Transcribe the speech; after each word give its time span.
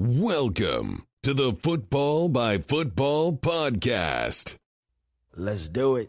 Welcome 0.00 1.08
to 1.24 1.34
the 1.34 1.54
Football 1.60 2.28
by 2.28 2.58
Football 2.58 3.32
podcast. 3.32 4.54
Let's 5.34 5.68
do 5.68 5.96
it. 5.96 6.08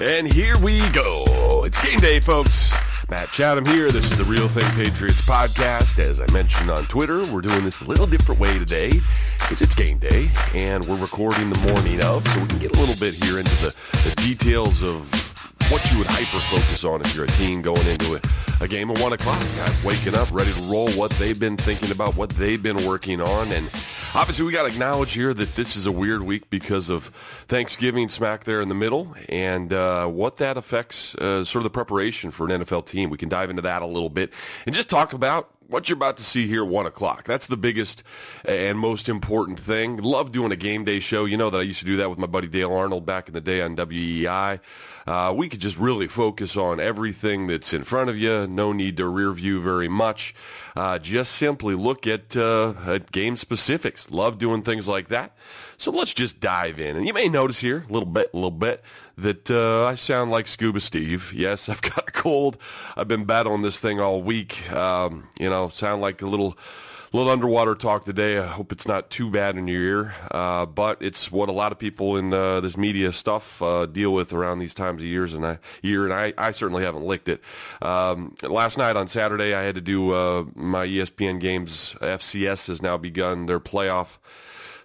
And 0.00 0.26
here 0.32 0.56
we 0.60 0.78
go. 0.92 1.64
It's 1.66 1.78
game 1.82 2.00
day, 2.00 2.18
folks. 2.18 2.72
Matt 3.10 3.30
Chatham 3.30 3.66
here. 3.66 3.90
This 3.90 4.10
is 4.10 4.16
the 4.16 4.24
Real 4.24 4.48
Thing 4.48 4.64
Patriots 4.70 5.20
podcast. 5.28 5.98
As 5.98 6.18
I 6.18 6.32
mentioned 6.32 6.70
on 6.70 6.86
Twitter, 6.86 7.30
we're 7.30 7.42
doing 7.42 7.62
this 7.62 7.82
a 7.82 7.84
little 7.84 8.06
different 8.06 8.40
way 8.40 8.58
today 8.58 8.92
because 9.38 9.60
it's 9.60 9.74
game 9.74 9.98
day 9.98 10.30
and 10.54 10.82
we're 10.86 10.96
recording 10.96 11.50
the 11.50 11.70
morning 11.70 12.02
of, 12.02 12.26
so 12.26 12.40
we 12.40 12.46
can 12.46 12.58
get 12.58 12.74
a 12.74 12.80
little 12.80 12.98
bit 12.98 13.22
here 13.22 13.38
into 13.38 13.54
the, 13.56 13.74
the 14.08 14.14
details 14.16 14.82
of 14.82 15.27
what 15.70 15.92
you 15.92 15.98
would 15.98 16.06
hyper 16.06 16.38
focus 16.38 16.82
on 16.82 17.02
if 17.02 17.14
you're 17.14 17.26
a 17.26 17.28
team 17.28 17.60
going 17.60 17.86
into 17.86 18.14
a, 18.14 18.64
a 18.64 18.68
game 18.68 18.90
at 18.90 18.98
1 19.00 19.12
o'clock. 19.12 19.38
Guys 19.54 19.84
waking 19.84 20.14
up, 20.14 20.30
ready 20.32 20.50
to 20.50 20.62
roll, 20.62 20.88
what 20.92 21.10
they've 21.12 21.38
been 21.38 21.58
thinking 21.58 21.90
about, 21.90 22.16
what 22.16 22.30
they've 22.30 22.62
been 22.62 22.86
working 22.86 23.20
on. 23.20 23.52
And 23.52 23.68
obviously, 24.14 24.46
we 24.46 24.52
got 24.52 24.62
to 24.62 24.68
acknowledge 24.68 25.12
here 25.12 25.34
that 25.34 25.56
this 25.56 25.76
is 25.76 25.84
a 25.84 25.92
weird 25.92 26.22
week 26.22 26.48
because 26.48 26.88
of 26.88 27.06
Thanksgiving 27.48 28.08
smack 28.08 28.44
there 28.44 28.62
in 28.62 28.70
the 28.70 28.74
middle 28.74 29.14
and 29.28 29.70
uh, 29.70 30.06
what 30.06 30.38
that 30.38 30.56
affects 30.56 31.14
uh, 31.16 31.44
sort 31.44 31.60
of 31.60 31.64
the 31.64 31.70
preparation 31.70 32.30
for 32.30 32.48
an 32.48 32.62
NFL 32.62 32.86
team. 32.86 33.10
We 33.10 33.18
can 33.18 33.28
dive 33.28 33.50
into 33.50 33.62
that 33.62 33.82
a 33.82 33.86
little 33.86 34.10
bit 34.10 34.32
and 34.64 34.74
just 34.74 34.88
talk 34.88 35.12
about 35.12 35.50
what 35.68 35.88
you're 35.88 35.96
about 35.96 36.16
to 36.16 36.24
see 36.24 36.46
here 36.46 36.64
at 36.64 36.68
1 36.68 36.86
o'clock. 36.86 37.24
That's 37.24 37.46
the 37.46 37.56
biggest 37.56 38.02
and 38.44 38.78
most 38.78 39.08
important 39.08 39.60
thing. 39.60 39.98
Love 39.98 40.32
doing 40.32 40.50
a 40.50 40.56
game 40.56 40.84
day 40.84 40.98
show. 40.98 41.26
You 41.26 41.36
know 41.36 41.50
that 41.50 41.58
I 41.58 41.62
used 41.62 41.80
to 41.80 41.84
do 41.84 41.96
that 41.98 42.08
with 42.08 42.18
my 42.18 42.26
buddy 42.26 42.48
Dale 42.48 42.72
Arnold 42.72 43.04
back 43.04 43.28
in 43.28 43.34
the 43.34 43.40
day 43.40 43.60
on 43.60 43.76
WEEI. 43.76 44.60
Uh, 45.06 45.32
we 45.36 45.48
could 45.48 45.60
just 45.60 45.76
really 45.76 46.08
focus 46.08 46.56
on 46.56 46.80
everything 46.80 47.46
that's 47.46 47.72
in 47.72 47.84
front 47.84 48.08
of 48.10 48.16
you. 48.16 48.46
No 48.46 48.72
need 48.72 48.96
to 48.96 49.06
rear 49.06 49.32
view 49.32 49.60
very 49.60 49.88
much. 49.88 50.34
Uh, 50.78 50.96
just 50.96 51.32
simply 51.32 51.74
look 51.74 52.06
at, 52.06 52.36
uh, 52.36 52.72
at 52.86 53.10
game 53.10 53.34
specifics. 53.34 54.12
Love 54.12 54.38
doing 54.38 54.62
things 54.62 54.86
like 54.86 55.08
that. 55.08 55.36
So 55.76 55.90
let's 55.90 56.14
just 56.14 56.38
dive 56.38 56.78
in. 56.78 56.96
And 56.96 57.04
you 57.04 57.12
may 57.12 57.28
notice 57.28 57.58
here, 57.58 57.84
a 57.88 57.92
little 57.92 58.08
bit, 58.08 58.30
a 58.32 58.36
little 58.36 58.52
bit, 58.52 58.84
that 59.16 59.50
uh, 59.50 59.86
I 59.86 59.96
sound 59.96 60.30
like 60.30 60.46
Scuba 60.46 60.78
Steve. 60.78 61.32
Yes, 61.34 61.68
I've 61.68 61.82
got 61.82 62.08
a 62.08 62.12
cold. 62.12 62.58
I've 62.96 63.08
been 63.08 63.24
battling 63.24 63.62
this 63.62 63.80
thing 63.80 63.98
all 63.98 64.22
week. 64.22 64.70
Um, 64.70 65.26
you 65.40 65.50
know, 65.50 65.66
sound 65.68 66.00
like 66.00 66.22
a 66.22 66.26
little 66.26 66.56
little 67.12 67.30
underwater 67.30 67.74
talk 67.74 68.04
today. 68.04 68.38
I 68.38 68.46
hope 68.46 68.72
it's 68.72 68.86
not 68.86 69.10
too 69.10 69.30
bad 69.30 69.56
in 69.56 69.66
your 69.66 69.82
ear, 69.82 70.14
uh, 70.30 70.66
but 70.66 71.00
it's 71.00 71.32
what 71.32 71.48
a 71.48 71.52
lot 71.52 71.72
of 71.72 71.78
people 71.78 72.16
in 72.16 72.32
uh, 72.32 72.60
this 72.60 72.76
media 72.76 73.12
stuff 73.12 73.62
uh, 73.62 73.86
deal 73.86 74.12
with 74.12 74.32
around 74.32 74.58
these 74.58 74.74
times 74.74 75.00
of 75.00 75.06
years 75.06 75.34
and 75.34 75.46
I, 75.46 75.58
year, 75.82 76.04
and 76.04 76.12
I, 76.12 76.34
I 76.36 76.52
certainly 76.52 76.84
haven't 76.84 77.04
licked 77.04 77.28
it. 77.28 77.40
Um, 77.80 78.34
last 78.42 78.78
night 78.78 78.96
on 78.96 79.08
Saturday, 79.08 79.54
I 79.54 79.62
had 79.62 79.74
to 79.76 79.80
do 79.80 80.12
uh, 80.12 80.44
my 80.54 80.86
ESPN 80.86 81.40
games. 81.40 81.96
FCS 82.00 82.68
has 82.68 82.82
now 82.82 82.96
begun 82.96 83.46
their 83.46 83.60
playoff 83.60 84.18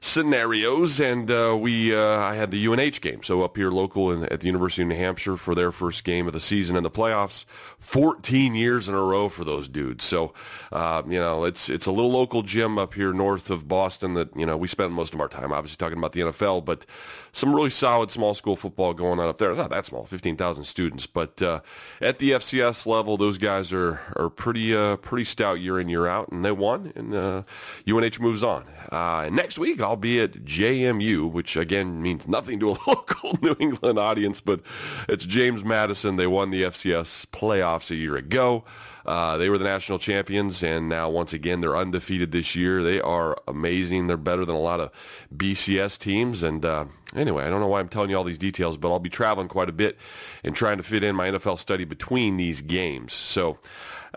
scenarios, 0.03 0.99
and 0.99 1.31
uh, 1.31 1.57
we 1.57 1.95
uh, 1.95 2.19
I 2.19 2.35
had 2.35 2.51
the 2.51 2.67
UNH 2.67 2.99
game, 2.99 3.23
so 3.23 3.41
up 3.41 3.55
here 3.55 3.71
local 3.71 4.11
in, 4.11 4.25
at 4.25 4.41
the 4.41 4.47
University 4.47 4.81
of 4.81 4.89
New 4.89 4.95
Hampshire 4.95 5.37
for 5.37 5.55
their 5.55 5.71
first 5.71 6.03
game 6.03 6.27
of 6.27 6.33
the 6.33 6.41
season 6.41 6.75
in 6.75 6.83
the 6.83 6.91
playoffs. 6.91 7.45
14 7.79 8.53
years 8.53 8.89
in 8.89 8.95
a 8.95 9.01
row 9.01 9.29
for 9.29 9.45
those 9.45 9.67
dudes. 9.69 10.03
So 10.03 10.33
uh, 10.71 11.03
you 11.07 11.19
know 11.19 11.45
it's 11.45 11.69
it's 11.69 11.85
a 11.85 11.91
little 11.91 12.11
local 12.11 12.43
gym 12.43 12.77
up 12.77 12.93
here 12.93 13.13
north 13.13 13.49
of 13.49 13.67
Boston 13.67 14.13
that 14.15 14.35
you 14.35 14.45
know 14.45 14.57
we 14.57 14.67
spend 14.67 14.93
most 14.93 15.13
of 15.13 15.21
our 15.21 15.29
time 15.29 15.53
obviously 15.53 15.77
talking 15.77 15.97
about 15.97 16.11
the 16.11 16.21
NFL, 16.21 16.65
but 16.65 16.85
some 17.33 17.53
really 17.53 17.71
solid 17.71 18.11
small 18.11 18.35
school 18.35 18.55
football 18.55 18.93
going 18.93 19.19
on 19.19 19.27
up 19.27 19.39
there. 19.39 19.49
It's 19.49 19.57
not 19.57 19.71
that 19.71 19.87
small, 19.87 20.05
15,000 20.05 20.63
students, 20.63 21.07
but 21.07 21.41
uh, 21.41 21.61
at 21.99 22.19
the 22.19 22.31
FCS 22.31 22.85
level, 22.85 23.17
those 23.17 23.39
guys 23.39 23.73
are 23.73 23.99
are 24.15 24.29
pretty 24.29 24.73
uh, 24.75 24.97
pretty 24.97 25.25
stout 25.25 25.59
year 25.59 25.79
in 25.79 25.89
year 25.89 26.07
out, 26.07 26.29
and 26.29 26.45
they 26.45 26.51
won, 26.51 26.93
and 26.95 27.13
UNH 27.13 28.19
uh, 28.19 28.21
moves 28.21 28.43
on. 28.43 28.65
Uh, 28.91 29.29
next 29.31 29.57
week 29.57 29.81
I'll 29.81 29.95
be 29.95 30.21
at 30.21 30.45
JMU, 30.45 31.29
which 31.29 31.57
again 31.57 32.01
means 32.01 32.27
nothing 32.27 32.59
to 32.59 32.69
a 32.69 32.77
local 32.87 33.37
New 33.41 33.55
England 33.59 33.97
audience, 33.97 34.39
but 34.39 34.61
it's 35.09 35.25
James 35.25 35.63
Madison. 35.63 36.15
They 36.17 36.27
won 36.27 36.51
the 36.51 36.61
FCS 36.63 37.25
playoffs 37.27 37.89
a 37.89 37.95
year 37.95 38.15
ago. 38.15 38.63
Uh, 39.05 39.37
they 39.37 39.49
were 39.49 39.57
the 39.57 39.65
national 39.65 39.99
champions, 39.99 40.63
and 40.63 40.87
now 40.87 41.09
once 41.09 41.33
again 41.33 41.61
they're 41.61 41.75
undefeated 41.75 42.31
this 42.31 42.55
year. 42.55 42.83
They 42.83 43.01
are 43.01 43.37
amazing. 43.47 44.07
They're 44.07 44.17
better 44.17 44.45
than 44.45 44.55
a 44.55 44.61
lot 44.61 44.79
of 44.79 44.91
BCS 45.35 45.97
teams. 45.97 46.43
And 46.43 46.65
uh, 46.65 46.85
anyway, 47.15 47.43
I 47.45 47.49
don't 47.49 47.59
know 47.59 47.67
why 47.67 47.79
I'm 47.79 47.89
telling 47.89 48.09
you 48.09 48.17
all 48.17 48.23
these 48.23 48.37
details, 48.37 48.77
but 48.77 48.91
I'll 48.91 48.99
be 48.99 49.09
traveling 49.09 49.47
quite 49.47 49.69
a 49.69 49.73
bit 49.73 49.97
and 50.43 50.55
trying 50.55 50.77
to 50.77 50.83
fit 50.83 51.03
in 51.03 51.15
my 51.15 51.29
NFL 51.29 51.59
study 51.59 51.83
between 51.83 52.37
these 52.37 52.61
games. 52.61 53.13
So 53.13 53.59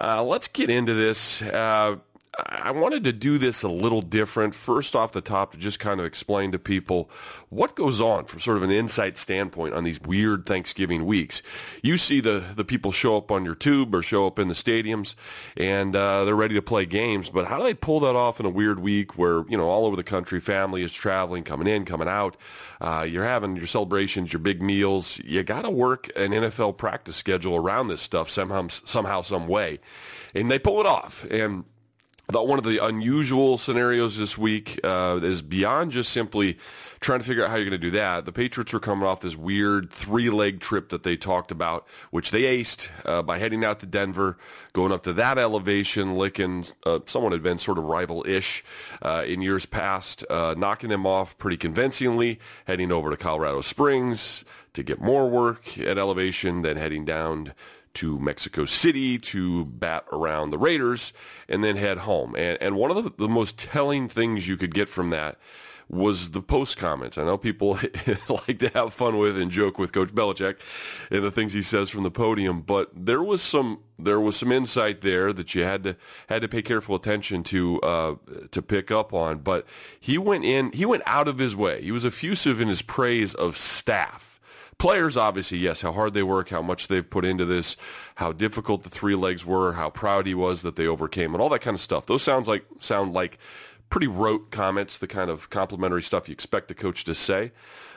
uh, 0.00 0.22
let's 0.22 0.48
get 0.48 0.70
into 0.70 0.94
this. 0.94 1.42
I 2.44 2.70
wanted 2.70 3.02
to 3.04 3.12
do 3.14 3.38
this 3.38 3.62
a 3.62 3.68
little 3.68 4.02
different. 4.02 4.54
First 4.54 4.94
off 4.94 5.12
the 5.12 5.22
top, 5.22 5.52
to 5.52 5.58
just 5.58 5.78
kind 5.78 6.00
of 6.00 6.06
explain 6.06 6.52
to 6.52 6.58
people 6.58 7.08
what 7.48 7.74
goes 7.74 7.98
on 7.98 8.26
from 8.26 8.40
sort 8.40 8.58
of 8.58 8.62
an 8.62 8.70
insight 8.70 9.16
standpoint 9.16 9.72
on 9.72 9.84
these 9.84 10.00
weird 10.02 10.44
Thanksgiving 10.44 11.06
weeks. 11.06 11.40
You 11.82 11.96
see 11.96 12.20
the, 12.20 12.44
the 12.54 12.64
people 12.64 12.92
show 12.92 13.16
up 13.16 13.30
on 13.30 13.44
your 13.44 13.54
tube 13.54 13.94
or 13.94 14.02
show 14.02 14.26
up 14.26 14.38
in 14.38 14.48
the 14.48 14.54
stadiums 14.54 15.14
and 15.56 15.96
uh, 15.96 16.26
they're 16.26 16.36
ready 16.36 16.54
to 16.54 16.62
play 16.62 16.84
games, 16.84 17.30
but 17.30 17.46
how 17.46 17.56
do 17.56 17.64
they 17.64 17.74
pull 17.74 18.00
that 18.00 18.16
off 18.16 18.38
in 18.38 18.44
a 18.44 18.50
weird 18.50 18.80
week 18.80 19.16
where, 19.16 19.44
you 19.48 19.56
know, 19.56 19.68
all 19.68 19.86
over 19.86 19.96
the 19.96 20.04
country, 20.04 20.38
family 20.38 20.82
is 20.82 20.92
traveling, 20.92 21.42
coming 21.42 21.66
in, 21.66 21.86
coming 21.86 22.08
out. 22.08 22.36
Uh, 22.82 23.06
you're 23.08 23.24
having 23.24 23.56
your 23.56 23.66
celebrations, 23.66 24.32
your 24.32 24.40
big 24.40 24.60
meals. 24.60 25.18
You 25.24 25.42
got 25.42 25.62
to 25.62 25.70
work 25.70 26.08
an 26.14 26.32
NFL 26.32 26.76
practice 26.76 27.16
schedule 27.16 27.56
around 27.56 27.88
this 27.88 28.02
stuff 28.02 28.28
somehow, 28.28 28.68
somehow, 28.68 29.22
some 29.22 29.48
way. 29.48 29.80
And 30.34 30.50
they 30.50 30.58
pull 30.58 30.80
it 30.80 30.86
off. 30.86 31.24
And 31.30 31.64
I 32.28 32.32
thought 32.32 32.48
one 32.48 32.58
of 32.58 32.64
the 32.64 32.84
unusual 32.84 33.56
scenarios 33.56 34.18
this 34.18 34.36
week 34.36 34.80
uh, 34.82 35.20
is 35.22 35.42
beyond 35.42 35.92
just 35.92 36.10
simply 36.10 36.58
trying 36.98 37.20
to 37.20 37.24
figure 37.24 37.44
out 37.44 37.50
how 37.50 37.56
you're 37.56 37.70
going 37.70 37.80
to 37.80 37.86
do 37.86 37.92
that. 37.92 38.24
The 38.24 38.32
Patriots 38.32 38.72
were 38.72 38.80
coming 38.80 39.06
off 39.06 39.20
this 39.20 39.36
weird 39.36 39.92
three-leg 39.92 40.58
trip 40.58 40.88
that 40.88 41.04
they 41.04 41.16
talked 41.16 41.52
about, 41.52 41.86
which 42.10 42.32
they 42.32 42.42
aced 42.42 42.88
uh, 43.04 43.22
by 43.22 43.38
heading 43.38 43.64
out 43.64 43.78
to 43.78 43.86
Denver, 43.86 44.38
going 44.72 44.90
up 44.90 45.04
to 45.04 45.12
that 45.12 45.38
elevation, 45.38 46.16
licking 46.16 46.64
uh, 46.84 46.98
someone 47.06 47.30
had 47.30 47.44
been 47.44 47.60
sort 47.60 47.78
of 47.78 47.84
rival-ish 47.84 48.64
uh, 49.02 49.22
in 49.24 49.40
years 49.40 49.64
past, 49.64 50.24
uh, 50.28 50.56
knocking 50.58 50.90
them 50.90 51.06
off 51.06 51.38
pretty 51.38 51.56
convincingly, 51.56 52.40
heading 52.64 52.90
over 52.90 53.08
to 53.10 53.16
Colorado 53.16 53.60
Springs 53.60 54.44
to 54.72 54.82
get 54.82 55.00
more 55.00 55.30
work 55.30 55.78
at 55.78 55.96
elevation, 55.96 56.62
then 56.62 56.76
heading 56.76 57.04
down 57.04 57.54
to 57.96 58.18
Mexico 58.18 58.64
City 58.64 59.18
to 59.18 59.64
bat 59.64 60.04
around 60.12 60.50
the 60.50 60.58
Raiders 60.58 61.12
and 61.48 61.62
then 61.62 61.76
head 61.76 61.98
home. 61.98 62.34
And, 62.36 62.58
and 62.60 62.76
one 62.76 62.90
of 62.90 63.02
the, 63.02 63.12
the 63.16 63.28
most 63.28 63.58
telling 63.58 64.08
things 64.08 64.48
you 64.48 64.56
could 64.56 64.74
get 64.74 64.88
from 64.88 65.10
that 65.10 65.38
was 65.88 66.32
the 66.32 66.42
post 66.42 66.76
comments. 66.76 67.16
I 67.16 67.24
know 67.24 67.38
people 67.38 67.78
like 68.28 68.58
to 68.58 68.70
have 68.74 68.92
fun 68.92 69.18
with 69.18 69.38
and 69.38 69.50
joke 69.50 69.78
with 69.78 69.92
Coach 69.92 70.08
Belichick 70.08 70.56
and 71.10 71.22
the 71.22 71.30
things 71.30 71.52
he 71.52 71.62
says 71.62 71.90
from 71.90 72.02
the 72.02 72.10
podium, 72.10 72.60
but 72.60 72.90
there 72.94 73.22
was 73.22 73.40
some 73.40 73.80
there 73.98 74.20
was 74.20 74.36
some 74.36 74.52
insight 74.52 75.00
there 75.00 75.32
that 75.32 75.54
you 75.54 75.62
had 75.62 75.84
to 75.84 75.96
had 76.28 76.42
to 76.42 76.48
pay 76.48 76.62
careful 76.62 76.96
attention 76.96 77.42
to 77.44 77.80
uh, 77.82 78.16
to 78.50 78.62
pick 78.62 78.90
up 78.90 79.14
on. 79.14 79.38
But 79.38 79.64
he 79.98 80.18
went 80.18 80.44
in, 80.44 80.72
he 80.72 80.84
went 80.84 81.04
out 81.06 81.28
of 81.28 81.38
his 81.38 81.54
way. 81.54 81.82
He 81.82 81.92
was 81.92 82.04
effusive 82.04 82.60
in 82.60 82.68
his 82.68 82.82
praise 82.82 83.32
of 83.34 83.56
staff 83.56 84.35
Players, 84.78 85.16
obviously, 85.16 85.58
yes, 85.58 85.80
how 85.80 85.92
hard 85.92 86.12
they 86.12 86.22
work, 86.22 86.50
how 86.50 86.60
much 86.60 86.88
they've 86.88 87.08
put 87.08 87.24
into 87.24 87.46
this, 87.46 87.76
how 88.16 88.32
difficult 88.32 88.82
the 88.82 88.90
three 88.90 89.14
legs 89.14 89.44
were, 89.44 89.72
how 89.72 89.88
proud 89.88 90.26
he 90.26 90.34
was 90.34 90.62
that 90.62 90.76
they 90.76 90.86
overcame, 90.86 91.32
and 91.34 91.42
all 91.42 91.48
that 91.48 91.62
kind 91.62 91.74
of 91.74 91.80
stuff. 91.80 92.04
Those 92.04 92.22
sounds 92.22 92.46
like 92.46 92.66
sound 92.78 93.14
like 93.14 93.38
pretty 93.88 94.06
rote 94.06 94.50
comments, 94.50 94.98
the 94.98 95.06
kind 95.06 95.30
of 95.30 95.48
complimentary 95.48 96.02
stuff 96.02 96.28
you 96.28 96.32
expect 96.32 96.70
a 96.70 96.74
coach 96.74 97.04
to 97.04 97.14
say. 97.14 97.52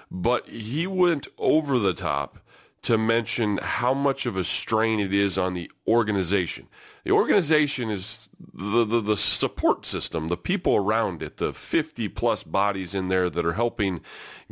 But 0.09 0.47
he 0.47 0.87
went 0.87 1.27
over 1.37 1.77
the 1.77 1.93
top 1.93 2.39
to 2.83 2.97
mention 2.97 3.57
how 3.57 3.93
much 3.93 4.25
of 4.25 4.37
a 4.37 4.43
strain 4.43 4.99
it 4.99 5.13
is 5.13 5.37
on 5.37 5.53
the 5.53 5.69
organization. 5.89 6.67
The 7.03 7.11
organization 7.11 7.89
is 7.89 8.29
the, 8.53 8.85
the, 8.85 9.01
the, 9.01 9.17
support 9.17 9.85
system, 9.85 10.27
the 10.27 10.37
people 10.37 10.75
around 10.75 11.23
it, 11.23 11.37
the 11.37 11.53
50 11.53 12.07
plus 12.09 12.43
bodies 12.43 12.93
in 12.93 13.07
there 13.07 13.29
that 13.29 13.45
are 13.45 13.53
helping 13.53 14.01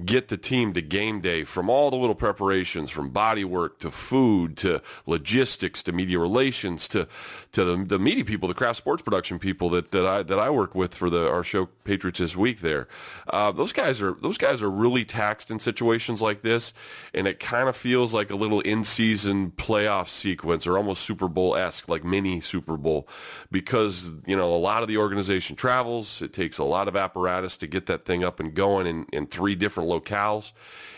get 0.03 0.27
the 0.27 0.37
team 0.37 0.73
to 0.73 0.81
game 0.81 1.21
day 1.21 1.43
from 1.43 1.69
all 1.69 1.89
the 1.89 1.95
little 1.95 2.15
preparations, 2.15 2.89
from 2.89 3.09
body 3.09 3.43
work 3.43 3.79
to 3.79 3.91
food 3.91 4.55
to 4.57 4.81
logistics 5.05 5.83
to 5.83 5.91
media 5.91 6.19
relations 6.19 6.87
to, 6.87 7.07
to 7.51 7.63
the, 7.63 7.83
the 7.83 7.99
media 7.99 8.23
people, 8.23 8.47
the 8.47 8.53
Kraft 8.53 8.77
sports 8.77 9.01
production 9.01 9.39
people 9.39 9.69
that, 9.71 9.91
that 9.91 10.05
I, 10.05 10.23
that 10.23 10.39
I 10.39 10.49
work 10.49 10.75
with 10.75 10.93
for 10.93 11.09
the, 11.09 11.29
our 11.29 11.43
show 11.43 11.67
Patriots 11.83 12.19
this 12.19 12.35
week 12.35 12.61
there. 12.61 12.87
Uh, 13.27 13.51
those 13.51 13.71
guys 13.71 14.01
are, 14.01 14.13
those 14.21 14.37
guys 14.37 14.61
are 14.61 14.69
really 14.69 15.05
taxed 15.05 15.49
in 15.49 15.59
situations 15.59 16.21
like 16.21 16.41
this. 16.41 16.73
And 17.13 17.27
it 17.27 17.39
kind 17.39 17.67
of 17.69 17.75
feels 17.75 18.13
like 18.13 18.29
a 18.29 18.35
little 18.35 18.61
in-season 18.61 19.51
playoff 19.51 20.07
sequence 20.07 20.67
or 20.67 20.77
almost 20.77 21.03
Super 21.03 21.26
Bowl-esque, 21.27 21.87
like 21.89 22.03
mini 22.03 22.39
Super 22.41 22.77
Bowl, 22.77 23.07
because, 23.51 24.11
you 24.25 24.35
know, 24.35 24.55
a 24.55 24.57
lot 24.57 24.81
of 24.81 24.87
the 24.87 24.97
organization 24.97 25.55
travels. 25.55 26.21
It 26.21 26.33
takes 26.33 26.57
a 26.57 26.63
lot 26.63 26.87
of 26.87 26.95
apparatus 26.95 27.57
to 27.57 27.67
get 27.67 27.85
that 27.87 28.05
thing 28.05 28.23
up 28.23 28.39
and 28.39 28.53
going 28.53 28.87
in, 28.87 29.05
in 29.11 29.27
three 29.27 29.55
different 29.55 29.89
locales. 29.89 30.53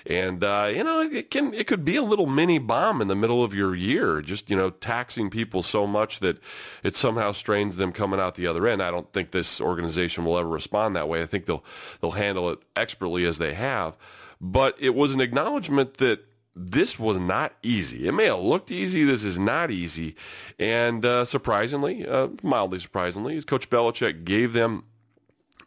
And, 0.05 0.43
uh, 0.43 0.71
you 0.73 0.83
know, 0.83 1.01
it 1.01 1.29
can, 1.29 1.53
it 1.53 1.67
could 1.67 1.83
be 1.83 1.95
a 1.95 2.01
little 2.01 2.25
mini 2.25 2.57
bomb 2.57 3.01
in 3.01 3.07
the 3.07 3.15
middle 3.15 3.43
of 3.43 3.53
your 3.53 3.75
year, 3.75 4.21
just, 4.21 4.49
you 4.49 4.55
know, 4.55 4.69
taxing 4.69 5.29
people 5.29 5.61
so 5.61 5.85
much 5.85 6.19
that 6.19 6.39
it 6.83 6.95
somehow 6.95 7.31
strains 7.31 7.77
them 7.77 7.91
coming 7.91 8.19
out 8.19 8.35
the 8.35 8.47
other 8.47 8.65
end. 8.67 8.81
I 8.81 8.91
don't 8.91 9.11
think 9.11 9.31
this 9.31 9.59
organization 9.59 10.25
will 10.25 10.37
ever 10.37 10.49
respond 10.49 10.95
that 10.95 11.09
way. 11.09 11.21
I 11.21 11.25
think 11.25 11.45
they'll, 11.45 11.63
they'll 12.01 12.11
handle 12.11 12.49
it 12.49 12.59
expertly 12.75 13.25
as 13.25 13.37
they 13.37 13.53
have. 13.53 13.97
But 14.41 14.77
it 14.79 14.95
was 14.95 15.13
an 15.13 15.19
acknowledgement 15.19 15.95
that 15.95 16.25
this 16.55 16.99
was 16.99 17.17
not 17.17 17.53
easy. 17.63 18.07
It 18.07 18.13
may 18.13 18.25
have 18.25 18.39
looked 18.39 18.71
easy. 18.71 19.03
This 19.03 19.23
is 19.23 19.39
not 19.39 19.71
easy. 19.71 20.15
And 20.57 21.05
uh, 21.05 21.25
surprisingly, 21.25 22.07
uh, 22.07 22.29
mildly 22.43 22.79
surprisingly, 22.79 23.41
Coach 23.41 23.69
Belichick 23.69 24.25
gave 24.25 24.53
them 24.53 24.83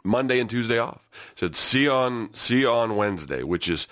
Monday 0.05 0.41
and 0.41 0.51
Tuesday 0.51 0.79
off. 0.79 1.09
Said, 1.35 1.57
see 1.57 1.89
on, 1.89 2.35
see 2.35 2.67
on 2.67 2.97
Wednesday, 2.97 3.43
which 3.43 3.69
is, 3.69 3.87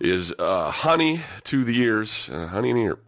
is 0.00 0.34
uh, 0.38 0.70
honey 0.70 1.20
to 1.44 1.64
the 1.64 1.78
ears, 1.78 2.28
uh, 2.32 2.48
honey 2.48 2.70
in 2.70 2.76
the 2.76 2.82
ear 2.82 2.98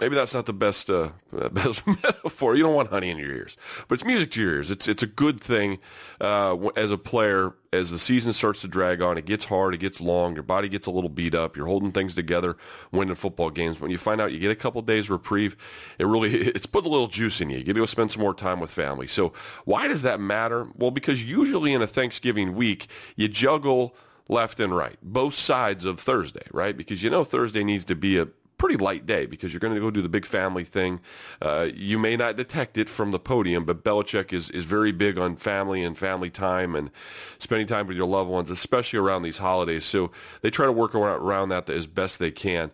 maybe 0.00 0.14
that's 0.16 0.34
not 0.34 0.46
the 0.46 0.52
best 0.52 0.90
uh, 0.90 1.10
best 1.52 1.86
metaphor. 1.86 2.56
You 2.56 2.64
don't 2.64 2.74
want 2.74 2.88
honey 2.88 3.10
in 3.10 3.18
your 3.18 3.30
ears, 3.30 3.56
but 3.86 3.94
it's 3.94 4.04
music 4.04 4.30
to 4.32 4.40
your 4.40 4.54
ears. 4.54 4.70
It's 4.70 4.88
it's 4.88 5.02
a 5.02 5.06
good 5.06 5.40
thing 5.40 5.78
uh, 6.20 6.56
as 6.76 6.90
a 6.90 6.98
player. 6.98 7.54
As 7.72 7.92
the 7.92 8.00
season 8.00 8.32
starts 8.32 8.62
to 8.62 8.68
drag 8.68 9.00
on, 9.00 9.16
it 9.16 9.26
gets 9.26 9.44
hard, 9.44 9.74
it 9.74 9.78
gets 9.78 10.00
long, 10.00 10.34
your 10.34 10.42
body 10.42 10.68
gets 10.68 10.88
a 10.88 10.90
little 10.90 11.08
beat 11.08 11.36
up. 11.36 11.56
You're 11.56 11.66
holding 11.66 11.92
things 11.92 12.16
together, 12.16 12.56
winning 12.90 13.14
football 13.14 13.50
games. 13.50 13.78
When 13.78 13.92
you 13.92 13.98
find 13.98 14.20
out 14.20 14.32
you 14.32 14.40
get 14.40 14.50
a 14.50 14.56
couple 14.56 14.82
days 14.82 15.08
reprieve, 15.08 15.56
it 15.96 16.06
really 16.06 16.34
it's 16.36 16.66
put 16.66 16.84
a 16.84 16.88
little 16.88 17.06
juice 17.06 17.40
in 17.40 17.48
you. 17.48 17.58
You 17.58 17.64
get 17.64 17.76
to 17.76 17.86
spend 17.86 18.10
some 18.10 18.22
more 18.22 18.34
time 18.34 18.58
with 18.58 18.72
family. 18.72 19.06
So 19.06 19.32
why 19.64 19.86
does 19.86 20.02
that 20.02 20.18
matter? 20.18 20.66
Well, 20.74 20.90
because 20.90 21.22
usually 21.22 21.72
in 21.72 21.80
a 21.80 21.86
Thanksgiving 21.86 22.56
week, 22.56 22.88
you 23.14 23.28
juggle 23.28 23.94
left 24.30 24.60
and 24.60 24.74
right, 24.74 24.96
both 25.02 25.34
sides 25.34 25.84
of 25.84 26.00
Thursday, 26.00 26.46
right? 26.52 26.76
Because 26.76 27.02
you 27.02 27.10
know 27.10 27.24
Thursday 27.24 27.64
needs 27.64 27.84
to 27.86 27.94
be 27.94 28.16
a 28.16 28.28
pretty 28.60 28.76
light 28.76 29.06
day 29.06 29.24
because 29.24 29.54
you're 29.54 29.58
going 29.60 29.74
to 29.74 29.80
go 29.80 29.90
do 29.90 30.02
the 30.02 30.08
big 30.08 30.26
family 30.26 30.64
thing. 30.64 31.00
Uh, 31.40 31.68
you 31.74 31.98
may 31.98 32.14
not 32.14 32.36
detect 32.36 32.76
it 32.76 32.90
from 32.90 33.10
the 33.10 33.18
podium, 33.18 33.64
but 33.64 33.82
Belichick 33.82 34.34
is, 34.34 34.50
is 34.50 34.66
very 34.66 34.92
big 34.92 35.16
on 35.16 35.34
family 35.36 35.82
and 35.82 35.96
family 35.96 36.28
time 36.28 36.76
and 36.76 36.90
spending 37.38 37.66
time 37.66 37.86
with 37.86 37.96
your 37.96 38.06
loved 38.06 38.28
ones, 38.28 38.50
especially 38.50 38.98
around 38.98 39.22
these 39.22 39.38
holidays. 39.38 39.86
So 39.86 40.10
they 40.42 40.50
try 40.50 40.66
to 40.66 40.72
work 40.72 40.94
around 40.94 41.48
that 41.48 41.70
as 41.70 41.86
best 41.86 42.18
they 42.18 42.30
can. 42.30 42.70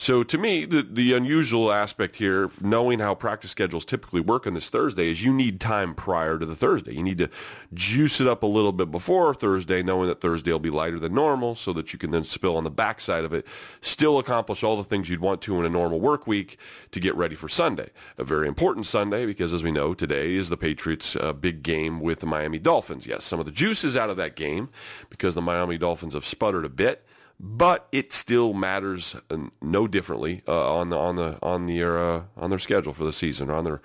So 0.00 0.22
to 0.22 0.38
me, 0.38 0.64
the, 0.64 0.80
the 0.80 1.12
unusual 1.12 1.70
aspect 1.70 2.16
here, 2.16 2.50
knowing 2.58 3.00
how 3.00 3.14
practice 3.14 3.50
schedules 3.50 3.84
typically 3.84 4.22
work 4.22 4.46
on 4.46 4.54
this 4.54 4.70
Thursday, 4.70 5.10
is 5.10 5.22
you 5.22 5.30
need 5.30 5.60
time 5.60 5.94
prior 5.94 6.38
to 6.38 6.46
the 6.46 6.56
Thursday. 6.56 6.94
You 6.94 7.02
need 7.02 7.18
to 7.18 7.28
juice 7.74 8.18
it 8.18 8.26
up 8.26 8.42
a 8.42 8.46
little 8.46 8.72
bit 8.72 8.90
before 8.90 9.34
Thursday, 9.34 9.82
knowing 9.82 10.08
that 10.08 10.22
Thursday 10.22 10.52
will 10.52 10.58
be 10.58 10.70
lighter 10.70 10.98
than 10.98 11.12
normal 11.12 11.54
so 11.54 11.74
that 11.74 11.92
you 11.92 11.98
can 11.98 12.12
then 12.12 12.24
spill 12.24 12.56
on 12.56 12.64
the 12.64 12.70
backside 12.70 13.24
of 13.24 13.34
it, 13.34 13.46
still 13.82 14.18
accomplish 14.18 14.64
all 14.64 14.78
the 14.78 14.84
things 14.84 15.10
you'd 15.10 15.20
want 15.20 15.42
to 15.42 15.60
in 15.60 15.66
a 15.66 15.70
normal 15.70 16.00
work 16.00 16.26
week 16.26 16.58
to 16.92 16.98
get 16.98 17.14
ready 17.14 17.34
for 17.34 17.50
Sunday. 17.50 17.90
A 18.16 18.24
very 18.24 18.48
important 18.48 18.86
Sunday 18.86 19.26
because 19.26 19.52
as 19.52 19.62
we 19.62 19.70
know, 19.70 19.92
today 19.92 20.32
is 20.32 20.48
the 20.48 20.56
Patriots' 20.56 21.14
uh, 21.14 21.34
big 21.34 21.62
game 21.62 22.00
with 22.00 22.20
the 22.20 22.26
Miami 22.26 22.58
Dolphins. 22.58 23.06
Yes, 23.06 23.26
some 23.26 23.38
of 23.38 23.44
the 23.44 23.52
juice 23.52 23.84
is 23.84 23.98
out 23.98 24.08
of 24.08 24.16
that 24.16 24.34
game 24.34 24.70
because 25.10 25.34
the 25.34 25.42
Miami 25.42 25.76
Dolphins 25.76 26.14
have 26.14 26.24
sputtered 26.24 26.64
a 26.64 26.70
bit 26.70 27.04
but 27.42 27.88
it 27.90 28.12
still 28.12 28.52
matters 28.52 29.16
uh, 29.30 29.38
no 29.62 29.88
differently 29.88 30.42
uh, 30.46 30.74
on 30.76 30.90
the 30.90 30.98
on 30.98 31.16
the 31.16 31.38
on 31.42 31.66
the 31.66 31.82
uh, 31.82 32.22
on 32.36 32.50
their 32.50 32.58
schedule 32.58 32.92
for 32.92 33.04
the 33.04 33.14
season 33.14 33.48
on 33.48 33.64
their 33.64 33.80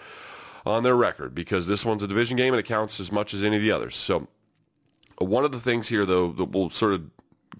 on 0.65 0.83
their 0.83 0.95
record 0.95 1.33
because 1.33 1.67
this 1.67 1.85
one's 1.85 2.03
a 2.03 2.07
division 2.07 2.35
game 2.35 2.53
and 2.53 2.59
it 2.59 2.63
counts 2.63 2.99
as 2.99 3.13
much 3.13 3.33
as 3.33 3.41
any 3.41 3.55
of 3.55 3.61
the 3.61 3.71
others. 3.71 3.95
So 3.95 4.27
one 5.19 5.45
of 5.45 5.53
the 5.53 5.59
things 5.59 5.87
here 5.87 6.05
though 6.05 6.33
that 6.33 6.45
we'll 6.45 6.69
sort 6.69 6.93
of 6.93 7.09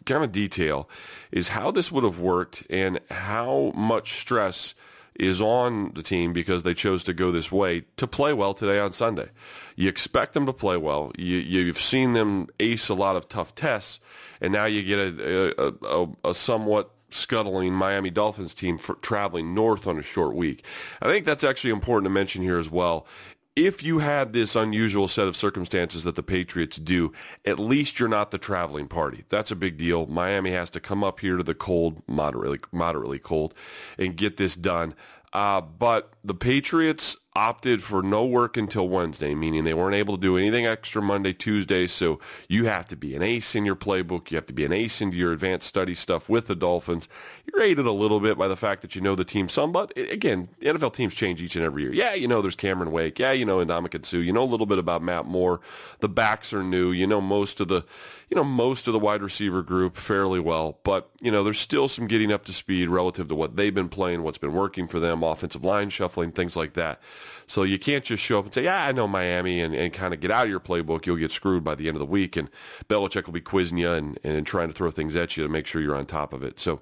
kind 0.06 0.24
of 0.24 0.33
detail 0.33 0.89
is 1.31 1.50
how 1.50 1.71
this 1.71 1.94
would 1.94 2.03
have 2.03 2.19
worked 2.19 2.63
and 2.69 3.00
how 3.09 3.71
much 3.74 4.19
stress 4.19 4.75
is 5.20 5.42
on 5.42 5.92
the 5.96 6.04
team 6.04 6.34
because 6.34 6.64
they 6.64 6.74
chose 6.74 7.04
to 7.04 7.14
go 7.14 7.32
this 7.32 7.52
way 7.52 7.86
to 7.98 8.08
play 8.08 8.34
well 8.34 8.54
today 8.54 8.80
on 8.80 8.92
Sunday. 8.92 9.30
You 9.76 9.90
expect 9.90 10.34
them 10.34 10.46
to 10.46 10.54
play 10.54 10.78
well. 10.78 11.12
You, 11.18 11.38
you've 11.38 11.80
seen 11.80 12.14
them 12.14 12.48
ace 12.60 12.90
a 12.90 12.94
lot 12.94 13.16
of 13.16 13.30
tough 13.30 13.56
tests, 13.56 14.00
and 14.42 14.54
now 14.54 14.66
you 14.66 14.84
get 14.84 15.00
a, 15.00 15.62
a, 15.62 16.04
a, 16.04 16.30
a 16.30 16.34
somewhat 16.34 16.92
scuttling 17.10 17.74
Miami 17.74 18.10
Dolphins 18.10 18.54
team 18.54 18.78
for 18.78 18.96
traveling 18.96 19.54
north 19.54 19.88
on 19.88 19.98
a 19.98 20.04
short 20.04 20.36
week. 20.36 20.66
I 21.02 21.08
think 21.08 21.26
that's 21.26 21.44
actually 21.44 21.72
important 21.72 22.06
to 22.06 22.10
mention 22.10 22.42
here 22.42 22.60
as 22.60 22.70
well. 22.70 23.08
If 23.56 23.84
you 23.84 24.00
had 24.00 24.34
this 24.34 24.54
unusual 24.54 25.07
set 25.07 25.28
of 25.28 25.38
circumstances 25.38 26.04
that 26.04 26.16
the 26.16 26.24
Patriots 26.24 26.75
do, 26.75 27.13
at 27.46 27.57
least 27.57 28.00
you're 28.00 28.10
not 28.10 28.31
the 28.31 28.38
traveling 28.38 28.90
party. 28.90 29.24
That's 29.30 29.50
a 29.50 29.56
big 29.56 29.78
deal. 29.78 30.07
Miami 30.07 30.52
has 30.52 30.69
to 30.72 30.81
come 30.81 31.06
up 31.06 31.22
here 31.22 31.38
to 31.38 31.44
the 31.44 31.56
cold, 31.56 32.02
moderately, 32.06 32.60
moderately 32.74 33.19
cold, 33.19 33.54
and 33.98 34.18
get 34.18 34.36
this 34.36 34.57
done. 34.57 34.94
Uh, 35.31 35.62
but 35.62 36.13
the 36.22 36.34
Patriots 36.34 37.16
opted 37.36 37.84
for 37.84 38.02
no 38.02 38.26
work 38.26 38.56
until 38.56 38.88
Wednesday, 38.88 39.36
meaning 39.36 39.66
they 39.66 39.74
weren't 39.74 39.96
able 39.96 40.16
to 40.16 40.22
do 40.22 40.38
anything 40.38 40.66
extra 40.66 41.02
Monday, 41.02 41.34
Tuesday. 41.34 41.86
So 41.86 42.20
you 42.48 42.66
have 42.66 42.88
to 42.88 42.96
be 42.96 43.14
an 43.14 43.22
ace 43.22 43.56
in 43.56 43.66
your 43.66 43.76
playbook. 43.76 44.32
You 44.32 44.38
have 44.38 44.46
to 44.46 44.54
be 44.54 44.64
an 44.64 44.72
ace 44.72 45.02
into 45.02 45.18
your 45.18 45.34
advanced 45.34 45.68
study 45.68 45.96
stuff 45.96 46.30
with 46.30 46.46
the 46.46 46.56
Dolphins. 46.56 47.10
You're 47.46 47.62
aided 47.62 47.86
a 47.86 47.92
little 47.92 48.22
bit 48.22 48.38
by 48.38 48.48
the 48.48 48.56
fact 48.56 48.82
that 48.84 48.96
you 48.96 49.02
know 49.02 49.16
the 49.16 49.26
team 49.26 49.50
some, 49.50 49.72
but 49.74 49.92
again, 49.98 50.48
NFL 50.62 50.94
teams 50.94 51.14
change 51.14 51.42
each 51.42 51.56
and 51.56 51.66
every 51.66 51.84
year. 51.84 51.94
Yeah, 51.94 52.14
you 52.14 52.28
know 52.28 52.42
there's 52.42 52.56
Cameron 52.56 52.92
Wake. 52.92 53.20
Yeah, 53.20 53.34
you 53.34 53.46
know 53.46 53.58
Ndamukong 53.58 54.06
Suh. 54.06 54.18
You 54.18 54.31
know 54.31 54.44
a 54.44 54.46
little 54.46 54.66
bit 54.66 54.80
about 54.80 55.04
Matt 55.04 55.26
Moore. 55.26 55.60
The 56.00 56.10
backs 56.10 56.54
are 56.54 56.64
new. 56.64 56.92
You 56.92 57.06
know 57.06 57.20
most 57.20 57.60
of 57.60 57.68
the, 57.68 57.84
you 58.30 58.36
know 58.36 58.44
most 58.44 58.88
of 58.88 58.94
the 58.94 59.00
wide 59.00 59.22
receiver 59.22 59.62
group 59.62 59.98
fairly 59.98 60.39
well, 60.39 60.80
but 60.83 61.10
you 61.22 61.31
know 61.31 61.44
there's 61.44 61.60
still 61.60 61.88
some 61.88 62.07
getting 62.07 62.31
up 62.31 62.45
to 62.45 62.54
speed 62.54 62.89
relative 62.89 63.27
to 63.27 63.36
what 63.36 63.56
they've 63.56 63.74
been 63.74 63.89
playing, 63.89 64.24
what's 64.24 64.38
been 64.38 64.54
working 64.54 64.88
for 64.88 65.00
them, 65.00 65.24
offensive 65.24 65.63
line 65.63 65.89
shuffling, 65.89 66.31
things 66.31 66.56
like 66.56 66.74
that. 66.74 67.01
So 67.48 67.63
you 67.63 67.77
can't 67.77 68.04
just 68.04 68.24
show 68.24 68.39
up 68.39 68.45
and 68.45 68.54
say, 68.54 68.63
yeah, 68.63 68.86
I 68.86 68.92
know 68.92 69.07
Miami 69.07 69.62
and, 69.62 69.75
and 69.75 69.94
kind 69.94 70.13
of 70.13 70.19
get 70.19 70.31
out 70.31 70.45
of 70.45 70.50
your 70.50 70.60
playbook. 70.60 71.06
You'll 71.06 71.16
get 71.18 71.31
screwed 71.31 71.63
by 71.63 71.75
the 71.75 71.88
end 71.88 71.95
of 71.95 72.00
the 72.00 72.06
week. 72.06 72.36
And 72.36 72.50
Belichick 72.88 73.25
will 73.25 73.33
be 73.33 73.42
quizzing 73.42 73.77
you 73.77 73.92
and, 73.92 74.19
and 74.24 74.45
trying 74.48 74.68
to 74.68 74.74
throw 74.74 74.92
things 74.92 75.16
at 75.16 75.38
you 75.38 75.44
to 75.44 75.50
make 75.50 75.68
sure 75.68 75.81
you're 75.81 75.95
on 75.95 76.06
top 76.06 76.33
of 76.33 76.44
it. 76.44 76.60
So 76.60 76.81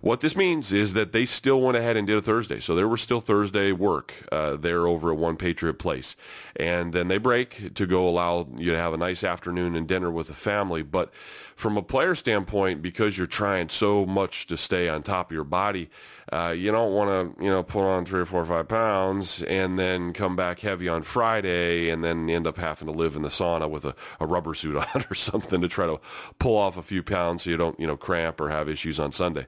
what 0.00 0.20
this 0.20 0.36
means 0.36 0.72
is 0.72 0.92
that 0.92 1.12
they 1.12 1.24
still 1.24 1.60
went 1.60 1.76
ahead 1.76 1.96
and 1.96 2.06
did 2.06 2.16
a 2.16 2.22
Thursday. 2.22 2.60
So 2.60 2.74
there 2.74 2.88
was 2.88 3.00
still 3.00 3.20
Thursday 3.20 3.72
work 3.72 4.14
uh, 4.30 4.56
there 4.56 4.86
over 4.86 5.12
at 5.12 5.18
One 5.18 5.36
Patriot 5.36 5.74
Place. 5.74 6.16
And 6.54 6.92
then 6.92 7.08
they 7.08 7.18
break 7.18 7.74
to 7.74 7.86
go 7.86 8.08
allow 8.08 8.48
you 8.58 8.72
to 8.72 8.78
have 8.78 8.94
a 8.94 8.98
nice 8.98 9.24
afternoon 9.24 9.74
and 9.74 9.86
dinner 9.86 10.10
with 10.10 10.28
the 10.28 10.34
family. 10.34 10.82
But 10.82 11.10
from 11.56 11.78
a 11.78 11.82
player 11.82 12.14
standpoint, 12.14 12.82
because 12.82 13.16
you're 13.16 13.26
trying 13.26 13.70
so 13.70 14.04
much 14.04 14.46
to 14.46 14.58
stay 14.58 14.90
on 14.90 15.02
top 15.02 15.30
of 15.30 15.34
your 15.34 15.42
body, 15.42 15.88
uh, 16.30 16.54
you 16.56 16.70
don't 16.70 16.92
want 16.92 17.08
to, 17.38 17.42
you 17.42 17.48
know, 17.48 17.62
put 17.62 17.82
on 17.82 18.04
three 18.04 18.20
or 18.20 18.26
four 18.26 18.42
or 18.42 18.46
five 18.46 18.68
pounds 18.68 19.42
and 19.44 19.78
then 19.78 20.12
come 20.12 20.36
back 20.36 20.60
heavy 20.60 20.86
on 20.86 21.00
Friday 21.00 21.88
and 21.88 22.04
then 22.04 22.28
end 22.28 22.46
up 22.46 22.58
having 22.58 22.86
to 22.86 22.92
live 22.92 23.16
in 23.16 23.22
the 23.22 23.30
sauna 23.30 23.70
with 23.70 23.86
a, 23.86 23.94
a 24.20 24.26
rubber 24.26 24.52
suit 24.52 24.76
on 24.94 25.04
or 25.10 25.14
something 25.14 25.62
to 25.62 25.68
try 25.68 25.86
to 25.86 25.98
pull 26.38 26.58
off 26.58 26.76
a 26.76 26.82
few 26.82 27.02
pounds 27.02 27.44
so 27.44 27.50
you 27.50 27.56
don't, 27.56 27.80
you 27.80 27.86
know, 27.86 27.96
cramp 27.96 28.38
or 28.38 28.50
have 28.50 28.68
issues 28.68 29.00
on 29.00 29.10
Sunday. 29.10 29.46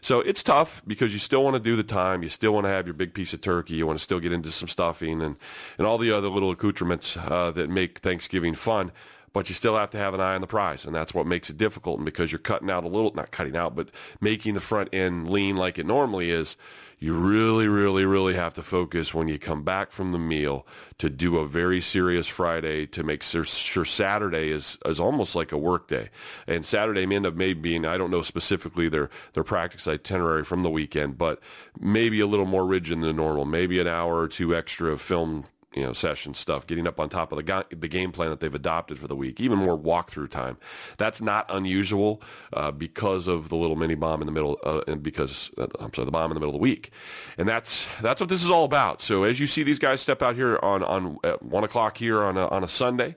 So 0.00 0.20
it's 0.20 0.42
tough 0.42 0.82
because 0.86 1.12
you 1.12 1.18
still 1.18 1.44
want 1.44 1.54
to 1.54 1.60
do 1.60 1.76
the 1.76 1.82
time. 1.82 2.22
You 2.22 2.30
still 2.30 2.54
want 2.54 2.64
to 2.64 2.70
have 2.70 2.86
your 2.86 2.94
big 2.94 3.12
piece 3.12 3.34
of 3.34 3.42
turkey. 3.42 3.74
You 3.74 3.86
want 3.86 3.98
to 3.98 4.02
still 4.02 4.20
get 4.20 4.32
into 4.32 4.50
some 4.50 4.68
stuffing 4.68 5.20
and, 5.20 5.36
and 5.76 5.86
all 5.86 5.98
the 5.98 6.10
other 6.10 6.28
little 6.28 6.50
accoutrements 6.50 7.18
uh, 7.18 7.50
that 7.50 7.68
make 7.68 7.98
Thanksgiving 7.98 8.54
fun 8.54 8.92
but 9.32 9.48
you 9.48 9.54
still 9.54 9.76
have 9.76 9.90
to 9.90 9.98
have 9.98 10.14
an 10.14 10.20
eye 10.20 10.34
on 10.34 10.40
the 10.40 10.46
prize, 10.46 10.84
and 10.84 10.94
that's 10.94 11.14
what 11.14 11.26
makes 11.26 11.50
it 11.50 11.56
difficult. 11.56 11.98
And 11.98 12.04
because 12.04 12.32
you're 12.32 12.38
cutting 12.38 12.70
out 12.70 12.84
a 12.84 12.88
little, 12.88 13.12
not 13.14 13.30
cutting 13.30 13.56
out, 13.56 13.76
but 13.76 13.90
making 14.20 14.54
the 14.54 14.60
front 14.60 14.88
end 14.92 15.28
lean 15.30 15.56
like 15.56 15.78
it 15.78 15.86
normally 15.86 16.30
is, 16.30 16.56
you 17.02 17.14
really, 17.14 17.66
really, 17.66 18.04
really 18.04 18.34
have 18.34 18.52
to 18.52 18.62
focus 18.62 19.14
when 19.14 19.26
you 19.26 19.38
come 19.38 19.62
back 19.62 19.90
from 19.90 20.12
the 20.12 20.18
meal 20.18 20.66
to 20.98 21.08
do 21.08 21.38
a 21.38 21.46
very 21.46 21.80
serious 21.80 22.28
Friday 22.28 22.86
to 22.88 23.02
make 23.02 23.22
sure, 23.22 23.44
sure 23.44 23.86
Saturday 23.86 24.50
is, 24.50 24.78
is 24.84 25.00
almost 25.00 25.34
like 25.34 25.50
a 25.50 25.56
work 25.56 25.88
day. 25.88 26.10
And 26.46 26.66
Saturday 26.66 27.06
may 27.06 27.16
end 27.16 27.26
up 27.26 27.34
maybe 27.34 27.58
being, 27.58 27.86
I 27.86 27.96
don't 27.96 28.10
know 28.10 28.20
specifically 28.20 28.90
their, 28.90 29.08
their 29.32 29.44
practice 29.44 29.88
itinerary 29.88 30.44
from 30.44 30.62
the 30.62 30.68
weekend, 30.68 31.16
but 31.16 31.40
maybe 31.80 32.20
a 32.20 32.26
little 32.26 32.44
more 32.44 32.66
rigid 32.66 33.00
than 33.00 33.16
normal, 33.16 33.46
maybe 33.46 33.80
an 33.80 33.88
hour 33.88 34.20
or 34.20 34.28
two 34.28 34.54
extra 34.54 34.90
of 34.90 35.00
film 35.00 35.44
you 35.74 35.82
know 35.82 35.92
session 35.92 36.34
stuff, 36.34 36.66
getting 36.66 36.86
up 36.86 36.98
on 36.98 37.08
top 37.08 37.32
of 37.32 37.36
the 37.36 37.42
ga- 37.42 37.64
the 37.70 37.88
game 37.88 38.12
plan 38.12 38.30
that 38.30 38.40
they've 38.40 38.54
adopted 38.54 38.98
for 38.98 39.06
the 39.06 39.16
week, 39.16 39.40
even 39.40 39.58
more 39.58 39.78
walkthrough 39.78 40.28
time. 40.30 40.56
That's 40.98 41.20
not 41.20 41.46
unusual 41.48 42.22
uh, 42.52 42.72
because 42.72 43.26
of 43.26 43.48
the 43.48 43.56
little 43.56 43.76
mini 43.76 43.94
bomb 43.94 44.20
in 44.22 44.26
the 44.26 44.32
middle, 44.32 44.58
uh, 44.64 44.82
and 44.88 45.02
because 45.02 45.50
uh, 45.58 45.68
I'm 45.78 45.92
sorry, 45.94 46.06
the 46.06 46.12
bomb 46.12 46.30
in 46.30 46.34
the 46.34 46.40
middle 46.40 46.54
of 46.54 46.60
the 46.60 46.62
week, 46.62 46.90
and 47.38 47.48
that's 47.48 47.86
that's 48.02 48.20
what 48.20 48.28
this 48.28 48.42
is 48.42 48.50
all 48.50 48.64
about. 48.64 49.00
So 49.00 49.24
as 49.24 49.38
you 49.38 49.46
see 49.46 49.62
these 49.62 49.78
guys 49.78 50.00
step 50.00 50.22
out 50.22 50.34
here 50.34 50.58
on 50.62 50.82
on 50.82 51.18
one 51.40 51.64
o'clock 51.64 51.98
here 51.98 52.22
on 52.22 52.36
a, 52.36 52.48
on 52.48 52.64
a 52.64 52.68
Sunday 52.68 53.16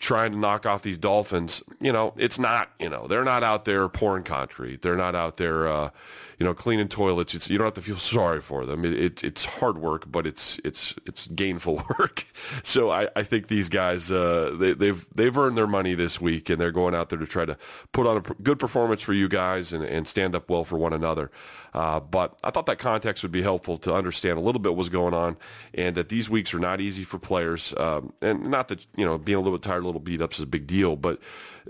trying 0.00 0.32
to 0.32 0.38
knock 0.38 0.66
off 0.66 0.82
these 0.82 0.98
Dolphins, 0.98 1.62
you 1.80 1.92
know, 1.92 2.12
it's 2.16 2.38
not, 2.38 2.70
you 2.78 2.90
know, 2.90 3.06
they're 3.06 3.24
not 3.24 3.42
out 3.42 3.64
there 3.64 3.88
pouring 3.88 4.22
concrete. 4.24 4.82
They're 4.82 4.96
not 4.96 5.14
out 5.14 5.38
there, 5.38 5.66
uh, 5.66 5.90
you 6.38 6.44
know, 6.44 6.54
cleaning 6.54 6.88
toilets. 6.88 7.34
It's, 7.34 7.48
you 7.48 7.58
don't 7.58 7.66
have 7.66 7.74
to 7.74 7.82
feel 7.82 7.98
sorry 7.98 8.40
for 8.40 8.66
them. 8.66 8.84
It, 8.84 8.94
it, 8.94 9.24
it's 9.24 9.44
hard 9.44 9.78
work, 9.78 10.10
but 10.10 10.26
it's 10.26 10.60
it's 10.64 10.94
it's 11.06 11.26
gainful 11.28 11.76
work. 11.98 12.24
So 12.62 12.90
I, 12.90 13.08
I 13.16 13.22
think 13.22 13.48
these 13.48 13.68
guys 13.68 14.10
uh, 14.10 14.56
they, 14.58 14.72
they've 14.72 15.06
they've 15.14 15.36
earned 15.36 15.56
their 15.56 15.66
money 15.66 15.94
this 15.94 16.20
week, 16.20 16.50
and 16.50 16.60
they're 16.60 16.72
going 16.72 16.94
out 16.94 17.08
there 17.08 17.18
to 17.18 17.26
try 17.26 17.44
to 17.44 17.56
put 17.92 18.06
on 18.06 18.18
a 18.18 18.20
good 18.20 18.58
performance 18.58 19.00
for 19.00 19.12
you 19.12 19.28
guys 19.28 19.72
and, 19.72 19.84
and 19.84 20.08
stand 20.08 20.34
up 20.34 20.48
well 20.48 20.64
for 20.64 20.76
one 20.76 20.92
another. 20.92 21.30
Uh, 21.74 21.98
but 21.98 22.38
I 22.44 22.50
thought 22.50 22.66
that 22.66 22.78
context 22.78 23.24
would 23.24 23.32
be 23.32 23.42
helpful 23.42 23.76
to 23.78 23.92
understand 23.92 24.38
a 24.38 24.40
little 24.40 24.60
bit 24.60 24.76
what's 24.76 24.88
going 24.88 25.12
on, 25.12 25.36
and 25.74 25.96
that 25.96 26.08
these 26.08 26.30
weeks 26.30 26.54
are 26.54 26.60
not 26.60 26.80
easy 26.80 27.02
for 27.02 27.18
players. 27.18 27.74
Um, 27.76 28.12
and 28.22 28.48
not 28.48 28.68
that 28.68 28.86
you 28.96 29.04
know 29.04 29.18
being 29.18 29.36
a 29.36 29.40
little 29.40 29.58
bit 29.58 29.64
tired, 29.64 29.82
a 29.82 29.86
little 29.86 30.00
beat 30.00 30.22
up 30.22 30.32
is 30.32 30.40
a 30.40 30.46
big 30.46 30.66
deal, 30.68 30.94
but 30.94 31.20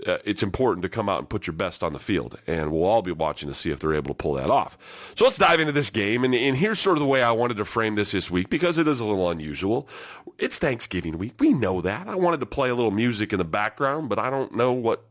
uh, 0.05 0.17
it's 0.23 0.43
important 0.43 0.83
to 0.83 0.89
come 0.89 1.09
out 1.09 1.19
and 1.19 1.29
put 1.29 1.47
your 1.47 1.55
best 1.55 1.81
on 1.83 1.93
the 1.93 1.99
field. 1.99 2.39
And 2.45 2.71
we'll 2.71 2.83
all 2.83 3.01
be 3.01 3.11
watching 3.11 3.49
to 3.49 3.55
see 3.55 3.71
if 3.71 3.79
they're 3.79 3.95
able 3.95 4.09
to 4.09 4.13
pull 4.13 4.33
that 4.35 4.49
off. 4.49 4.54
So 5.15 5.25
let's 5.25 5.37
dive 5.37 5.59
into 5.59 5.71
this 5.71 5.89
game. 5.89 6.23
And, 6.23 6.33
and 6.33 6.57
here's 6.57 6.79
sort 6.79 6.97
of 6.97 7.01
the 7.01 7.07
way 7.07 7.21
I 7.23 7.31
wanted 7.31 7.57
to 7.57 7.65
frame 7.65 7.95
this 7.95 8.11
this 8.11 8.29
week 8.29 8.49
because 8.49 8.77
it 8.77 8.87
is 8.87 8.99
a 8.99 9.05
little 9.05 9.29
unusual. 9.29 9.87
It's 10.37 10.57
Thanksgiving 10.57 11.17
week. 11.17 11.33
We 11.39 11.53
know 11.53 11.81
that. 11.81 12.07
I 12.07 12.15
wanted 12.15 12.39
to 12.41 12.45
play 12.45 12.69
a 12.69 12.75
little 12.75 12.91
music 12.91 13.31
in 13.31 13.39
the 13.39 13.45
background, 13.45 14.09
but 14.09 14.19
I 14.19 14.29
don't 14.29 14.55
know 14.55 14.71
what 14.71 15.05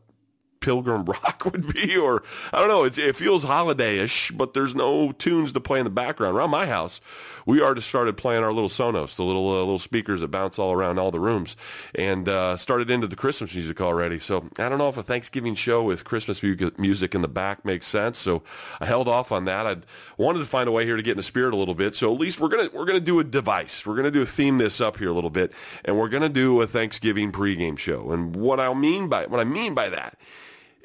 Pilgrim 0.65 1.05
Rock 1.05 1.45
would 1.45 1.71
be, 1.71 1.95
or 1.95 2.23
I 2.51 2.57
don't 2.57 2.67
know. 2.67 2.85
it 2.85 3.15
feels 3.15 3.43
holiday-ish, 3.43 4.31
but 4.31 4.55
there's 4.55 4.73
no 4.73 5.11
tunes 5.11 5.53
to 5.53 5.59
play 5.59 5.77
in 5.77 5.83
the 5.83 5.91
background. 5.91 6.35
Around 6.35 6.49
my 6.49 6.65
house, 6.65 6.99
we 7.45 7.61
already 7.61 7.81
started 7.81 8.17
playing 8.17 8.43
our 8.43 8.51
little 8.51 8.69
Sonos, 8.69 9.15
the 9.15 9.23
little 9.23 9.47
uh, 9.47 9.59
little 9.59 9.77
speakers 9.77 10.21
that 10.21 10.29
bounce 10.29 10.57
all 10.57 10.73
around 10.73 10.97
all 10.97 11.11
the 11.11 11.19
rooms, 11.19 11.55
and 11.93 12.27
uh, 12.27 12.57
started 12.57 12.89
into 12.89 13.05
the 13.05 13.15
Christmas 13.15 13.53
music 13.53 13.79
already. 13.79 14.17
So 14.17 14.49
I 14.57 14.67
don't 14.67 14.79
know 14.79 14.89
if 14.89 14.97
a 14.97 15.03
Thanksgiving 15.03 15.53
show 15.53 15.83
with 15.83 16.03
Christmas 16.03 16.41
music 16.41 17.13
in 17.13 17.21
the 17.21 17.27
back 17.27 17.63
makes 17.63 17.85
sense. 17.85 18.17
So 18.17 18.41
I 18.79 18.87
held 18.87 19.07
off 19.07 19.31
on 19.31 19.45
that. 19.45 19.67
I 19.67 19.77
wanted 20.17 20.39
to 20.39 20.45
find 20.45 20.67
a 20.67 20.71
way 20.71 20.85
here 20.85 20.95
to 20.95 21.03
get 21.03 21.11
in 21.11 21.17
the 21.17 21.23
spirit 21.23 21.53
a 21.53 21.57
little 21.57 21.75
bit. 21.75 21.93
So 21.93 22.11
at 22.11 22.19
least 22.19 22.39
we're 22.39 22.49
gonna 22.49 22.71
we're 22.73 22.85
gonna 22.85 22.99
do 22.99 23.19
a 23.19 23.23
device. 23.23 23.85
We're 23.85 23.95
gonna 23.95 24.09
do 24.09 24.23
a 24.23 24.25
theme 24.25 24.57
this 24.57 24.81
up 24.81 24.97
here 24.97 25.11
a 25.11 25.13
little 25.13 25.29
bit, 25.29 25.53
and 25.83 25.95
we're 25.95 26.09
gonna 26.09 26.27
do 26.27 26.59
a 26.59 26.65
Thanksgiving 26.65 27.31
pregame 27.31 27.77
show. 27.77 28.11
And 28.11 28.35
what 28.35 28.59
I 28.59 28.73
mean 28.73 29.09
by 29.09 29.27
what 29.27 29.39
I 29.39 29.43
mean 29.43 29.75
by 29.75 29.89
that 29.89 30.17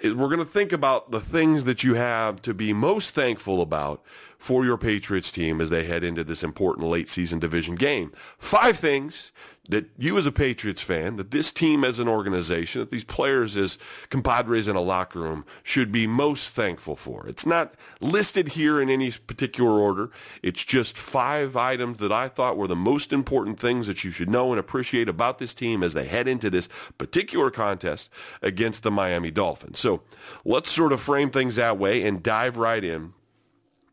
is 0.01 0.15
we're 0.15 0.29
going 0.29 0.39
to 0.39 0.45
think 0.45 0.73
about 0.73 1.11
the 1.11 1.21
things 1.21 1.65
that 1.65 1.85
you 1.85 1.95
have 1.95 2.43
to 2.43 2.55
be 2.55 2.73
most 2.73 3.15
thankful 3.15 3.61
about 3.61 4.03
for 4.41 4.65
your 4.65 4.79
Patriots 4.79 5.31
team 5.31 5.61
as 5.61 5.69
they 5.69 5.85
head 5.85 6.03
into 6.03 6.25
this 6.25 6.43
important 6.43 6.89
late 6.89 7.11
season 7.11 7.39
division 7.39 7.75
game. 7.75 8.11
Five 8.39 8.79
things 8.79 9.33
that 9.69 9.91
you 9.99 10.17
as 10.17 10.25
a 10.25 10.33
Patriots 10.33 10.81
fan, 10.81 11.17
that 11.17 11.31
this 11.31 11.53
team 11.53 11.85
as 11.85 11.99
an 11.99 12.09
organization, 12.09 12.81
that 12.81 12.91
these 12.91 13.05
players 13.05 13.55
as 13.55 13.77
compadres 14.09 14.67
in 14.67 14.77
a 14.77 14.81
locker 14.81 15.21
room 15.21 15.45
should 15.63 15.93
be 15.93 16.07
most 16.07 16.55
thankful 16.55 16.97
for. 16.97 17.29
It's 17.29 17.45
not 17.45 17.75
listed 18.01 18.49
here 18.49 18.81
in 18.81 18.89
any 18.89 19.11
particular 19.13 19.73
order. 19.73 20.11
It's 20.43 20.65
just 20.65 20.97
five 20.97 21.55
items 21.55 21.99
that 21.99 22.11
I 22.11 22.27
thought 22.27 22.57
were 22.57 22.67
the 22.67 22.75
most 22.75 23.13
important 23.13 23.61
things 23.61 23.87
that 23.87 24.03
you 24.03 24.11
should 24.11 24.31
know 24.31 24.51
and 24.51 24.59
appreciate 24.59 25.09
about 25.09 25.39
this 25.39 25.53
team 25.53 25.83
as 25.83 25.93
they 25.93 26.07
head 26.07 26.27
into 26.27 26.49
this 26.49 26.71
particular 26.97 27.51
contest 27.51 28.09
against 28.41 28.83
the 28.83 28.91
Miami 28.91 29.31
Dolphins. 29.31 29.79
So 29.79 30.01
let's 30.47 30.73
sort 30.73 30.93
of 30.93 31.01
frame 31.03 31.31
things 31.31 31.57
that 31.57 31.79
way 31.79 32.03
and 32.03 32.23
dive 32.23 32.57
right 32.57 32.83
in. 32.83 33.13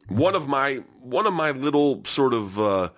One 0.08 0.36
of 0.36 0.48
my 0.48 0.84
one 1.02 1.28
of 1.28 1.34
my 1.34 1.52
little 1.52 2.04
sort 2.06 2.34
of 2.34 2.60
uh, 2.60 2.90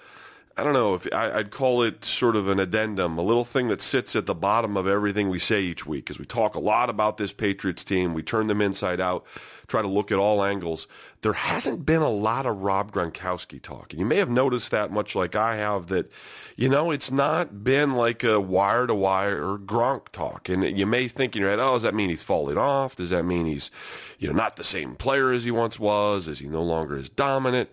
I 0.60 0.64
don't 0.64 0.74
know 0.74 0.94
if 0.94 1.12
I, 1.14 1.38
would 1.38 1.52
call 1.52 1.84
it 1.84 2.04
sort 2.04 2.36
of 2.36 2.50
an 2.50 2.60
addendum, 2.60 3.18
a 3.18 3.22
little 3.22 3.46
thing 3.46 3.70
that 3.70 3.82
sits 3.82 4.14
at 4.16 4.26
the 4.26 4.36
bottom 4.36 4.76
of 4.76 4.88
everything 4.88 5.30
we 5.30 5.40
say 5.40 5.62
each 5.62 5.86
week. 5.86 6.06
Because 6.06 6.20
we 6.20 6.26
talk 6.26 6.54
a 6.56 6.60
lot 6.60 6.90
about 6.90 7.18
this 7.18 7.32
Patriots 7.32 7.84
team, 7.84 8.14
we 8.14 8.22
turn 8.22 8.48
them 8.48 8.62
inside 8.62 9.00
out, 9.00 9.26
try 9.70 9.82
to 9.82 9.88
look 9.88 10.12
at 10.12 10.18
all 10.18 10.44
angles. 10.44 10.88
There 11.22 11.34
hasn't 11.34 11.86
been 11.86 12.02
a 12.02 12.10
lot 12.10 12.46
of 12.46 12.58
Rob 12.58 12.92
Gronkowski 12.92 13.62
talk, 13.62 13.92
and 13.92 14.00
you 14.00 14.06
may 14.06 14.18
have 14.18 14.30
noticed 14.30 14.72
that 14.72 14.92
much, 14.92 15.16
like 15.16 15.36
I 15.36 15.56
have. 15.56 15.88
That 15.88 16.12
you 16.56 16.68
know, 16.68 16.92
it's 16.92 17.12
not 17.12 17.64
been 17.64 17.94
like 17.94 18.24
a 18.24 18.40
wire 18.40 18.88
to 18.88 18.96
wire 18.96 19.58
Gronk 19.58 20.10
talk, 20.10 20.50
and 20.50 20.64
you 20.78 20.86
may 20.86 21.08
think 21.08 21.36
in 21.36 21.42
your 21.42 21.52
head, 21.52 21.60
oh, 21.60 21.74
does 21.74 21.84
that 21.84 21.96
mean 21.96 22.10
he's 22.10 22.24
falling 22.24 22.58
off? 22.58 22.96
Does 22.96 23.12
that 23.12 23.24
mean 23.24 23.46
he's 23.46 23.72
you 24.18 24.28
know 24.28 24.34
not 24.34 24.56
the 24.56 24.64
same 24.64 24.96
player 24.96 25.32
as 25.32 25.44
he 25.44 25.52
once 25.52 25.80
was? 25.80 26.28
Is 26.28 26.40
he 26.40 26.48
no 26.48 26.64
longer 26.64 26.98
as 26.98 27.10
dominant? 27.10 27.70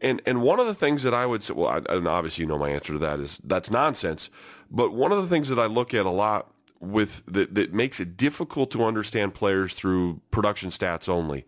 And 0.00 0.22
and 0.26 0.42
one 0.42 0.60
of 0.60 0.66
the 0.66 0.74
things 0.74 1.02
that 1.02 1.14
I 1.14 1.26
would 1.26 1.42
say, 1.42 1.54
well, 1.54 1.68
I, 1.68 1.94
and 1.94 2.08
obviously 2.08 2.42
you 2.42 2.48
know 2.48 2.58
my 2.58 2.70
answer 2.70 2.92
to 2.94 2.98
that 3.00 3.20
is 3.20 3.40
that's 3.44 3.70
nonsense. 3.70 4.30
But 4.70 4.94
one 4.94 5.12
of 5.12 5.20
the 5.20 5.28
things 5.28 5.48
that 5.50 5.58
I 5.58 5.66
look 5.66 5.92
at 5.92 6.06
a 6.06 6.10
lot 6.10 6.52
with 6.82 7.22
that 7.26 7.54
that 7.54 7.72
makes 7.72 8.00
it 8.00 8.16
difficult 8.16 8.70
to 8.72 8.84
understand 8.84 9.34
players 9.34 9.74
through 9.74 10.20
production 10.30 10.68
stats 10.68 11.08
only 11.08 11.46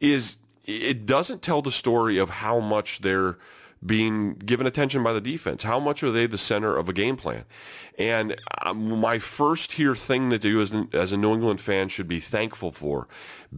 is 0.00 0.38
it 0.64 1.06
doesn't 1.06 1.42
tell 1.42 1.60
the 1.60 1.70
story 1.70 2.18
of 2.18 2.30
how 2.30 2.58
much 2.58 3.00
they're 3.00 3.38
being 3.84 4.34
given 4.34 4.66
attention 4.66 5.02
by 5.02 5.12
the 5.12 5.20
defense. 5.20 5.64
How 5.64 5.80
much 5.80 6.02
are 6.02 6.10
they 6.12 6.26
the 6.26 6.38
center 6.38 6.76
of 6.76 6.88
a 6.88 6.92
game 6.92 7.16
plan? 7.16 7.44
And 7.98 8.40
um, 8.64 9.00
my 9.00 9.18
first 9.18 9.72
here 9.72 9.96
thing 9.96 10.28
that 10.28 10.44
you 10.44 10.60
as, 10.60 10.72
as 10.92 11.12
a 11.12 11.16
New 11.16 11.32
England 11.32 11.60
fan 11.60 11.88
should 11.88 12.06
be 12.08 12.20
thankful 12.20 12.70
for, 12.70 13.08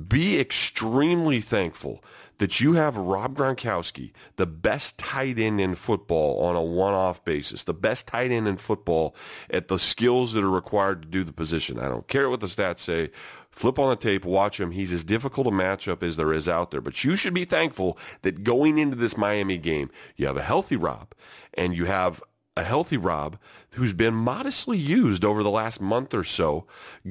be 0.09 0.39
extremely 0.41 1.41
thankful 1.41 2.03
that 2.39 2.61
you 2.61 2.75
have 2.75 2.97
Rob 2.97 3.37
Gronkowski, 3.37 4.13
the 4.37 4.47
best 4.47 4.99
tight 4.99 5.39
end 5.39 5.61
in 5.61 5.75
football 5.75 6.45
on 6.45 6.57
a 6.57 6.63
one-off 6.63 7.25
basis, 7.25 7.65
the 7.65 7.75
best 7.75 8.09
tight 8.09 8.31
end 8.31 8.49
in 8.49 8.57
football 8.57 9.15
at 9.51 9.69
the 9.69 9.79
skills 9.79 10.33
that 10.33 10.45
are 10.45 10.51
required 10.51 11.03
to 11.03 11.09
do 11.09 11.25
the 11.25 11.33
position. 11.33 11.79
I 11.79 11.89
don't 11.89 12.09
care 12.09 12.29
what 12.29 12.41
the 12.41 12.47
stats 12.47 12.81
say. 12.81 13.11
Flip 13.51 13.79
on 13.79 13.91
the 13.91 13.97
tape, 13.97 14.25
watch 14.25 14.59
him. 14.59 14.73
He's 14.73 14.93
as 14.93 15.05
difficult 15.05 15.47
a 15.47 15.51
matchup 15.51 16.03
as 16.03 16.17
there 16.17 16.33
is 16.33 16.49
out 16.49 16.73
there. 16.73 16.81
But 16.81 17.05
you 17.05 17.15
should 17.15 17.35
be 17.35 17.45
thankful 17.45 17.97
that 18.23 18.43
going 18.43 18.79
into 18.79 18.97
this 18.97 19.17
Miami 19.17 19.59
game, 19.59 19.91
you 20.17 20.27
have 20.27 20.37
a 20.37 20.43
healthy 20.43 20.77
Rob 20.77 21.15
and 21.57 21.77
you 21.77 21.85
have 21.85 22.21
a 22.57 22.63
healthy 22.63 22.97
Rob 22.97 23.39
who's 23.75 23.93
been 23.93 24.15
modestly 24.15 24.79
used 24.79 25.25
over 25.25 25.43
the 25.43 25.51
last 25.51 25.81
month 25.81 26.15
or 26.15 26.23
so 26.23 26.65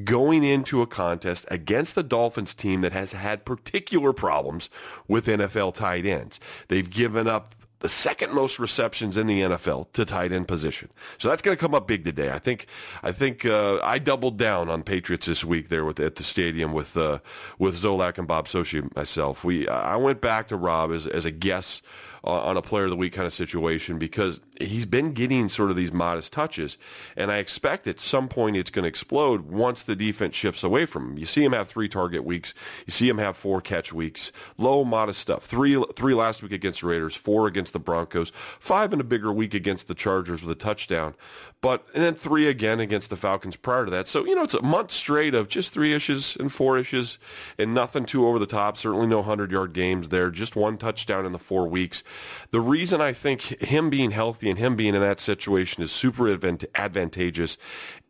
going 0.04 0.44
into 0.44 0.82
a 0.82 0.88
contest 0.88 1.46
against 1.52 1.96
the 1.96 2.04
Dolphins 2.04 2.54
team 2.54 2.82
that 2.82 2.94
has 2.94 3.12
had 3.14 3.46
particular 3.46 4.14
problems 4.14 4.70
with 5.08 5.28
NFL 5.28 5.74
tight 5.76 6.06
ends. 6.06 6.40
They've 6.70 6.90
given 6.90 7.28
up 7.28 7.56
the 7.84 7.90
second 7.90 8.34
most 8.34 8.60
receptions 8.60 9.18
in 9.18 9.28
the 9.28 9.42
NFL 9.42 9.92
to 9.92 10.06
tight 10.06 10.32
end 10.32 10.48
position. 10.48 10.90
So 11.18 11.28
that's 11.28 11.42
going 11.42 11.58
to 11.58 11.60
come 11.60 11.76
up 11.76 11.86
big 11.86 12.06
today. 12.06 12.32
I 12.32 12.40
think. 12.40 12.68
I 13.04 13.12
think 13.12 13.46
uh, 13.46 13.82
I 13.84 14.00
doubled 14.00 14.38
down 14.38 14.70
on 14.70 14.84
Patriots 14.84 15.26
this 15.26 15.44
week 15.44 15.68
there 15.68 15.84
with 15.84 16.00
at 16.00 16.16
the 16.16 16.24
stadium 16.24 16.72
with 16.72 16.96
uh, 16.96 17.20
with 17.60 17.76
Zolak 17.76 18.18
and 18.18 18.26
Bob 18.26 18.48
Socci 18.48 18.96
myself. 18.96 19.44
We 19.44 19.68
I 19.68 19.98
went 19.98 20.22
back 20.22 20.48
to 20.48 20.56
Rob 20.56 20.94
as 20.94 21.06
as 21.06 21.26
a 21.26 21.32
guest 21.32 21.84
on 22.24 22.56
a 22.56 22.62
player 22.62 22.86
of 22.86 22.90
the 22.90 22.96
week 22.96 23.12
kind 23.12 23.28
of 23.28 23.34
situation 23.34 23.98
because 24.00 24.40
he's 24.60 24.86
been 24.86 25.14
getting 25.14 25.50
sort 25.50 25.70
of 25.70 25.76
these 25.76 25.92
modest 25.92 26.34
touches, 26.34 26.78
and 27.16 27.32
I 27.32 27.38
expect 27.38 27.88
at 27.88 28.00
some 28.00 28.28
point 28.28 28.58
it's 28.58 28.70
going 28.70 28.84
to 28.84 28.90
explode 28.90 29.50
once 29.50 29.84
the 29.84 29.96
defense 29.96 30.36
shifts 30.36 30.64
away 30.64 30.86
from 30.86 31.12
him. 31.12 31.18
You 31.18 31.26
see 31.26 31.44
him 31.44 31.54
have 31.54 31.68
three 31.68 31.88
target 31.88 32.24
weeks, 32.24 32.54
you 32.86 32.92
see 32.92 33.10
him 33.10 33.18
have 33.18 33.36
four 33.36 33.62
catch 33.62 33.94
weeks, 33.94 34.32
low 34.58 34.84
modest 34.84 35.20
stuff. 35.20 35.46
Three 35.46 35.82
three 35.96 36.14
last 36.14 36.44
week 36.44 36.52
against 36.52 36.82
the 36.82 36.88
Raiders, 36.88 37.16
four 37.16 37.48
against 37.48 37.74
the 37.74 37.80
Broncos, 37.80 38.32
five 38.60 38.94
in 38.94 39.00
a 39.00 39.04
bigger 39.04 39.32
week 39.32 39.54
against 39.54 39.88
the 39.88 39.96
Chargers 39.96 40.42
with 40.42 40.52
a 40.52 40.60
touchdown, 40.60 41.16
but 41.62 41.88
and 41.94 42.04
then 42.04 42.14
three 42.14 42.48
again 42.48 42.80
against 42.80 43.10
the 43.10 43.16
Falcons 43.16 43.56
prior 43.56 43.86
to 43.86 43.92
that. 43.92 44.08
So 44.08 44.26
you 44.26 44.36
know 44.36 44.44
it's 44.44 44.54
a 44.54 44.62
month 44.62 44.92
straight 44.92 45.34
of 45.34 45.48
just 45.48 45.74
three 45.74 45.94
issues 45.94 46.36
and 46.36 46.52
four 46.52 46.78
issues 46.78 47.20
and 47.58 47.74
nothing 47.74 48.06
too 48.06 48.28
over 48.28 48.40
the 48.40 48.46
top. 48.46 48.78
Certainly 48.78 49.08
no 49.08 49.24
hundred 49.24 49.52
yard 49.52 49.74
games 49.74 50.10
there. 50.10 50.30
Just 50.30 50.56
one 50.56 50.78
touchdown 50.78 51.26
in 51.26 51.32
the 51.32 51.40
four 51.40 51.68
weeks. 51.68 52.04
The 52.52 52.62
reason 52.62 53.02
I 53.02 53.14
think 53.14 53.42
him 53.62 53.90
being 53.90 54.12
healthy 54.12 54.43
and 54.50 54.60
him 54.60 54.76
being 54.76 54.96
in 54.96 55.02
that 55.02 55.20
situation 55.20 55.84
is 55.84 55.92
super 55.92 56.30
advantageous 56.30 57.58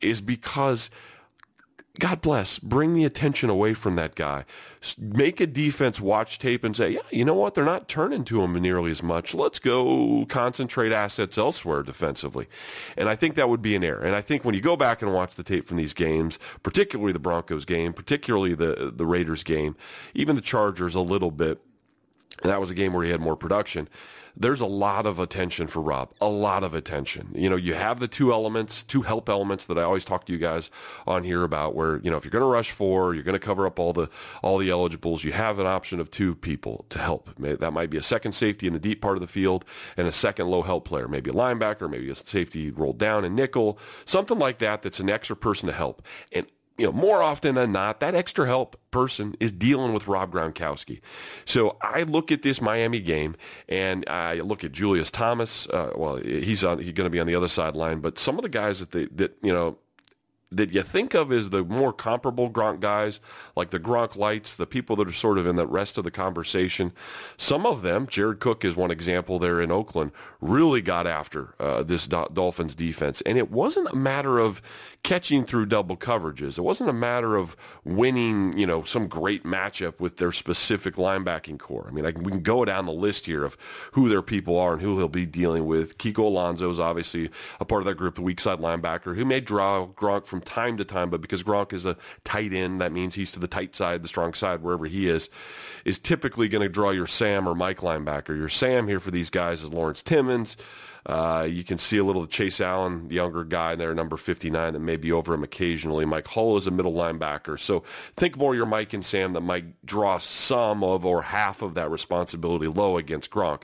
is 0.01 0.21
because 0.21 0.89
God 1.99 2.21
bless, 2.21 2.57
bring 2.57 2.95
the 2.95 3.05
attention 3.05 3.51
away 3.51 3.75
from 3.75 3.95
that 3.97 4.15
guy. 4.15 4.45
Make 4.97 5.39
a 5.39 5.45
defense 5.45 6.01
watch 6.01 6.39
tape 6.39 6.63
and 6.63 6.75
say, 6.75 6.93
yeah, 6.93 7.01
you 7.11 7.23
know 7.23 7.35
what? 7.35 7.53
They're 7.53 7.63
not 7.63 7.87
turning 7.87 8.23
to 8.25 8.41
him 8.41 8.53
nearly 8.53 8.89
as 8.89 9.03
much. 9.03 9.35
Let's 9.35 9.59
go 9.59 10.25
concentrate 10.27 10.91
assets 10.91 11.37
elsewhere 11.37 11.83
defensively. 11.83 12.47
And 12.97 13.07
I 13.07 13.15
think 13.15 13.35
that 13.35 13.47
would 13.47 13.61
be 13.61 13.75
an 13.75 13.83
error. 13.83 14.01
And 14.01 14.15
I 14.15 14.21
think 14.21 14.43
when 14.43 14.55
you 14.55 14.61
go 14.61 14.75
back 14.75 15.03
and 15.03 15.13
watch 15.13 15.35
the 15.35 15.43
tape 15.43 15.67
from 15.67 15.77
these 15.77 15.93
games, 15.93 16.39
particularly 16.63 17.13
the 17.13 17.19
Broncos 17.19 17.63
game, 17.63 17.93
particularly 17.93 18.55
the, 18.55 18.91
the 18.95 19.05
Raiders 19.05 19.43
game, 19.43 19.75
even 20.15 20.35
the 20.35 20.41
Chargers 20.41 20.95
a 20.95 21.01
little 21.01 21.31
bit, 21.31 21.61
that 22.43 22.59
was 22.59 22.71
a 22.71 22.75
game 22.75 22.93
where 22.93 23.03
he 23.03 23.11
had 23.11 23.21
more 23.21 23.35
production 23.35 23.87
there's 24.35 24.61
a 24.61 24.65
lot 24.65 25.05
of 25.05 25.19
attention 25.19 25.67
for 25.67 25.81
Rob, 25.81 26.11
a 26.19 26.27
lot 26.27 26.63
of 26.63 26.73
attention. 26.73 27.29
You 27.35 27.49
know, 27.49 27.55
you 27.55 27.75
have 27.75 27.99
the 27.99 28.07
two 28.07 28.31
elements, 28.31 28.83
two 28.83 29.03
help 29.03 29.29
elements 29.29 29.65
that 29.65 29.77
I 29.77 29.83
always 29.83 30.05
talk 30.05 30.25
to 30.25 30.33
you 30.33 30.39
guys 30.39 30.71
on 31.05 31.23
here 31.23 31.43
about 31.43 31.75
where, 31.75 31.99
you 31.99 32.09
know, 32.09 32.17
if 32.17 32.25
you're 32.25 32.31
going 32.31 32.41
to 32.41 32.47
rush 32.47 32.71
four, 32.71 33.13
you're 33.13 33.23
going 33.23 33.33
to 33.33 33.45
cover 33.45 33.67
up 33.67 33.79
all 33.79 33.93
the 33.93 34.09
all 34.41 34.57
the 34.57 34.71
eligibles, 34.71 35.23
you 35.23 35.33
have 35.33 35.59
an 35.59 35.67
option 35.67 35.99
of 35.99 36.09
two 36.09 36.33
people 36.35 36.85
to 36.89 36.99
help. 36.99 37.29
That 37.37 37.73
might 37.73 37.89
be 37.89 37.97
a 37.97 38.03
second 38.03 38.31
safety 38.31 38.65
in 38.65 38.73
the 38.73 38.79
deep 38.79 39.01
part 39.01 39.17
of 39.17 39.21
the 39.21 39.27
field 39.27 39.65
and 39.95 40.07
a 40.07 40.11
second 40.11 40.47
low 40.47 40.63
help 40.63 40.85
player, 40.85 41.07
maybe 41.07 41.29
a 41.29 41.33
linebacker, 41.33 41.89
maybe 41.89 42.09
a 42.09 42.15
safety 42.15 42.71
rolled 42.71 42.97
down 42.97 43.23
and 43.23 43.35
nickel, 43.35 43.77
something 44.05 44.39
like 44.39 44.57
that 44.59 44.81
that's 44.81 44.99
an 44.99 45.09
extra 45.09 45.35
person 45.35 45.67
to 45.67 45.73
help. 45.73 46.01
And 46.31 46.47
you 46.77 46.85
know, 46.85 46.91
more 46.91 47.21
often 47.21 47.55
than 47.55 47.71
not, 47.71 47.99
that 47.99 48.15
extra 48.15 48.45
help 48.45 48.79
person 48.89 49.35
is 49.39 49.51
dealing 49.51 49.93
with 49.93 50.07
Rob 50.07 50.33
Gronkowski. 50.33 51.01
So 51.45 51.77
I 51.81 52.03
look 52.03 52.31
at 52.31 52.41
this 52.41 52.61
Miami 52.61 52.99
game 52.99 53.35
and 53.69 54.07
I 54.07 54.35
look 54.35 54.63
at 54.63 54.71
Julius 54.71 55.11
Thomas. 55.11 55.67
Uh, 55.69 55.91
well, 55.95 56.15
he's 56.17 56.63
on, 56.63 56.79
he's 56.79 56.93
going 56.93 57.05
to 57.05 57.11
be 57.11 57.19
on 57.19 57.27
the 57.27 57.35
other 57.35 57.47
sideline, 57.47 57.99
but 57.99 58.17
some 58.17 58.37
of 58.37 58.43
the 58.43 58.49
guys 58.49 58.79
that 58.79 58.91
they, 58.91 59.05
that, 59.05 59.37
you 59.43 59.53
know, 59.53 59.77
that 60.57 60.71
you 60.71 60.81
think 60.81 61.13
of 61.13 61.31
as 61.31 61.49
the 61.49 61.63
more 61.63 61.93
comparable 61.93 62.49
Gronk 62.49 62.79
guys, 62.79 63.19
like 63.55 63.69
the 63.69 63.79
Gronk 63.79 64.15
lights, 64.15 64.55
the 64.55 64.65
people 64.65 64.95
that 64.97 65.07
are 65.07 65.13
sort 65.13 65.37
of 65.37 65.45
in 65.45 65.55
the 65.55 65.67
rest 65.67 65.97
of 65.97 66.03
the 66.03 66.11
conversation. 66.11 66.93
Some 67.37 67.65
of 67.65 67.81
them, 67.81 68.07
Jared 68.07 68.39
Cook 68.39 68.63
is 68.63 68.75
one 68.75 68.91
example 68.91 69.39
there 69.39 69.61
in 69.61 69.71
Oakland, 69.71 70.11
really 70.41 70.81
got 70.81 71.07
after 71.07 71.53
uh, 71.59 71.83
this 71.83 72.07
Dolphins 72.07 72.75
defense. 72.75 73.21
And 73.21 73.37
it 73.37 73.51
wasn't 73.51 73.89
a 73.89 73.95
matter 73.95 74.39
of 74.39 74.61
catching 75.03 75.43
through 75.43 75.65
double 75.65 75.97
coverages. 75.97 76.57
It 76.57 76.61
wasn't 76.61 76.89
a 76.89 76.93
matter 76.93 77.35
of 77.35 77.55
winning, 77.83 78.57
you 78.57 78.65
know, 78.65 78.83
some 78.83 79.07
great 79.07 79.43
matchup 79.43 79.99
with 79.99 80.17
their 80.17 80.31
specific 80.31 80.95
linebacking 80.95 81.59
core. 81.59 81.87
I 81.87 81.91
mean, 81.91 82.05
I 82.05 82.11
we 82.11 82.31
can 82.31 82.41
go 82.41 82.63
down 82.63 82.85
the 82.85 82.93
list 82.93 83.25
here 83.25 83.43
of 83.43 83.57
who 83.91 84.07
their 84.07 84.21
people 84.21 84.57
are 84.57 84.73
and 84.73 84.81
who 84.81 84.97
he'll 84.97 85.09
be 85.09 85.25
dealing 85.25 85.65
with. 85.65 85.97
Kiko 85.97 86.19
Alonso 86.19 86.69
is 86.69 86.79
obviously 86.79 87.29
a 87.59 87.65
part 87.65 87.81
of 87.81 87.85
that 87.87 87.95
group, 87.95 88.15
the 88.15 88.21
weak 88.21 88.39
side 88.39 88.59
linebacker, 88.59 89.15
who 89.15 89.25
may 89.25 89.41
draw 89.41 89.87
Gronk 89.87 90.25
from 90.25 90.41
time 90.43 90.77
to 90.77 90.85
time, 90.85 91.09
but 91.09 91.21
because 91.21 91.43
Gronk 91.43 91.73
is 91.73 91.85
a 91.85 91.97
tight 92.23 92.53
end, 92.53 92.81
that 92.81 92.91
means 92.91 93.15
he's 93.15 93.31
to 93.33 93.39
the 93.39 93.47
tight 93.47 93.75
side, 93.75 94.03
the 94.03 94.07
strong 94.07 94.33
side, 94.33 94.61
wherever 94.61 94.85
he 94.85 95.07
is, 95.07 95.29
is 95.85 95.99
typically 95.99 96.47
going 96.47 96.63
to 96.63 96.69
draw 96.69 96.91
your 96.91 97.07
Sam 97.07 97.47
or 97.47 97.55
Mike 97.55 97.79
linebacker. 97.79 98.37
Your 98.37 98.49
Sam 98.49 98.87
here 98.87 98.99
for 98.99 99.11
these 99.11 99.29
guys 99.29 99.63
is 99.63 99.73
Lawrence 99.73 100.03
Timmons. 100.03 100.57
Uh, 101.05 101.45
you 101.49 101.63
can 101.63 101.77
see 101.77 101.97
a 101.97 102.03
little 102.03 102.25
Chase 102.25 102.61
Allen, 102.61 103.09
younger 103.09 103.43
guy 103.43 103.75
there, 103.75 103.93
number 103.93 104.15
59, 104.15 104.73
that 104.73 104.79
may 104.79 104.95
be 104.95 105.11
over 105.11 105.33
him 105.33 105.43
occasionally. 105.43 106.05
Mike 106.05 106.27
Hull 106.29 106.55
is 106.55 106.65
a 106.65 106.71
middle 106.71 106.93
linebacker. 106.93 107.59
So 107.59 107.83
think 108.15 108.37
more 108.37 108.55
your 108.55 108.65
Mike 108.65 108.93
and 108.93 109.05
Sam 109.05 109.33
that 109.33 109.41
might 109.41 109.85
draw 109.85 110.17
some 110.17 110.83
of 110.83 111.03
or 111.05 111.23
half 111.23 111.61
of 111.61 111.73
that 111.73 111.91
responsibility 111.91 112.67
low 112.67 112.97
against 112.97 113.31
Gronk. 113.31 113.63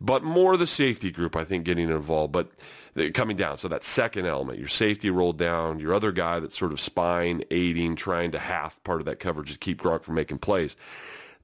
But 0.00 0.22
more 0.24 0.56
the 0.56 0.66
safety 0.66 1.10
group, 1.10 1.36
I 1.36 1.44
think, 1.44 1.64
getting 1.64 1.90
involved. 1.90 2.32
But 2.32 2.50
coming 3.14 3.36
down. 3.36 3.58
So 3.58 3.68
that 3.68 3.84
second 3.84 4.26
element, 4.26 4.58
your 4.58 4.68
safety 4.68 5.10
rolled 5.10 5.38
down, 5.38 5.78
your 5.78 5.94
other 5.94 6.12
guy 6.12 6.40
that's 6.40 6.58
sort 6.58 6.72
of 6.72 6.80
spine 6.80 7.44
aiding, 7.50 7.96
trying 7.96 8.32
to 8.32 8.38
half 8.38 8.82
part 8.84 9.00
of 9.00 9.06
that 9.06 9.20
coverage 9.20 9.52
to 9.52 9.58
keep 9.58 9.80
Gronk 9.82 10.02
from 10.02 10.14
making 10.14 10.38
plays. 10.38 10.76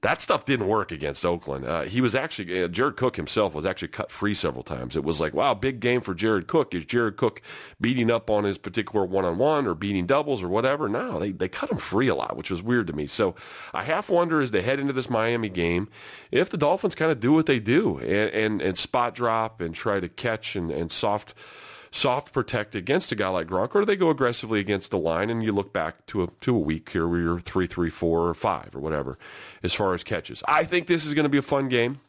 That 0.01 0.21
stuff 0.21 0.45
didn't 0.45 0.67
work 0.67 0.91
against 0.91 1.25
Oakland. 1.25 1.65
Uh, 1.65 1.81
he 1.81 2.01
was 2.01 2.13
actually, 2.13 2.63
uh, 2.63 2.67
Jared 2.67 2.97
Cook 2.97 3.15
himself 3.15 3.55
was 3.55 3.65
actually 3.65 3.87
cut 3.87 4.11
free 4.11 4.35
several 4.35 4.61
times. 4.61 4.95
It 4.95 5.03
was 5.03 5.19
like, 5.19 5.33
wow, 5.33 5.55
big 5.55 5.79
game 5.79 6.01
for 6.01 6.13
Jared 6.13 6.45
Cook. 6.45 6.75
Is 6.75 6.85
Jared 6.85 7.17
Cook 7.17 7.41
beating 7.81 8.11
up 8.11 8.29
on 8.29 8.43
his 8.43 8.59
particular 8.59 9.05
one-on-one 9.05 9.65
or 9.65 9.73
beating 9.73 10.05
doubles 10.05 10.43
or 10.43 10.49
whatever? 10.49 10.87
No, 10.87 11.19
they, 11.19 11.31
they 11.31 11.49
cut 11.49 11.71
him 11.71 11.77
free 11.77 12.07
a 12.07 12.15
lot, 12.15 12.37
which 12.37 12.51
was 12.51 12.61
weird 12.61 12.85
to 12.87 12.93
me. 12.93 13.07
So 13.07 13.33
I 13.73 13.83
half 13.83 14.07
wonder 14.09 14.39
as 14.39 14.51
they 14.51 14.61
head 14.61 14.79
into 14.79 14.93
this 14.93 15.09
Miami 15.09 15.49
game 15.49 15.89
if 16.31 16.49
the 16.51 16.57
Dolphins 16.57 16.93
kind 16.93 17.11
of 17.11 17.19
do 17.19 17.33
what 17.33 17.47
they 17.47 17.59
do 17.59 17.97
and, 17.97 18.29
and, 18.31 18.61
and 18.61 18.77
spot 18.77 19.15
drop 19.15 19.59
and 19.61 19.73
try 19.73 19.99
to 19.99 20.07
catch 20.07 20.55
and, 20.55 20.71
and 20.71 20.91
soft– 20.91 21.33
soft 21.97 22.31
protect 22.31 22.75
against 22.75 23.11
a 23.11 23.15
guy 23.15 23.27
like 23.27 23.47
Gronk, 23.47 23.75
or 23.75 23.79
do 23.81 23.85
they 23.85 23.95
go 23.95 24.09
aggressively 24.09 24.59
against 24.59 24.91
the 24.91 24.97
line 24.97 25.29
and 25.29 25.43
you 25.43 25.51
look 25.51 25.73
back 25.73 26.05
to 26.07 26.23
a 26.23 26.27
to 26.41 26.55
a 26.55 26.59
week 26.59 26.89
here 26.89 27.07
where 27.07 27.19
you're 27.19 27.39
three, 27.39 27.67
three, 27.67 27.89
four, 27.89 28.27
or 28.27 28.33
five, 28.33 28.75
or 28.75 28.79
whatever, 28.79 29.17
as 29.63 29.73
far 29.73 29.93
as 29.93 30.03
catches? 30.03 30.43
I 30.47 30.63
think 30.63 30.87
this 30.87 31.05
is 31.05 31.13
going 31.13 31.25
to 31.25 31.29
be 31.29 31.37
a 31.37 31.43
fun 31.43 31.67
game 31.67 31.99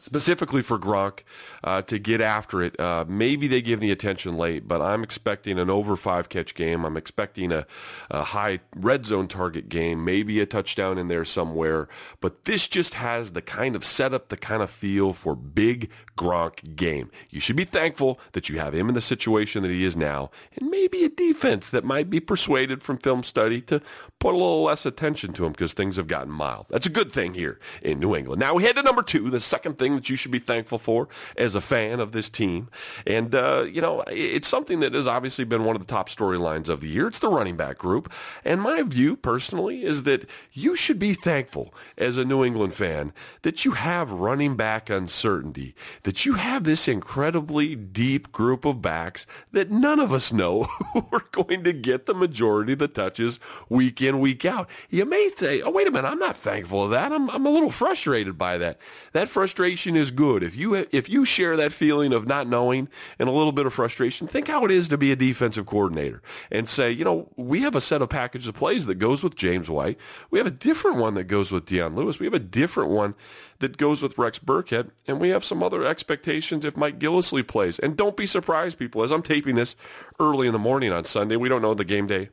specifically 0.00 0.62
for 0.62 0.78
Gronk 0.78 1.20
uh, 1.64 1.82
to 1.82 1.98
get 1.98 2.20
after 2.20 2.62
it. 2.62 2.78
Uh, 2.78 3.04
maybe 3.08 3.48
they 3.48 3.62
give 3.62 3.80
the 3.80 3.90
attention 3.90 4.36
late, 4.36 4.66
but 4.68 4.80
I'm 4.80 5.02
expecting 5.02 5.58
an 5.58 5.70
over 5.70 5.96
five 5.96 6.28
catch 6.28 6.54
game. 6.54 6.84
I'm 6.84 6.96
expecting 6.96 7.52
a, 7.52 7.66
a, 8.10 8.24
high 8.24 8.60
red 8.74 9.06
zone 9.06 9.28
target 9.28 9.68
game, 9.68 10.04
maybe 10.04 10.40
a 10.40 10.46
touchdown 10.46 10.98
in 10.98 11.08
there 11.08 11.24
somewhere. 11.24 11.88
But 12.20 12.44
this 12.44 12.68
just 12.68 12.94
has 12.94 13.32
the 13.32 13.42
kind 13.42 13.74
of 13.74 13.84
setup, 13.84 14.28
the 14.28 14.36
kind 14.36 14.62
of 14.62 14.70
feel 14.70 15.12
for 15.12 15.34
big 15.34 15.90
Gronk 16.16 16.76
game. 16.76 17.10
You 17.30 17.40
should 17.40 17.56
be 17.56 17.64
thankful 17.64 18.18
that 18.32 18.48
you 18.48 18.58
have 18.58 18.74
him 18.74 18.88
in 18.88 18.94
the 18.94 19.00
situation 19.00 19.62
that 19.62 19.70
he 19.70 19.84
is 19.84 19.96
now, 19.96 20.30
and 20.56 20.70
maybe 20.70 21.04
a 21.04 21.08
defense 21.08 21.68
that 21.68 21.84
might 21.84 22.10
be 22.10 22.20
persuaded 22.20 22.82
from 22.82 22.98
film 22.98 23.22
study 23.22 23.60
to 23.62 23.80
put 24.18 24.34
a 24.34 24.36
little 24.36 24.62
less 24.62 24.84
attention 24.84 25.32
to 25.34 25.44
him 25.44 25.52
because 25.52 25.72
things 25.72 25.96
have 25.96 26.08
gotten 26.08 26.32
mild. 26.32 26.66
That's 26.68 26.86
a 26.86 26.90
good 26.90 27.12
thing 27.12 27.34
here 27.34 27.58
in 27.82 28.00
New 28.00 28.16
England. 28.16 28.40
Now 28.40 28.54
we 28.54 28.64
head 28.64 28.76
to 28.76 28.82
number 28.82 29.02
two, 29.02 29.30
the 29.30 29.40
second 29.40 29.78
thing 29.78 29.87
that 29.96 30.08
you 30.08 30.16
should 30.16 30.30
be 30.30 30.38
thankful 30.38 30.78
for 30.78 31.08
as 31.36 31.54
a 31.54 31.60
fan 31.60 32.00
of 32.00 32.12
this 32.12 32.28
team. 32.28 32.68
And, 33.06 33.34
uh, 33.34 33.66
you 33.70 33.80
know, 33.80 34.04
it's 34.08 34.48
something 34.48 34.80
that 34.80 34.94
has 34.94 35.06
obviously 35.06 35.44
been 35.44 35.64
one 35.64 35.76
of 35.76 35.80
the 35.80 35.92
top 35.92 36.08
storylines 36.08 36.68
of 36.68 36.80
the 36.80 36.88
year. 36.88 37.08
It's 37.08 37.18
the 37.18 37.28
running 37.28 37.56
back 37.56 37.78
group. 37.78 38.12
And 38.44 38.60
my 38.60 38.82
view 38.82 39.16
personally 39.16 39.84
is 39.84 40.02
that 40.04 40.28
you 40.52 40.76
should 40.76 40.98
be 40.98 41.14
thankful 41.14 41.74
as 41.96 42.16
a 42.16 42.24
New 42.24 42.44
England 42.44 42.74
fan 42.74 43.12
that 43.42 43.64
you 43.64 43.72
have 43.72 44.10
running 44.10 44.56
back 44.56 44.90
uncertainty, 44.90 45.74
that 46.02 46.26
you 46.26 46.34
have 46.34 46.64
this 46.64 46.88
incredibly 46.88 47.74
deep 47.74 48.32
group 48.32 48.64
of 48.64 48.82
backs 48.82 49.26
that 49.52 49.70
none 49.70 50.00
of 50.00 50.12
us 50.12 50.32
know 50.32 50.62
who 50.92 51.06
are 51.12 51.26
going 51.32 51.64
to 51.64 51.72
get 51.72 52.06
the 52.06 52.14
majority 52.14 52.72
of 52.72 52.78
the 52.78 52.88
touches 52.88 53.38
week 53.68 54.02
in, 54.02 54.20
week 54.20 54.44
out. 54.44 54.68
You 54.90 55.04
may 55.04 55.30
say, 55.36 55.62
oh, 55.62 55.70
wait 55.70 55.86
a 55.86 55.90
minute, 55.90 56.08
I'm 56.08 56.18
not 56.18 56.36
thankful 56.36 56.84
of 56.84 56.90
that. 56.90 57.12
I'm, 57.12 57.30
I'm 57.30 57.46
a 57.46 57.50
little 57.50 57.70
frustrated 57.70 58.36
by 58.36 58.58
that. 58.58 58.78
That 59.12 59.28
frustration 59.28 59.77
frustration 59.78 59.96
is 59.96 60.10
good. 60.10 60.42
If 60.42 60.56
you 60.56 60.74
if 60.90 61.08
you 61.08 61.24
share 61.24 61.56
that 61.56 61.72
feeling 61.72 62.12
of 62.12 62.26
not 62.26 62.48
knowing 62.48 62.88
and 63.16 63.28
a 63.28 63.32
little 63.32 63.52
bit 63.52 63.64
of 63.64 63.72
frustration, 63.72 64.26
think 64.26 64.48
how 64.48 64.64
it 64.64 64.72
is 64.72 64.88
to 64.88 64.98
be 64.98 65.12
a 65.12 65.16
defensive 65.16 65.66
coordinator 65.66 66.20
and 66.50 66.68
say, 66.68 66.90
you 66.90 67.04
know, 67.04 67.28
we 67.36 67.60
have 67.60 67.76
a 67.76 67.80
set 67.80 68.02
of 68.02 68.08
package 68.08 68.48
of 68.48 68.56
plays 68.56 68.86
that 68.86 68.96
goes 68.96 69.22
with 69.22 69.36
James 69.36 69.70
White. 69.70 69.96
We 70.32 70.40
have 70.40 70.48
a 70.48 70.50
different 70.50 70.96
one 70.96 71.14
that 71.14 71.24
goes 71.24 71.52
with 71.52 71.66
Dion 71.66 71.94
Lewis. 71.94 72.18
We 72.18 72.26
have 72.26 72.34
a 72.34 72.40
different 72.40 72.90
one 72.90 73.14
that 73.60 73.76
goes 73.76 74.02
with 74.02 74.18
Rex 74.18 74.40
Burkhead, 74.40 74.90
and 75.06 75.20
we 75.20 75.28
have 75.28 75.44
some 75.44 75.62
other 75.62 75.84
expectations 75.84 76.64
if 76.64 76.76
Mike 76.76 76.98
Gillislee 76.98 77.46
plays. 77.46 77.78
And 77.78 77.96
don't 77.96 78.16
be 78.16 78.26
surprised, 78.26 78.78
people, 78.78 79.04
as 79.04 79.12
I'm 79.12 79.22
taping 79.22 79.54
this 79.54 79.76
early 80.18 80.48
in 80.48 80.52
the 80.52 80.58
morning 80.58 80.92
on 80.92 81.04
Sunday. 81.04 81.36
We 81.36 81.48
don't 81.48 81.62
know 81.62 81.74
the 81.74 81.84
game 81.84 82.08
day 82.08 82.30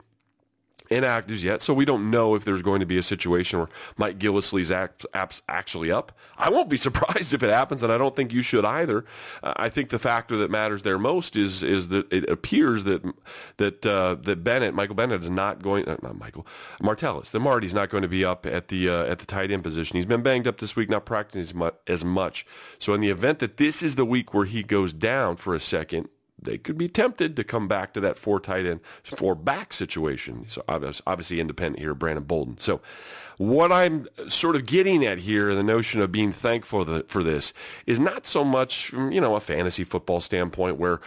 inactives 0.89 1.43
yet, 1.43 1.61
so 1.61 1.73
we 1.73 1.85
don't 1.85 2.09
know 2.09 2.35
if 2.35 2.45
there's 2.45 2.61
going 2.61 2.79
to 2.79 2.85
be 2.85 2.97
a 2.97 3.03
situation 3.03 3.59
where 3.59 3.69
Mike 3.97 4.19
Gillislee's 4.19 4.69
apps 4.69 5.41
actually 5.47 5.91
up. 5.91 6.11
I 6.37 6.49
won't 6.49 6.69
be 6.69 6.77
surprised 6.85 7.33
if 7.33 7.43
it 7.43 7.49
happens, 7.49 7.83
and 7.83 7.91
I 7.91 7.97
don't 7.97 8.15
think 8.15 8.33
you 8.33 8.41
should 8.41 8.65
either. 8.65 9.05
Uh, 9.43 9.53
I 9.55 9.69
think 9.69 9.89
the 9.89 9.99
factor 9.99 10.37
that 10.37 10.51
matters 10.51 10.83
there 10.83 10.97
most 10.99 11.35
is 11.35 11.63
is 11.63 11.89
that 11.89 12.11
it 12.11 12.29
appears 12.29 12.83
that 12.85 13.03
that 13.57 13.85
uh, 13.85 14.15
that 14.21 14.43
Bennett, 14.43 14.73
Michael 14.73 14.95
Bennett, 14.95 15.23
is 15.23 15.29
not 15.29 15.61
going. 15.61 15.87
Uh, 15.87 15.97
not 16.01 16.17
Michael 16.17 16.45
Martellus. 16.81 17.31
The 17.31 17.39
Marty's 17.39 17.73
not 17.73 17.89
going 17.89 18.03
to 18.03 18.07
be 18.07 18.23
up 18.23 18.45
at 18.45 18.67
the 18.69 18.89
uh, 18.89 19.05
at 19.05 19.19
the 19.19 19.25
tight 19.25 19.51
end 19.51 19.63
position. 19.63 19.97
He's 19.97 20.05
been 20.05 20.23
banged 20.23 20.47
up 20.47 20.59
this 20.59 20.75
week, 20.75 20.89
not 20.89 21.05
practicing 21.05 21.69
as 21.87 22.03
much. 22.03 22.45
So 22.79 22.93
in 22.93 23.01
the 23.01 23.09
event 23.09 23.39
that 23.39 23.57
this 23.57 23.81
is 23.81 23.95
the 23.95 24.05
week 24.05 24.33
where 24.33 24.45
he 24.45 24.63
goes 24.63 24.93
down 24.93 25.37
for 25.37 25.55
a 25.55 25.59
second, 25.59 26.09
they 26.45 26.57
could 26.57 26.77
be 26.77 26.87
tempted 26.87 27.35
to 27.35 27.43
come 27.43 27.67
back 27.67 27.93
to 27.93 27.99
that 27.99 28.17
four 28.17 28.39
tight 28.39 28.65
end, 28.65 28.79
four 29.03 29.35
back 29.35 29.73
situation. 29.73 30.45
So 30.47 30.63
obviously, 30.67 31.39
independent 31.39 31.79
here, 31.79 31.93
Brandon 31.93 32.23
Bolden. 32.23 32.57
So 32.59 32.81
what 33.37 33.71
I'm 33.71 34.07
sort 34.27 34.55
of 34.55 34.65
getting 34.65 35.05
at 35.05 35.19
here, 35.19 35.53
the 35.53 35.63
notion 35.63 36.01
of 36.01 36.11
being 36.11 36.31
thankful 36.31 37.03
for 37.07 37.23
this, 37.23 37.53
is 37.85 37.99
not 37.99 38.25
so 38.25 38.43
much, 38.43 38.93
you 38.93 39.19
know, 39.19 39.35
a 39.35 39.39
fantasy 39.39 39.83
football 39.83 40.21
standpoint 40.21 40.77
where 40.77 41.01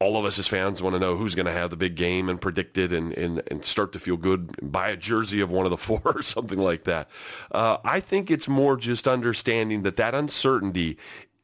all 0.00 0.16
of 0.16 0.24
us 0.24 0.38
as 0.38 0.48
fans 0.48 0.82
want 0.82 0.94
to 0.94 0.98
know 0.98 1.14
who's 1.16 1.34
going 1.34 1.46
to 1.46 1.52
have 1.52 1.68
the 1.68 1.76
big 1.76 1.94
game 1.94 2.30
and 2.30 2.40
predict 2.40 2.78
it 2.78 2.90
and, 2.90 3.12
and, 3.12 3.42
and 3.48 3.64
start 3.66 3.92
to 3.92 3.98
feel 3.98 4.16
good 4.16 4.50
buy 4.62 4.88
a 4.88 4.96
jersey 4.96 5.42
of 5.42 5.50
one 5.50 5.66
of 5.66 5.70
the 5.70 5.76
four 5.76 6.00
or 6.04 6.22
something 6.22 6.58
like 6.58 6.84
that. 6.84 7.08
Uh, 7.52 7.76
I 7.84 8.00
think 8.00 8.30
it's 8.30 8.48
more 8.48 8.76
just 8.76 9.06
understanding 9.06 9.82
that 9.82 9.96
that 9.96 10.14
uncertainty 10.14 10.96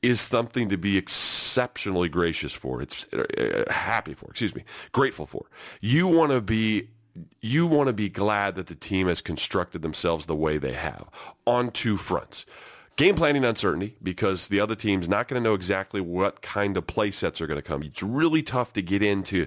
is 0.06 0.20
something 0.20 0.68
to 0.68 0.76
be 0.76 0.96
exceptionally 0.96 2.08
gracious 2.08 2.52
for. 2.52 2.80
It's 2.80 3.06
uh, 3.12 3.64
happy 3.70 4.14
for, 4.14 4.30
excuse 4.30 4.54
me, 4.54 4.64
grateful 4.92 5.26
for. 5.26 5.46
You 5.80 6.06
want 6.06 6.32
to 6.32 6.40
be 6.40 6.88
you 7.40 7.66
want 7.66 7.86
to 7.86 7.94
be 7.94 8.10
glad 8.10 8.56
that 8.56 8.66
the 8.66 8.74
team 8.74 9.08
has 9.08 9.22
constructed 9.22 9.80
themselves 9.80 10.26
the 10.26 10.36
way 10.36 10.58
they 10.58 10.74
have 10.74 11.08
on 11.46 11.70
two 11.70 11.96
fronts 11.96 12.44
game 12.96 13.14
planning 13.14 13.44
uncertainty 13.44 13.94
because 14.02 14.48
the 14.48 14.58
other 14.58 14.74
team's 14.74 15.08
not 15.08 15.28
going 15.28 15.40
to 15.40 15.46
know 15.46 15.54
exactly 15.54 16.00
what 16.00 16.40
kind 16.40 16.76
of 16.76 16.86
play 16.86 17.10
sets 17.10 17.40
are 17.40 17.46
going 17.46 17.58
to 17.58 17.62
come. 17.62 17.82
It's 17.82 18.02
really 18.02 18.42
tough 18.42 18.72
to 18.72 18.82
get 18.82 19.02
into 19.02 19.46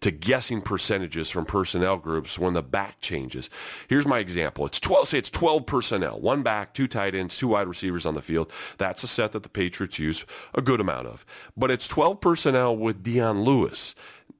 to 0.00 0.10
guessing 0.10 0.60
percentages 0.60 1.30
from 1.30 1.46
personnel 1.46 1.96
groups 1.96 2.38
when 2.38 2.52
the 2.52 2.62
back 2.62 3.00
changes. 3.00 3.48
Here's 3.88 4.06
my 4.06 4.18
example. 4.18 4.66
It's 4.66 4.78
12 4.80 5.08
say 5.08 5.18
it's 5.18 5.30
12 5.30 5.66
personnel, 5.66 6.20
one 6.20 6.42
back, 6.42 6.74
two 6.74 6.86
tight 6.86 7.14
ends, 7.14 7.36
two 7.36 7.48
wide 7.48 7.68
receivers 7.68 8.04
on 8.04 8.14
the 8.14 8.22
field. 8.22 8.52
That's 8.76 9.02
a 9.02 9.08
set 9.08 9.32
that 9.32 9.42
the 9.42 9.48
Patriots 9.48 9.98
use 9.98 10.24
a 10.54 10.62
good 10.62 10.80
amount 10.80 11.06
of. 11.06 11.24
But 11.56 11.70
it's 11.70 11.88
12 11.88 12.20
personnel 12.20 12.76
with 12.76 13.02
Dion 13.02 13.42
Lewis. 13.42 13.94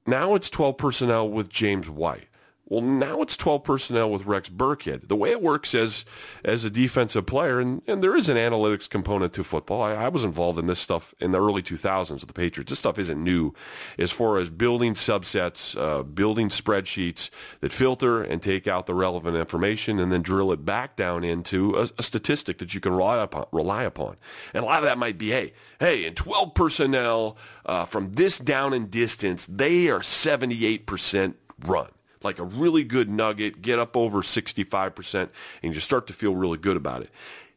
Now 0.07 0.35
it's 0.35 0.51
12 0.51 0.77
personnel 0.77 1.29
with 1.29 1.49
James 1.49 1.88
White 1.88 2.30
Well, 2.70 2.83
now 2.83 3.20
it's 3.20 3.37
12 3.37 3.64
personnel 3.64 4.12
with 4.12 4.26
Rex 4.26 4.48
Burkhead. 4.48 5.09
The 5.09 5.16
way 5.16 5.33
it 5.33 5.42
works 5.42 5.74
as 5.74 6.04
as 6.44 6.62
a 6.62 6.70
defensive 6.70 7.26
player, 7.26 7.59
and, 7.59 7.83
and 7.88 8.00
there 8.00 8.16
is 8.16 8.28
an 8.28 8.37
analytics 8.37 8.88
component 8.88 9.33
to 9.33 9.42
football. 9.42 9.83
I, 9.83 9.94
I 9.94 10.09
was 10.09 10.22
involved 10.22 10.56
in 10.56 10.68
this 10.68 10.78
stuff 10.78 11.12
in 11.18 11.33
the 11.33 11.40
early 11.40 11.62
2000s 11.62 12.11
with 12.11 12.28
the 12.28 12.33
Patriots. 12.33 12.70
This 12.70 12.78
stuff 12.78 12.96
isn't 12.96 13.20
new 13.20 13.52
as 13.98 14.12
far 14.12 14.38
as 14.38 14.50
building 14.50 14.94
subsets, 14.94 15.76
uh, 15.76 16.04
building 16.04 16.48
spreadsheets 16.48 17.28
that 17.59 17.72
filter 17.72 18.22
and 18.22 18.40
take 18.40 18.68
out 18.68 18.87
the 18.87 18.94
relevant 18.94 19.37
information 19.37 19.98
and 19.98 20.12
then 20.12 20.22
drill 20.22 20.52
it 20.52 20.64
back 20.64 20.94
down 20.94 21.24
into 21.24 21.74
a, 21.74 21.88
a 21.98 22.04
statistic 22.04 22.59
that 22.59 22.72
you 22.72 22.78
can 22.78 22.92
rely 22.92 23.18
upon, 23.18 23.46
rely 23.50 23.83
upon. 23.83 24.16
And 24.54 24.62
a 24.62 24.66
lot 24.66 24.78
of 24.78 24.85
that 24.85 24.96
might 24.96 25.18
be, 25.18 25.30
hey, 25.30 25.54
hey, 25.80 26.04
in 26.04 26.14
12 26.14 26.54
personnel 26.54 27.37
uh, 27.66 27.85
from 27.85 28.12
this 28.12 28.38
down 28.38 28.72
and 28.72 28.88
distance, 28.88 29.44
they 29.46 29.88
are 29.88 29.98
78% 29.98 31.35
run 31.66 31.88
like 32.22 32.38
a 32.38 32.44
really 32.44 32.85
good 32.85 33.09
nugget, 33.09 33.62
get 33.62 33.78
up 33.78 33.96
over 33.96 34.22
65%, 34.22 35.28
and 35.62 35.74
you 35.74 35.80
start 35.80 36.06
to 36.06 36.12
feel 36.12 36.35
really 36.35 36.59
good 36.59 36.76
about 36.76 37.02
it. 37.02 37.11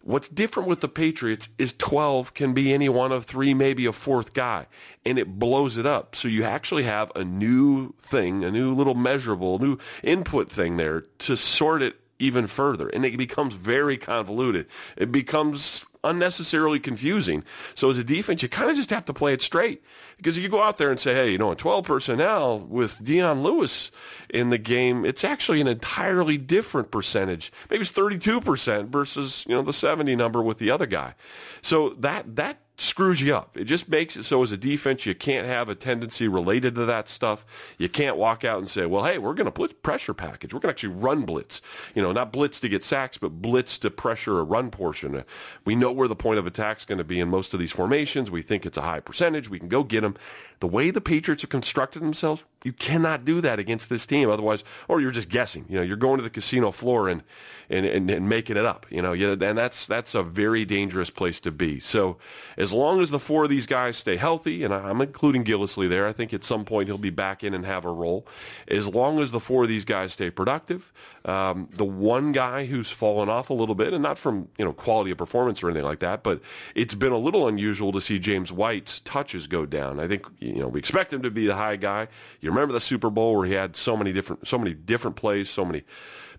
What's 0.06 0.28
different 0.28 0.68
with 0.68 0.82
the 0.82 0.90
Patriots 0.90 1.48
is 1.58 1.72
12 1.72 2.34
can 2.34 2.54
be 2.54 2.74
any 2.74 2.90
one 2.90 3.14
of 3.14 3.24
three, 3.24 3.54
maybe 3.54 3.86
a 3.86 3.94
fourth 3.94 4.34
guy, 4.34 4.68
and 5.06 5.18
it 5.18 5.40
blows 5.40 5.78
it 5.78 5.86
up. 5.86 6.14
So 6.14 6.28
you 6.28 6.44
actually 6.44 6.84
have 6.84 7.10
a 7.16 7.24
new 7.24 7.94
thing, 8.02 8.44
a 8.44 8.52
new 8.52 8.76
little 8.76 8.96
measurable, 8.96 9.60
new 9.60 9.78
input 10.04 10.50
thing 10.50 10.76
there 10.76 11.06
to 11.20 11.38
sort 11.38 11.82
it 11.82 11.96
even 12.20 12.48
further. 12.48 12.90
And 12.90 13.06
it 13.06 13.18
becomes 13.18 13.56
very 13.56 13.98
convoluted. 13.98 14.68
It 14.98 15.10
becomes 15.10 15.86
unnecessarily 16.04 16.80
confusing. 16.80 17.44
So 17.76 17.90
as 17.90 17.98
a 17.98 18.04
defense, 18.04 18.42
you 18.42 18.50
kind 18.50 18.70
of 18.70 18.76
just 18.76 18.90
have 18.90 19.06
to 19.06 19.14
play 19.14 19.34
it 19.34 19.42
straight. 19.42 19.84
Because 20.18 20.38
if 20.38 20.44
you 20.44 20.50
go 20.50 20.62
out 20.62 20.78
there 20.78 20.92
and 20.92 21.00
say, 21.00 21.14
hey, 21.14 21.32
you 21.32 21.38
know, 21.38 21.52
in 21.52 21.58
12 21.58 21.86
personnel 21.86 22.60
with 22.60 23.04
Dion 23.04 23.44
Lewis 23.44 23.92
in 24.30 24.50
the 24.50 24.58
game, 24.58 25.06
it's 25.06 25.24
actually 25.24 25.62
an 25.62 25.68
entirely 25.68 26.38
different 26.38 26.92
percentage. 26.92 27.52
Maybe 27.70 27.82
it's 27.82 27.92
32% 27.92 28.88
versus, 28.88 29.46
you 29.48 29.56
know, 29.56 29.62
the 29.62 29.74
70 29.74 30.16
number 30.16 30.42
with 30.42 30.58
the 30.58 30.72
other 30.72 30.86
guy. 30.86 31.16
So 31.62 31.90
that, 31.90 32.36
that 32.36 32.63
screws 32.78 33.22
you 33.22 33.36
up. 33.36 33.56
It 33.56 33.66
just 33.66 33.88
makes 33.88 34.16
it 34.16 34.24
so 34.24 34.42
as 34.42 34.52
a 34.52 34.58
defense 34.58 35.06
you 35.06 35.14
can't 35.14 35.48
have 35.48 35.70
a 35.70 35.76
tendency 35.76 36.28
related 36.28 36.76
to 36.76 36.86
that 36.86 37.08
stuff. 37.08 37.46
You 37.78 37.88
can't 37.88 38.18
walk 38.18 38.44
out 38.44 38.60
and 38.60 38.70
say, 38.70 38.86
"Well, 38.86 39.06
hey, 39.06 39.18
we're 39.18 39.34
going 39.34 39.46
to 39.46 39.52
blitz 39.52 39.74
pressure 39.82 40.14
package. 40.14 40.54
We're 40.54 40.60
going 40.60 40.74
to 40.74 40.88
actually 40.88 40.96
run 40.96 41.22
blitz." 41.22 41.62
You 41.94 42.02
know, 42.02 42.12
not 42.12 42.34
blitz 42.34 42.60
to 42.62 42.70
get 42.70 42.84
sacks, 42.84 43.18
but 43.18 43.42
blitz 43.42 43.78
to 43.80 43.92
pressure 43.92 44.40
a 44.40 44.44
run 44.44 44.72
portion. 44.72 45.16
Uh, 45.16 45.24
we 45.66 45.76
know 45.76 45.92
where 45.92 46.08
the 46.08 46.16
point 46.16 46.40
of 46.40 46.48
attack 46.48 46.80
is 46.80 46.86
going 46.86 46.98
to 46.98 47.04
be 47.04 47.20
in 47.20 47.30
most 47.30 47.54
of 47.54 47.60
these 47.60 47.72
formations. 47.72 48.32
We 48.32 48.42
think 48.42 48.66
it's 48.66 48.78
a 48.78 48.82
high 48.82 49.00
percentage. 49.00 49.50
We 49.50 49.60
can 49.60 49.70
go 49.70 49.84
get 49.84 50.02
them. 50.02 50.16
The 50.60 50.68
way 50.68 50.92
the 50.92 51.02
Patriots 51.02 51.44
have 51.44 51.50
constructed 51.50 52.02
themselves, 52.02 52.44
you 52.64 52.74
cannot 52.74 53.26
do 53.26 53.42
that 53.42 53.60
against 53.60 53.90
this 53.90 54.06
team. 54.06 54.30
Otherwise, 54.30 54.64
or 54.88 55.02
you're 55.02 55.12
just 55.12 55.30
guessing. 55.30 55.66
You 55.70 55.78
know, 55.78 55.82
you're 55.84 55.98
going 55.98 56.18
to 56.18 56.24
the 56.24 56.30
casino 56.30 56.72
floor 56.72 57.10
and 57.10 57.24
and, 57.70 57.86
and, 57.86 58.10
and 58.10 58.30
making 58.30 58.58
it 58.58 58.66
up. 58.66 58.86
You 58.90 59.02
know, 59.02 59.14
and 59.14 59.58
that's 59.58 59.86
that's 59.86 60.16
a 60.16 60.24
very 60.24 60.66
dangerous 60.66 61.10
place 61.10 61.40
to 61.42 61.52
be. 61.52 61.80
So 61.80 62.18
as 62.58 62.74
long 62.74 63.02
as 63.02 63.10
the 63.10 63.20
four 63.20 63.44
of 63.46 63.50
these 63.50 63.66
guys 63.66 63.98
stay 63.98 64.16
healthy, 64.16 64.64
and 64.64 64.74
I'm 64.74 65.02
including 65.02 65.44
Gillislee 65.44 65.90
there, 65.90 66.08
I 66.08 66.14
think 66.14 66.34
at 66.34 66.44
some 66.44 66.66
point 66.66 66.88
he'll 66.88 66.98
be 66.98 67.10
back 67.10 67.44
in 67.44 67.54
and 67.54 67.66
have 67.66 67.86
a 67.86 67.92
role. 67.92 68.28
As 68.68 68.88
long 68.88 69.20
as 69.20 69.32
the 69.32 69.40
four 69.40 69.64
of 69.64 69.70
these 69.70 69.86
guys 69.86 70.14
stay 70.14 70.30
productive, 70.30 70.92
um, 71.26 71.70
the 71.72 71.86
one 71.86 72.32
guy 72.32 72.66
who's 72.66 72.90
fallen 72.90 73.30
off 73.30 73.50
a 73.50 73.54
little 73.54 73.76
bit, 73.76 73.94
and 73.94 74.04
not 74.04 74.18
from 74.18 74.50
you 74.58 74.66
know 74.66 74.74
quality 74.74 75.12
of 75.12 75.18
performance 75.18 75.64
or 75.64 75.70
anything 75.70 75.86
like 75.86 76.00
that, 76.00 76.24
but 76.24 76.42
it's 76.76 76.96
been 76.96 77.12
a 77.12 77.18
little 77.18 77.48
unusual 77.48 77.92
to 77.92 78.02
see 78.02 78.20
James 78.20 78.52
White's 78.52 79.00
touches 79.00 79.48
go 79.48 79.66
down. 79.66 80.00
I 80.00 80.08
think 80.08 80.26
you 80.40 80.56
know 80.56 80.68
we 80.68 80.80
expect 80.80 81.14
him 81.14 81.22
to 81.22 81.32
be 81.32 81.48
the 81.48 81.56
high 81.56 81.76
guy. 81.76 82.08
You 82.42 82.52
remember 82.54 82.74
the 82.74 82.80
Super 82.80 83.10
Bowl 83.10 83.36
where 83.36 83.48
he 83.48 83.54
had 83.54 83.76
so 83.76 83.98
many 83.98 84.14
different 84.14 84.48
so 84.48 84.58
many 84.58 84.74
different 84.74 85.16
plays, 85.16 85.50
so 85.50 85.66
many 85.66 85.84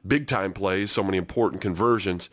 big 0.06 0.26
time 0.26 0.52
plays, 0.52 0.90
so 0.90 1.02
many 1.02 1.16
important 1.16 1.62
conversions, 1.62 2.28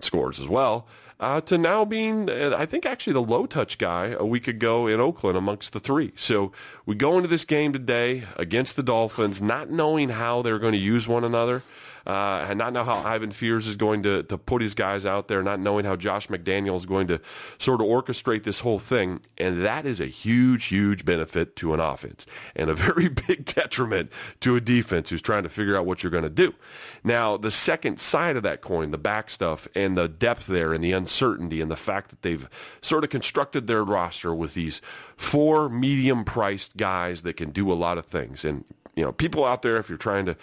scores 0.00 0.38
as 0.40 0.48
well 0.48 0.86
uh, 1.20 1.40
to 1.42 1.56
now 1.56 1.84
being, 1.84 2.28
uh, 2.28 2.54
I 2.56 2.66
think, 2.66 2.84
actually 2.84 3.12
the 3.12 3.22
low 3.22 3.46
touch 3.46 3.78
guy 3.78 4.08
a 4.18 4.26
week 4.26 4.48
ago 4.48 4.86
in 4.86 5.00
Oakland 5.00 5.38
amongst 5.38 5.72
the 5.72 5.80
three. 5.80 6.12
So 6.16 6.52
we 6.84 6.94
go 6.94 7.16
into 7.16 7.28
this 7.28 7.44
game 7.44 7.72
today 7.72 8.24
against 8.36 8.76
the 8.76 8.82
Dolphins, 8.82 9.40
not 9.40 9.70
knowing 9.70 10.10
how 10.10 10.42
they're 10.42 10.58
going 10.58 10.72
to 10.72 10.78
use 10.78 11.06
one 11.06 11.24
another 11.24 11.62
uh, 12.06 12.46
and 12.48 12.58
not 12.58 12.72
know 12.72 12.84
how 12.84 12.96
Ivan 12.98 13.30
Fears 13.30 13.66
is 13.66 13.76
going 13.76 14.02
to, 14.02 14.22
to 14.24 14.36
put 14.36 14.60
his 14.60 14.74
guys 14.74 15.06
out 15.06 15.28
there, 15.28 15.42
not 15.42 15.60
knowing 15.60 15.84
how 15.84 15.96
Josh 15.96 16.28
McDaniel 16.28 16.76
is 16.76 16.86
going 16.86 17.06
to 17.08 17.20
sort 17.58 17.80
of 17.80 17.86
orchestrate 17.86 18.42
this 18.42 18.60
whole 18.60 18.78
thing. 18.78 19.20
And 19.38 19.64
that 19.64 19.86
is 19.86 20.00
a 20.00 20.06
huge, 20.06 20.66
huge 20.66 21.04
benefit 21.04 21.56
to 21.56 21.72
an 21.72 21.80
offense 21.80 22.26
and 22.54 22.68
a 22.68 22.74
very 22.84 23.08
big 23.08 23.46
detriment 23.46 24.10
to 24.40 24.56
a 24.56 24.60
defense 24.60 25.10
who's 25.10 25.22
trying 25.22 25.44
to 25.44 25.48
figure 25.48 25.76
out 25.76 25.86
what 25.86 26.02
you're 26.02 26.10
going 26.12 26.24
to 26.24 26.30
do. 26.30 26.54
Now, 27.02 27.36
the 27.36 27.50
second 27.50 28.00
side 28.00 28.36
of 28.36 28.42
that 28.42 28.60
coin, 28.60 28.90
the 28.90 28.98
back 28.98 29.30
stuff 29.30 29.66
and 29.74 29.96
the 29.96 30.08
depth 30.08 30.46
there 30.46 30.72
and 30.72 30.82
the 30.82 30.92
uncertainty 30.92 31.60
and 31.60 31.70
the 31.70 31.76
fact 31.76 32.10
that 32.10 32.22
they've 32.22 32.48
sort 32.80 33.04
of 33.04 33.10
constructed 33.10 33.66
their 33.66 33.84
roster 33.84 34.34
with 34.34 34.54
these 34.54 34.80
four 35.16 35.68
medium 35.68 36.24
priced 36.24 36.76
guys 36.76 37.22
that 37.22 37.36
can 37.36 37.50
do 37.50 37.70
a 37.70 37.74
lot 37.74 37.98
of 37.98 38.06
things. 38.06 38.44
And, 38.44 38.64
you 38.96 39.04
know, 39.04 39.12
people 39.12 39.44
out 39.44 39.62
there, 39.62 39.76
if 39.76 39.88
you're 39.88 39.98
trying 39.98 40.26
to 40.26 40.36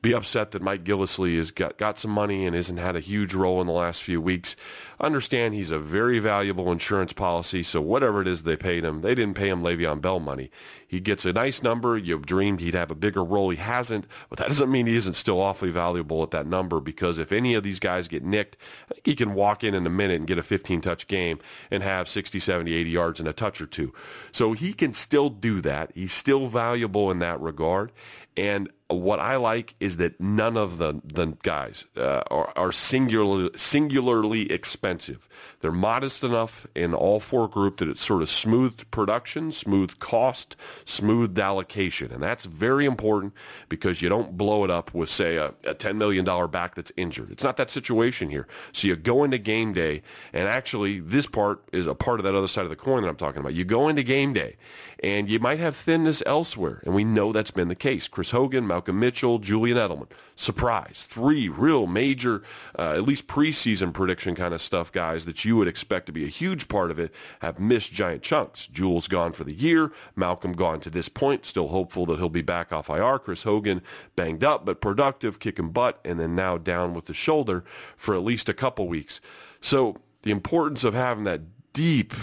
be 0.00 0.14
upset 0.14 0.52
that 0.52 0.62
Mike 0.62 0.84
Gillislee 0.84 1.36
has 1.38 1.50
got, 1.50 1.76
got 1.76 1.98
some 1.98 2.10
money 2.10 2.46
and 2.46 2.54
hasn't 2.54 2.78
had 2.78 2.94
a 2.94 3.00
huge 3.00 3.34
role 3.34 3.60
in 3.60 3.66
the 3.66 3.72
last 3.72 4.02
few 4.02 4.20
weeks. 4.20 4.54
Understand 5.00 5.54
he's 5.54 5.70
a 5.70 5.78
very 5.78 6.18
valuable 6.18 6.70
insurance 6.70 7.12
policy, 7.12 7.62
so 7.62 7.80
whatever 7.80 8.20
it 8.20 8.28
is 8.28 8.42
they 8.42 8.56
paid 8.56 8.84
him, 8.84 9.00
they 9.00 9.14
didn't 9.14 9.34
pay 9.36 9.48
him 9.48 9.62
Le'Veon 9.62 10.00
Bell 10.00 10.20
money. 10.20 10.50
He 10.86 11.00
gets 11.00 11.24
a 11.24 11.32
nice 11.32 11.62
number. 11.62 11.96
You 11.96 12.18
dreamed 12.18 12.60
he'd 12.60 12.74
have 12.74 12.90
a 12.90 12.96
bigger 12.96 13.24
role. 13.24 13.50
He 13.50 13.56
hasn't, 13.56 14.06
but 14.28 14.38
that 14.38 14.48
doesn't 14.48 14.70
mean 14.70 14.86
he 14.86 14.96
isn't 14.96 15.14
still 15.14 15.40
awfully 15.40 15.70
valuable 15.70 16.22
at 16.22 16.30
that 16.30 16.46
number 16.46 16.80
because 16.80 17.18
if 17.18 17.32
any 17.32 17.54
of 17.54 17.62
these 17.62 17.78
guys 17.78 18.08
get 18.08 18.24
nicked, 18.24 18.56
I 18.90 18.94
think 18.94 19.06
he 19.06 19.14
can 19.16 19.34
walk 19.34 19.62
in 19.62 19.74
in 19.74 19.86
a 19.86 19.90
minute 19.90 20.16
and 20.16 20.26
get 20.26 20.38
a 20.38 20.42
15-touch 20.42 21.06
game 21.08 21.38
and 21.70 21.82
have 21.82 22.08
60, 22.08 22.38
70, 22.38 22.72
80 22.72 22.90
yards 22.90 23.20
and 23.20 23.28
a 23.28 23.32
touch 23.32 23.60
or 23.60 23.66
two. 23.66 23.92
So 24.32 24.52
he 24.52 24.72
can 24.72 24.94
still 24.94 25.28
do 25.28 25.60
that. 25.60 25.92
He's 25.94 26.12
still 26.12 26.46
valuable 26.46 27.10
in 27.10 27.18
that 27.18 27.40
regard. 27.40 27.92
And 28.36 28.70
what 28.88 29.20
I 29.20 29.36
like 29.36 29.74
is 29.80 29.98
that 29.98 30.18
none 30.18 30.56
of 30.56 30.78
the, 30.78 31.00
the 31.04 31.36
guys 31.42 31.84
uh, 31.96 32.22
are, 32.30 32.52
are 32.56 32.72
singularly, 32.72 33.50
singularly 33.56 34.50
expensive. 34.50 35.28
They're 35.60 35.72
modest 35.72 36.24
enough 36.24 36.66
in 36.74 36.94
all 36.94 37.20
four 37.20 37.48
group 37.48 37.78
that 37.78 37.88
it's 37.88 38.04
sort 38.04 38.22
of 38.22 38.30
smooth 38.30 38.90
production, 38.90 39.52
smooth 39.52 39.98
cost, 39.98 40.56
smooth 40.84 41.38
allocation. 41.38 42.12
And 42.12 42.22
that's 42.22 42.46
very 42.46 42.86
important 42.86 43.34
because 43.68 44.00
you 44.00 44.08
don't 44.08 44.38
blow 44.38 44.64
it 44.64 44.70
up 44.70 44.94
with, 44.94 45.10
say, 45.10 45.36
a, 45.36 45.48
a 45.64 45.74
$10 45.74 45.96
million 45.96 46.24
back 46.50 46.74
that's 46.74 46.92
injured. 46.96 47.30
It's 47.30 47.44
not 47.44 47.56
that 47.58 47.70
situation 47.70 48.30
here. 48.30 48.46
So 48.72 48.88
you 48.88 48.96
go 48.96 49.22
into 49.22 49.38
game 49.38 49.72
day, 49.72 50.02
and 50.32 50.48
actually 50.48 51.00
this 51.00 51.26
part 51.26 51.62
is 51.72 51.86
a 51.86 51.94
part 51.94 52.20
of 52.20 52.24
that 52.24 52.34
other 52.34 52.48
side 52.48 52.64
of 52.64 52.70
the 52.70 52.76
coin 52.76 53.02
that 53.02 53.08
I'm 53.08 53.16
talking 53.16 53.40
about. 53.40 53.54
You 53.54 53.64
go 53.64 53.88
into 53.88 54.02
game 54.02 54.32
day, 54.32 54.56
and 55.02 55.28
you 55.28 55.38
might 55.38 55.58
have 55.58 55.76
thinness 55.76 56.22
elsewhere, 56.26 56.80
and 56.84 56.94
we 56.94 57.04
know 57.04 57.32
that's 57.32 57.50
been 57.50 57.68
the 57.68 57.74
case. 57.74 58.08
Chris 58.08 58.30
Hogan, 58.30 58.66
Malcolm 58.78 59.00
Mitchell, 59.00 59.40
Julian 59.40 59.76
Edelman. 59.76 60.06
Surprise. 60.36 61.08
Three 61.10 61.48
real 61.48 61.88
major, 61.88 62.44
uh, 62.78 62.92
at 62.92 63.02
least 63.02 63.26
preseason 63.26 63.92
prediction 63.92 64.36
kind 64.36 64.54
of 64.54 64.62
stuff, 64.62 64.92
guys, 64.92 65.24
that 65.24 65.44
you 65.44 65.56
would 65.56 65.66
expect 65.66 66.06
to 66.06 66.12
be 66.12 66.22
a 66.22 66.28
huge 66.28 66.68
part 66.68 66.92
of 66.92 66.98
it 67.00 67.12
have 67.40 67.58
missed 67.58 67.92
giant 67.92 68.22
chunks. 68.22 68.68
Jules 68.68 69.08
gone 69.08 69.32
for 69.32 69.42
the 69.42 69.52
year. 69.52 69.90
Malcolm 70.14 70.52
gone 70.52 70.78
to 70.78 70.90
this 70.90 71.08
point. 71.08 71.44
Still 71.44 71.68
hopeful 71.68 72.06
that 72.06 72.20
he'll 72.20 72.28
be 72.28 72.40
back 72.40 72.72
off 72.72 72.88
IR. 72.88 73.18
Chris 73.18 73.42
Hogan 73.42 73.82
banged 74.14 74.44
up, 74.44 74.64
but 74.64 74.80
productive, 74.80 75.40
kicking 75.40 75.70
butt, 75.70 75.98
and 76.04 76.20
then 76.20 76.36
now 76.36 76.56
down 76.56 76.94
with 76.94 77.06
the 77.06 77.14
shoulder 77.14 77.64
for 77.96 78.14
at 78.14 78.22
least 78.22 78.48
a 78.48 78.54
couple 78.54 78.86
weeks. 78.86 79.20
So 79.60 79.96
the 80.22 80.30
importance 80.30 80.84
of 80.84 80.94
having 80.94 81.24
that 81.24 81.40
deep, 81.72 82.14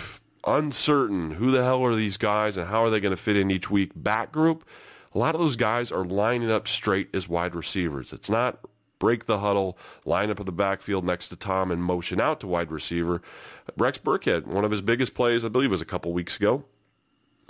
uncertain, 0.48 1.32
who 1.32 1.52
the 1.52 1.65
hell 1.65 1.84
are 1.84 1.96
these 1.96 2.15
guys 2.15 2.56
and 2.56 2.70
how 2.70 2.82
are 2.82 2.89
they 2.89 3.02
going 3.02 3.13
to 3.13 3.22
fit 3.22 3.36
in 3.36 3.52
each 3.52 3.70
week 3.70 3.91
back 3.94 4.32
group 4.32 4.63
a 5.15 5.17
lot 5.17 5.34
of 5.34 5.41
those 5.41 5.56
guys 5.56 5.91
are 5.91 6.04
lining 6.04 6.51
up 6.51 6.67
straight 6.67 7.08
as 7.15 7.30
wide 7.30 7.56
receivers. 7.56 8.12
It's 8.12 8.30
not 8.30 8.60
break 8.99 9.25
the 9.25 9.39
huddle, 9.39 9.78
line 10.06 10.30
up 10.30 10.39
in 10.39 10.45
the 10.45 10.51
backfield 10.51 11.06
next 11.06 11.30
to 11.30 11.36
Tom 11.36 11.71
and 11.71 11.82
motion 11.82 12.19
out 12.19 12.41
to 12.41 12.47
wide 12.47 12.71
receiver. 12.71 13.21
Rex 13.78 13.97
Burkhead, 13.97 14.45
one 14.45 14.65
of 14.65 14.71
his 14.71 14.82
biggest 14.82 15.13
plays, 15.13 15.45
I 15.45 15.47
believe 15.47 15.71
was 15.71 15.82
a 15.82 15.86
couple 15.86 16.12
weeks 16.12 16.36
ago, 16.36 16.65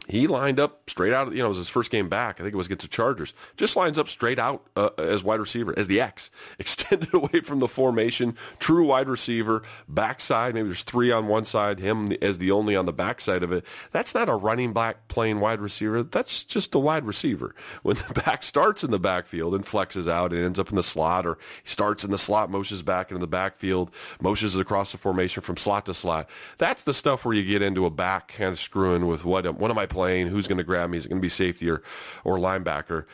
he 0.07 0.27
lined 0.27 0.59
up 0.59 0.87
straight 0.89 1.13
out. 1.13 1.31
You 1.31 1.39
know, 1.39 1.45
it 1.45 1.49
was 1.49 1.57
his 1.57 1.69
first 1.69 1.89
game 1.89 2.09
back. 2.09 2.39
I 2.39 2.43
think 2.43 2.53
it 2.53 2.57
was 2.57 2.67
against 2.67 2.83
the 2.83 2.87
Chargers. 2.87 3.33
Just 3.57 3.75
lines 3.75 3.97
up 3.97 4.07
straight 4.07 4.37
out 4.37 4.63
uh, 4.75 4.89
as 4.97 5.23
wide 5.23 5.39
receiver, 5.39 5.73
as 5.77 5.87
the 5.87 5.99
X, 5.99 6.29
extended 6.59 7.13
away 7.13 7.41
from 7.41 7.59
the 7.59 7.67
formation. 7.67 8.37
True 8.59 8.85
wide 8.85 9.07
receiver, 9.07 9.63
backside. 9.87 10.53
Maybe 10.53 10.67
there's 10.67 10.83
three 10.83 11.11
on 11.11 11.27
one 11.27 11.45
side, 11.45 11.79
him 11.79 12.11
as 12.21 12.37
the 12.37 12.51
only 12.51 12.75
on 12.75 12.85
the 12.85 12.93
backside 12.93 13.41
of 13.41 13.51
it. 13.51 13.65
That's 13.91 14.13
not 14.13 14.29
a 14.29 14.35
running 14.35 14.73
back 14.73 15.07
playing 15.07 15.39
wide 15.39 15.59
receiver. 15.59 16.03
That's 16.03 16.43
just 16.43 16.75
a 16.75 16.79
wide 16.79 17.05
receiver. 17.05 17.55
When 17.81 17.95
the 17.95 18.13
back 18.25 18.43
starts 18.43 18.83
in 18.83 18.91
the 18.91 18.99
backfield 18.99 19.55
and 19.55 19.65
flexes 19.65 20.09
out 20.09 20.31
and 20.33 20.43
ends 20.43 20.59
up 20.59 20.69
in 20.69 20.75
the 20.75 20.83
slot, 20.83 21.25
or 21.25 21.37
he 21.63 21.69
starts 21.69 22.03
in 22.03 22.11
the 22.11 22.17
slot, 22.17 22.51
motions 22.51 22.83
back 22.83 23.09
into 23.09 23.19
the 23.19 23.27
backfield, 23.27 23.89
motions 24.21 24.55
across 24.55 24.91
the 24.91 24.97
formation 24.97 25.41
from 25.41 25.57
slot 25.57 25.85
to 25.87 25.93
slot. 25.93 26.29
That's 26.57 26.83
the 26.83 26.93
stuff 26.93 27.25
where 27.25 27.33
you 27.33 27.43
get 27.43 27.61
into 27.61 27.85
a 27.85 27.89
back 27.89 28.33
kind 28.35 28.51
of 28.51 28.59
screwing 28.59 29.07
with 29.07 29.25
what 29.25 29.45
One 29.57 29.71
of 29.71 29.77
am 29.77 29.84
I 29.85 29.93
playing? 29.93 30.27
Who's 30.27 30.47
going 30.47 30.57
to 30.57 30.63
grab 30.63 30.89
me? 30.89 30.97
Is 30.97 31.05
it 31.05 31.09
going 31.09 31.21
to 31.21 31.25
be 31.25 31.29
safety 31.29 31.69
or, 31.69 31.81
or 32.23 32.37
linebacker? 32.37 33.05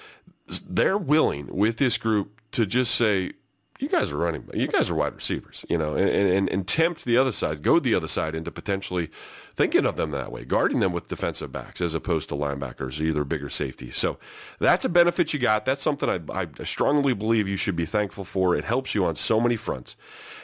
they're 0.70 0.98
willing 0.98 1.48
with 1.48 1.78
this 1.78 1.98
group 1.98 2.42
to 2.52 2.66
just 2.66 2.96
say, 2.96 3.32
you 3.80 3.90
guys 3.90 4.12
are 4.12 4.18
running, 4.18 4.48
you 4.54 4.68
guys 4.68 4.90
are 4.90 4.96
wide 4.96 5.16
receivers, 5.16 5.66
you 5.70 5.78
know, 5.78 5.96
and, 5.96 6.10
and, 6.10 6.50
and 6.50 6.68
tempt 6.68 7.06
the 7.06 7.18
other 7.18 7.32
side, 7.32 7.64
go 7.64 7.80
the 7.80 7.96
other 7.96 8.08
side 8.08 8.36
into 8.36 8.52
potentially 8.52 9.10
thinking 9.54 9.86
of 9.86 9.96
them 9.98 10.12
that 10.12 10.32
way, 10.32 10.46
guarding 10.46 10.80
them 10.80 10.94
with 10.94 11.08
defensive 11.08 11.52
backs 11.52 11.82
as 11.82 11.94
opposed 11.94 12.30
to 12.30 12.36
linebackers, 12.36 13.00
either 13.00 13.24
bigger 13.24 13.50
safety. 13.50 13.92
So 13.92 14.18
that's 14.60 14.86
a 14.86 14.90
benefit 14.90 15.34
you 15.34 15.40
got. 15.40 15.66
That's 15.66 15.82
something 15.82 16.10
I, 16.10 16.20
I 16.34 16.64
strongly 16.64 17.14
believe 17.14 17.48
you 17.48 17.58
should 17.58 17.76
be 17.76 17.86
thankful 17.86 18.24
for. 18.24 18.56
It 18.56 18.64
helps 18.64 18.96
you 18.96 19.06
on 19.06 19.16
so 19.16 19.40
many 19.40 19.56
fronts. 19.56 19.96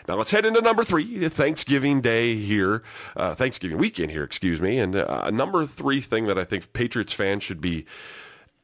Now 0.08 0.16
let's 0.16 0.32
head 0.32 0.46
into 0.46 0.62
number 0.62 0.84
three, 0.84 1.28
Thanksgiving 1.28 2.02
Day 2.02 2.36
here, 2.36 2.82
uh, 3.16 3.36
Thanksgiving 3.36 3.78
weekend 3.78 4.12
here, 4.12 4.24
excuse 4.24 4.62
me. 4.62 4.80
And 4.80 4.96
uh, 4.96 5.30
number 5.32 5.66
three 5.66 6.00
thing 6.00 6.26
that 6.28 6.38
I 6.38 6.44
think 6.44 6.72
Patriots 6.74 7.14
fans 7.14 7.44
should 7.44 7.60
be 7.60 7.86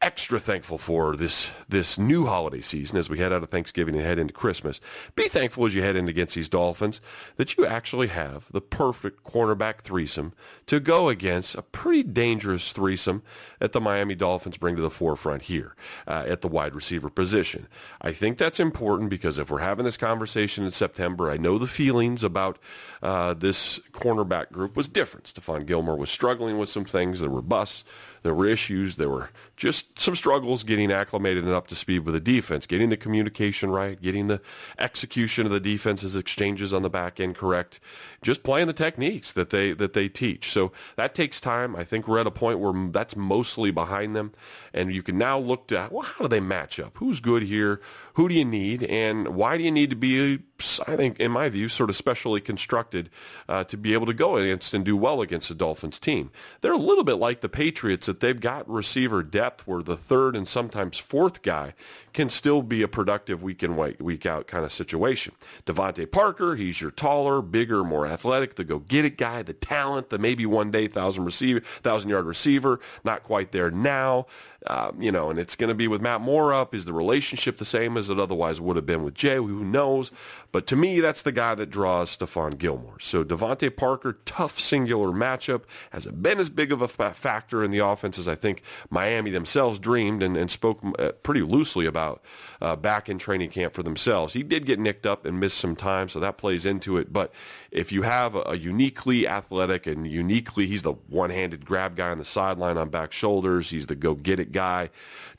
extra 0.04 0.38
thankful 0.38 0.78
for 0.78 1.16
this 1.16 1.50
this 1.70 1.98
new 1.98 2.26
holiday 2.26 2.60
season 2.60 2.98
as 2.98 3.10
we 3.10 3.20
head 3.20 3.32
out 3.32 3.42
of 3.42 3.50
Thanksgiving 3.50 3.96
and 3.96 4.04
head 4.04 4.20
into 4.20 4.34
Christmas. 4.34 4.82
Be 5.16 5.30
thankful 5.30 5.66
as 5.66 5.74
you 5.74 5.82
head 5.82 5.96
in 5.96 6.10
against 6.10 6.36
these 6.36 6.50
Dolphins 6.50 7.00
that 7.38 7.56
you 7.56 7.66
actually 7.66 8.08
have 8.08 8.46
the 8.52 8.60
perfect 8.60 9.24
cornerback 9.24 9.80
threesome 9.80 10.34
to 10.66 10.82
go 10.82 11.08
against 11.08 11.56
a 11.56 11.62
pretty 11.62 12.04
dangerous 12.04 12.74
threesome 12.74 13.24
that 13.60 13.72
the 13.72 13.80
Miami 13.80 14.14
Dolphins 14.14 14.58
bring 14.58 14.76
to 14.76 14.82
the 14.82 14.90
forefront 14.90 15.44
here 15.44 15.74
uh, 16.06 16.26
at 16.28 16.42
the 16.42 16.50
wide 16.50 16.76
receiver 16.76 17.10
position. 17.10 17.68
I 18.02 18.12
think 18.12 18.38
that's 18.38 18.60
important 18.60 19.10
because 19.10 19.40
if 19.40 19.50
we're 19.50 19.60
having 19.60 19.86
this 19.86 19.96
conversation 19.96 20.66
in 20.66 20.72
September, 20.72 21.32
I 21.32 21.38
know 21.38 21.58
the 21.58 21.66
feelings 21.66 22.26
about 22.26 22.60
uh, 23.02 23.36
this 23.36 23.80
cornerback 23.94 24.52
group 24.52 24.76
was 24.76 24.90
different. 24.90 25.28
Stephon 25.28 25.66
Gilmore 25.66 25.98
was 25.98 26.12
struggling 26.12 26.58
with 26.58 26.68
some 26.68 26.86
things. 26.86 27.22
There 27.22 27.30
were 27.30 27.42
busts. 27.42 27.86
There 28.24 28.34
were 28.34 28.48
issues. 28.48 28.96
There 28.96 29.10
were 29.10 29.30
just 29.56 30.00
some 30.00 30.16
struggles 30.16 30.64
getting 30.64 30.92
acclimated 30.92 31.44
and 31.44 31.54
up 31.54 31.68
to 31.68 31.76
speed 31.76 32.00
with 32.00 32.14
the 32.14 32.20
defense, 32.20 32.66
getting 32.66 32.90
the 32.90 32.98
communication 32.98 33.70
right, 33.70 34.02
getting 34.02 34.28
the 34.28 34.42
execution 34.80 35.46
of 35.46 35.52
the 35.52 35.60
defense's 35.60 36.16
exchanges 36.16 36.74
on 36.74 36.82
the 36.82 36.90
back 36.90 37.20
end 37.20 37.36
correct, 37.36 37.80
just 38.22 38.44
playing 38.44 38.68
the 38.68 38.74
techniques 38.74 39.32
that 39.34 39.52
they 39.52 39.74
that 39.74 39.94
they 39.94 40.10
teach. 40.10 40.52
So 40.52 40.72
that 40.96 41.14
takes 41.14 41.40
time. 41.40 41.76
I 41.76 41.84
think 41.84 42.08
we're 42.08 42.20
at 42.20 42.28
a 42.28 42.32
point 42.32 42.60
where 42.60 42.74
that's 42.92 43.16
mostly 43.16 43.72
behind 43.72 44.16
them, 44.16 44.32
and 44.74 44.94
you 44.94 45.04
can 45.04 45.18
now 45.18 45.38
look 45.38 45.68
to 45.68 45.90
well, 45.92 46.04
how 46.04 46.24
do 46.24 46.28
they 46.28 46.40
match 46.40 46.80
up? 46.80 46.98
Who's 46.98 47.20
good 47.20 47.44
here? 47.44 47.82
Who 48.14 48.30
do 48.30 48.36
you 48.36 48.46
need, 48.46 48.84
and 48.84 49.30
why 49.30 49.58
do 49.58 49.64
you 49.64 49.72
need 49.72 49.90
to 49.90 49.96
be? 49.96 50.40
I 50.88 50.96
think, 50.96 51.20
in 51.20 51.32
my 51.32 51.50
view, 51.50 51.68
sort 51.68 51.90
of 51.90 51.96
specially 51.96 52.40
constructed 52.40 53.10
uh, 53.50 53.64
to 53.66 53.76
be 53.76 53.94
able 53.94 54.06
to 54.06 54.14
go 54.14 54.38
against 54.38 54.74
and 54.74 54.86
do 54.86 54.96
well 54.96 55.20
against 55.22 55.50
the 55.50 55.56
Dolphins 55.56 56.00
team. 56.00 56.32
They're 56.62 56.74
a 56.74 56.78
little 56.78 57.04
bit 57.04 57.16
like 57.16 57.42
the 57.42 57.50
Patriots 57.50 58.06
that 58.06 58.20
they've 58.20 58.40
got 58.40 58.70
receiver 58.70 59.24
depth 59.24 59.66
where 59.68 59.82
the 59.82 59.98
third 59.98 60.36
and 60.36 60.48
sometimes 60.48 61.00
fourth 61.00 61.42
guy 61.42 61.74
can 62.14 62.30
still 62.30 62.62
be 62.62 62.82
a 62.82 62.88
productive 62.88 63.42
week 63.42 63.64
in 63.64 63.76
week 63.76 64.26
out 64.26 64.48
kind 64.48 64.64
of 64.64 64.72
situation. 64.72 65.34
DeVante 65.66 66.10
Parker, 66.10 66.56
he's 66.56 66.80
your 66.80 66.92
taller, 66.92 67.42
bigger, 67.42 67.84
more 67.84 68.06
athletic, 68.06 68.56
the 68.56 68.64
go 68.64 68.80
get 68.80 69.06
it 69.06 69.18
guy, 69.18 69.42
the 69.42 69.54
talent, 69.54 70.10
the 70.10 70.18
maybe 70.18 70.46
one 70.46 70.72
day 70.72 70.88
thousand 70.88 71.26
receiver, 71.26 71.60
thousand 71.82 72.10
yard 72.10 72.26
receiver. 72.26 72.80
Not 73.04 73.24
quite 73.24 73.52
there 73.52 73.72
now. 73.72 74.28
Uh, 74.66 74.94
you 74.98 75.12
know, 75.12 75.30
and 75.30 75.40
it's 75.40 75.58
going 75.58 75.68
to 75.68 75.76
be 75.76 75.90
with 75.90 76.02
Matt 76.02 76.22
Moore 76.22 76.54
up. 76.54 76.74
Is 76.74 76.86
the 76.86 76.94
relationship 76.94 77.58
the 77.58 77.66
same 77.66 77.98
as 77.98 78.10
it 78.10 78.18
otherwise 78.18 78.62
would 78.62 78.78
have 78.78 78.86
been 78.86 79.04
with 79.04 79.14
Jay? 79.14 79.36
Who 79.36 79.64
knows? 79.66 80.12
But 80.54 80.68
to 80.68 80.76
me, 80.76 81.00
that's 81.00 81.24
the 81.24 81.32
guy 81.32 81.56
that 81.56 81.72
draws 81.72 82.16
Stephon 82.16 82.60
Gilmore. 82.60 83.00
So 83.00 83.24
DeVante 83.24 83.76
Parker, 83.76 84.20
tough 84.24 84.60
singular 84.60 85.08
matchup, 85.08 85.64
hasn't 85.90 86.22
been 86.22 86.40
as 86.40 86.52
big 86.52 86.72
of 86.72 86.80
a 86.80 86.88
factor 86.88 87.64
in 87.64 87.72
the 87.72 87.80
offense 87.80 88.20
as 88.20 88.28
I 88.28 88.36
think 88.36 88.62
Miami 88.92 89.32
themselves 89.32 89.80
dreamed 89.80 90.22
and, 90.22 90.38
and 90.38 90.52
spoke 90.52 90.80
uh, 91.00 91.14
pretty 91.24 91.42
loosely 91.42 91.88
about 91.88 92.24
uh, 92.62 92.76
back 92.76 93.10
in 93.10 93.18
training 93.18 93.50
camp 93.50 93.74
for 93.74 93.82
themselves. 93.82 94.36
He 94.36 94.44
did 94.44 94.68
get 94.68 94.80
nicked 94.80 95.08
up 95.08 95.26
and 95.26 95.40
missed 95.40 95.58
some 95.58 95.76
time, 95.76 96.08
so 96.08 96.20
that 96.20 96.38
plays 96.38 96.68
into 96.68 96.98
it. 96.98 97.12
But 97.12 97.34
if 97.74 97.92
you 97.92 98.04
have 98.04 98.36
a, 98.36 98.56
uniquely 98.56 99.28
athletic 99.28 99.88
and 99.88 100.08
uniquely, 100.08 100.68
he's 100.68 100.84
the 100.84 100.94
one-handed 101.10 101.66
grab 101.66 101.96
guy 101.96 102.12
on 102.12 102.20
the 102.20 102.26
sideline 102.26 102.78
on 102.78 102.90
back 102.90 103.12
shoulders. 103.12 103.72
He's 103.72 103.88
the 103.88 103.96
go-get-it 103.96 104.52
guy, 104.52 104.92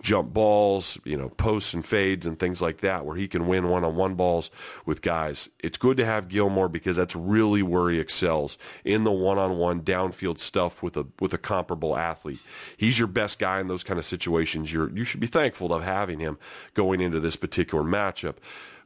jump 0.02 0.32
balls, 0.34 0.98
you 1.04 1.16
know, 1.16 1.28
posts 1.28 1.72
and 1.72 1.86
fades 1.86 2.26
and 2.26 2.36
things 2.36 2.60
like 2.60 2.78
that, 2.78 3.04
where 3.04 3.14
he 3.14 3.28
can 3.28 3.46
win 3.46 3.68
one-on-one 3.68 4.16
balls 4.16 4.50
with 4.84 5.00
guys. 5.00 5.48
It's 5.60 5.78
good 5.78 5.96
to 5.98 6.04
have 6.04 6.26
Gilmore 6.26 6.68
because 6.68 6.96
that's 6.96 7.14
really 7.14 7.62
where 7.62 7.88
he 7.88 8.00
excels 8.00 8.58
in 8.84 9.04
the 9.04 9.12
one-on-one 9.12 9.82
downfield 9.82 10.38
stuff 10.38 10.82
with 10.82 10.96
a 10.96 11.06
with 11.20 11.32
a 11.34 11.38
comparable 11.38 11.96
athlete. 11.96 12.40
He's 12.76 12.98
your 12.98 13.06
best 13.06 13.38
guy 13.38 13.60
in 13.60 13.68
those 13.68 13.84
kind 13.84 13.98
of 13.98 14.04
situations. 14.04 14.72
You're 14.72 14.90
you 14.90 15.04
should 15.04 15.20
be 15.20 15.28
thankful 15.28 15.72
of 15.72 15.84
having 15.84 16.18
him 16.18 16.38
going 16.74 17.00
into 17.00 17.20
this 17.20 17.36
particular 17.36 17.84
matchup 17.84 18.36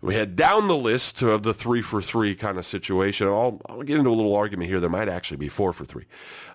we 0.01 0.15
head 0.15 0.37
down 0.37 0.69
the 0.69 0.77
list 0.77 1.23
of 1.23 1.43
the 1.43 1.53
three 1.53 1.83
for 1.83 2.01
three 2.01 2.35
kind 2.35 2.57
of 2.57 2.65
situation. 2.65 3.27
I'll, 3.27 3.61
I'll 3.67 3.83
get 3.83 3.99
into 3.99 4.11
a 4.11 4.13
little 4.13 4.35
argument 4.35 4.71
here. 4.71 4.79
There 4.79 4.89
might 4.89 5.09
actually 5.09 5.39
be 5.39 5.49
four 5.49 5.73
for 5.73 5.85
three, 5.85 6.05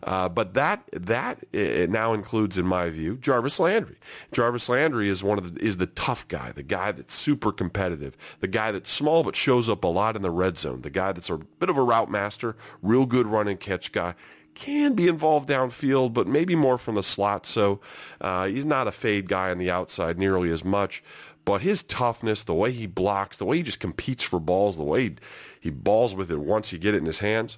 uh, 0.03 0.29
but 0.29 0.53
that 0.53 0.83
that 0.93 1.39
it 1.51 1.89
now 1.89 2.13
includes, 2.13 2.57
in 2.57 2.65
my 2.65 2.89
view, 2.89 3.17
Jarvis 3.17 3.59
Landry. 3.59 3.97
Jarvis 4.31 4.69
Landry 4.69 5.09
is 5.09 5.23
one 5.23 5.37
of 5.37 5.55
the 5.55 5.61
is 5.61 5.77
the 5.77 5.87
tough 5.87 6.27
guy, 6.27 6.51
the 6.51 6.63
guy 6.63 6.91
that's 6.91 7.13
super 7.13 7.51
competitive, 7.51 8.15
the 8.39 8.47
guy 8.47 8.71
that's 8.71 8.91
small 8.91 9.23
but 9.23 9.35
shows 9.35 9.67
up 9.67 9.83
a 9.83 9.87
lot 9.87 10.15
in 10.15 10.21
the 10.21 10.31
red 10.31 10.57
zone, 10.57 10.81
the 10.81 10.89
guy 10.89 11.11
that's 11.11 11.29
a 11.29 11.37
bit 11.37 11.69
of 11.69 11.77
a 11.77 11.83
route 11.83 12.09
master, 12.09 12.55
real 12.81 13.05
good 13.05 13.27
run 13.27 13.47
and 13.47 13.59
catch 13.59 13.91
guy 13.91 14.15
can 14.53 14.93
be 14.93 15.07
involved 15.07 15.49
downfield, 15.49 16.13
but 16.13 16.27
maybe 16.27 16.55
more 16.55 16.77
from 16.77 16.95
the 16.95 17.03
slot. 17.03 17.45
So 17.45 17.79
uh, 18.21 18.45
he's 18.45 18.65
not 18.67 18.87
a 18.87 18.91
fade 18.91 19.27
guy 19.27 19.51
on 19.51 19.57
the 19.57 19.71
outside 19.71 20.17
nearly 20.17 20.51
as 20.51 20.63
much. 20.63 21.03
But 21.45 21.61
his 21.61 21.83
toughness, 21.83 22.43
the 22.43 22.53
way 22.53 22.71
he 22.71 22.87
blocks, 22.87 23.37
the 23.37 23.45
way 23.45 23.57
he 23.57 23.63
just 23.63 23.79
competes 23.79 24.23
for 24.23 24.39
balls, 24.39 24.77
the 24.77 24.83
way 24.83 25.03
he, 25.09 25.15
he 25.59 25.69
balls 25.69 26.15
with 26.15 26.31
it 26.31 26.39
once 26.39 26.71
you 26.71 26.79
get 26.79 26.93
it 26.93 26.99
in 26.99 27.05
his 27.05 27.19
hands, 27.19 27.57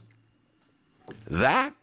that 1.28 1.74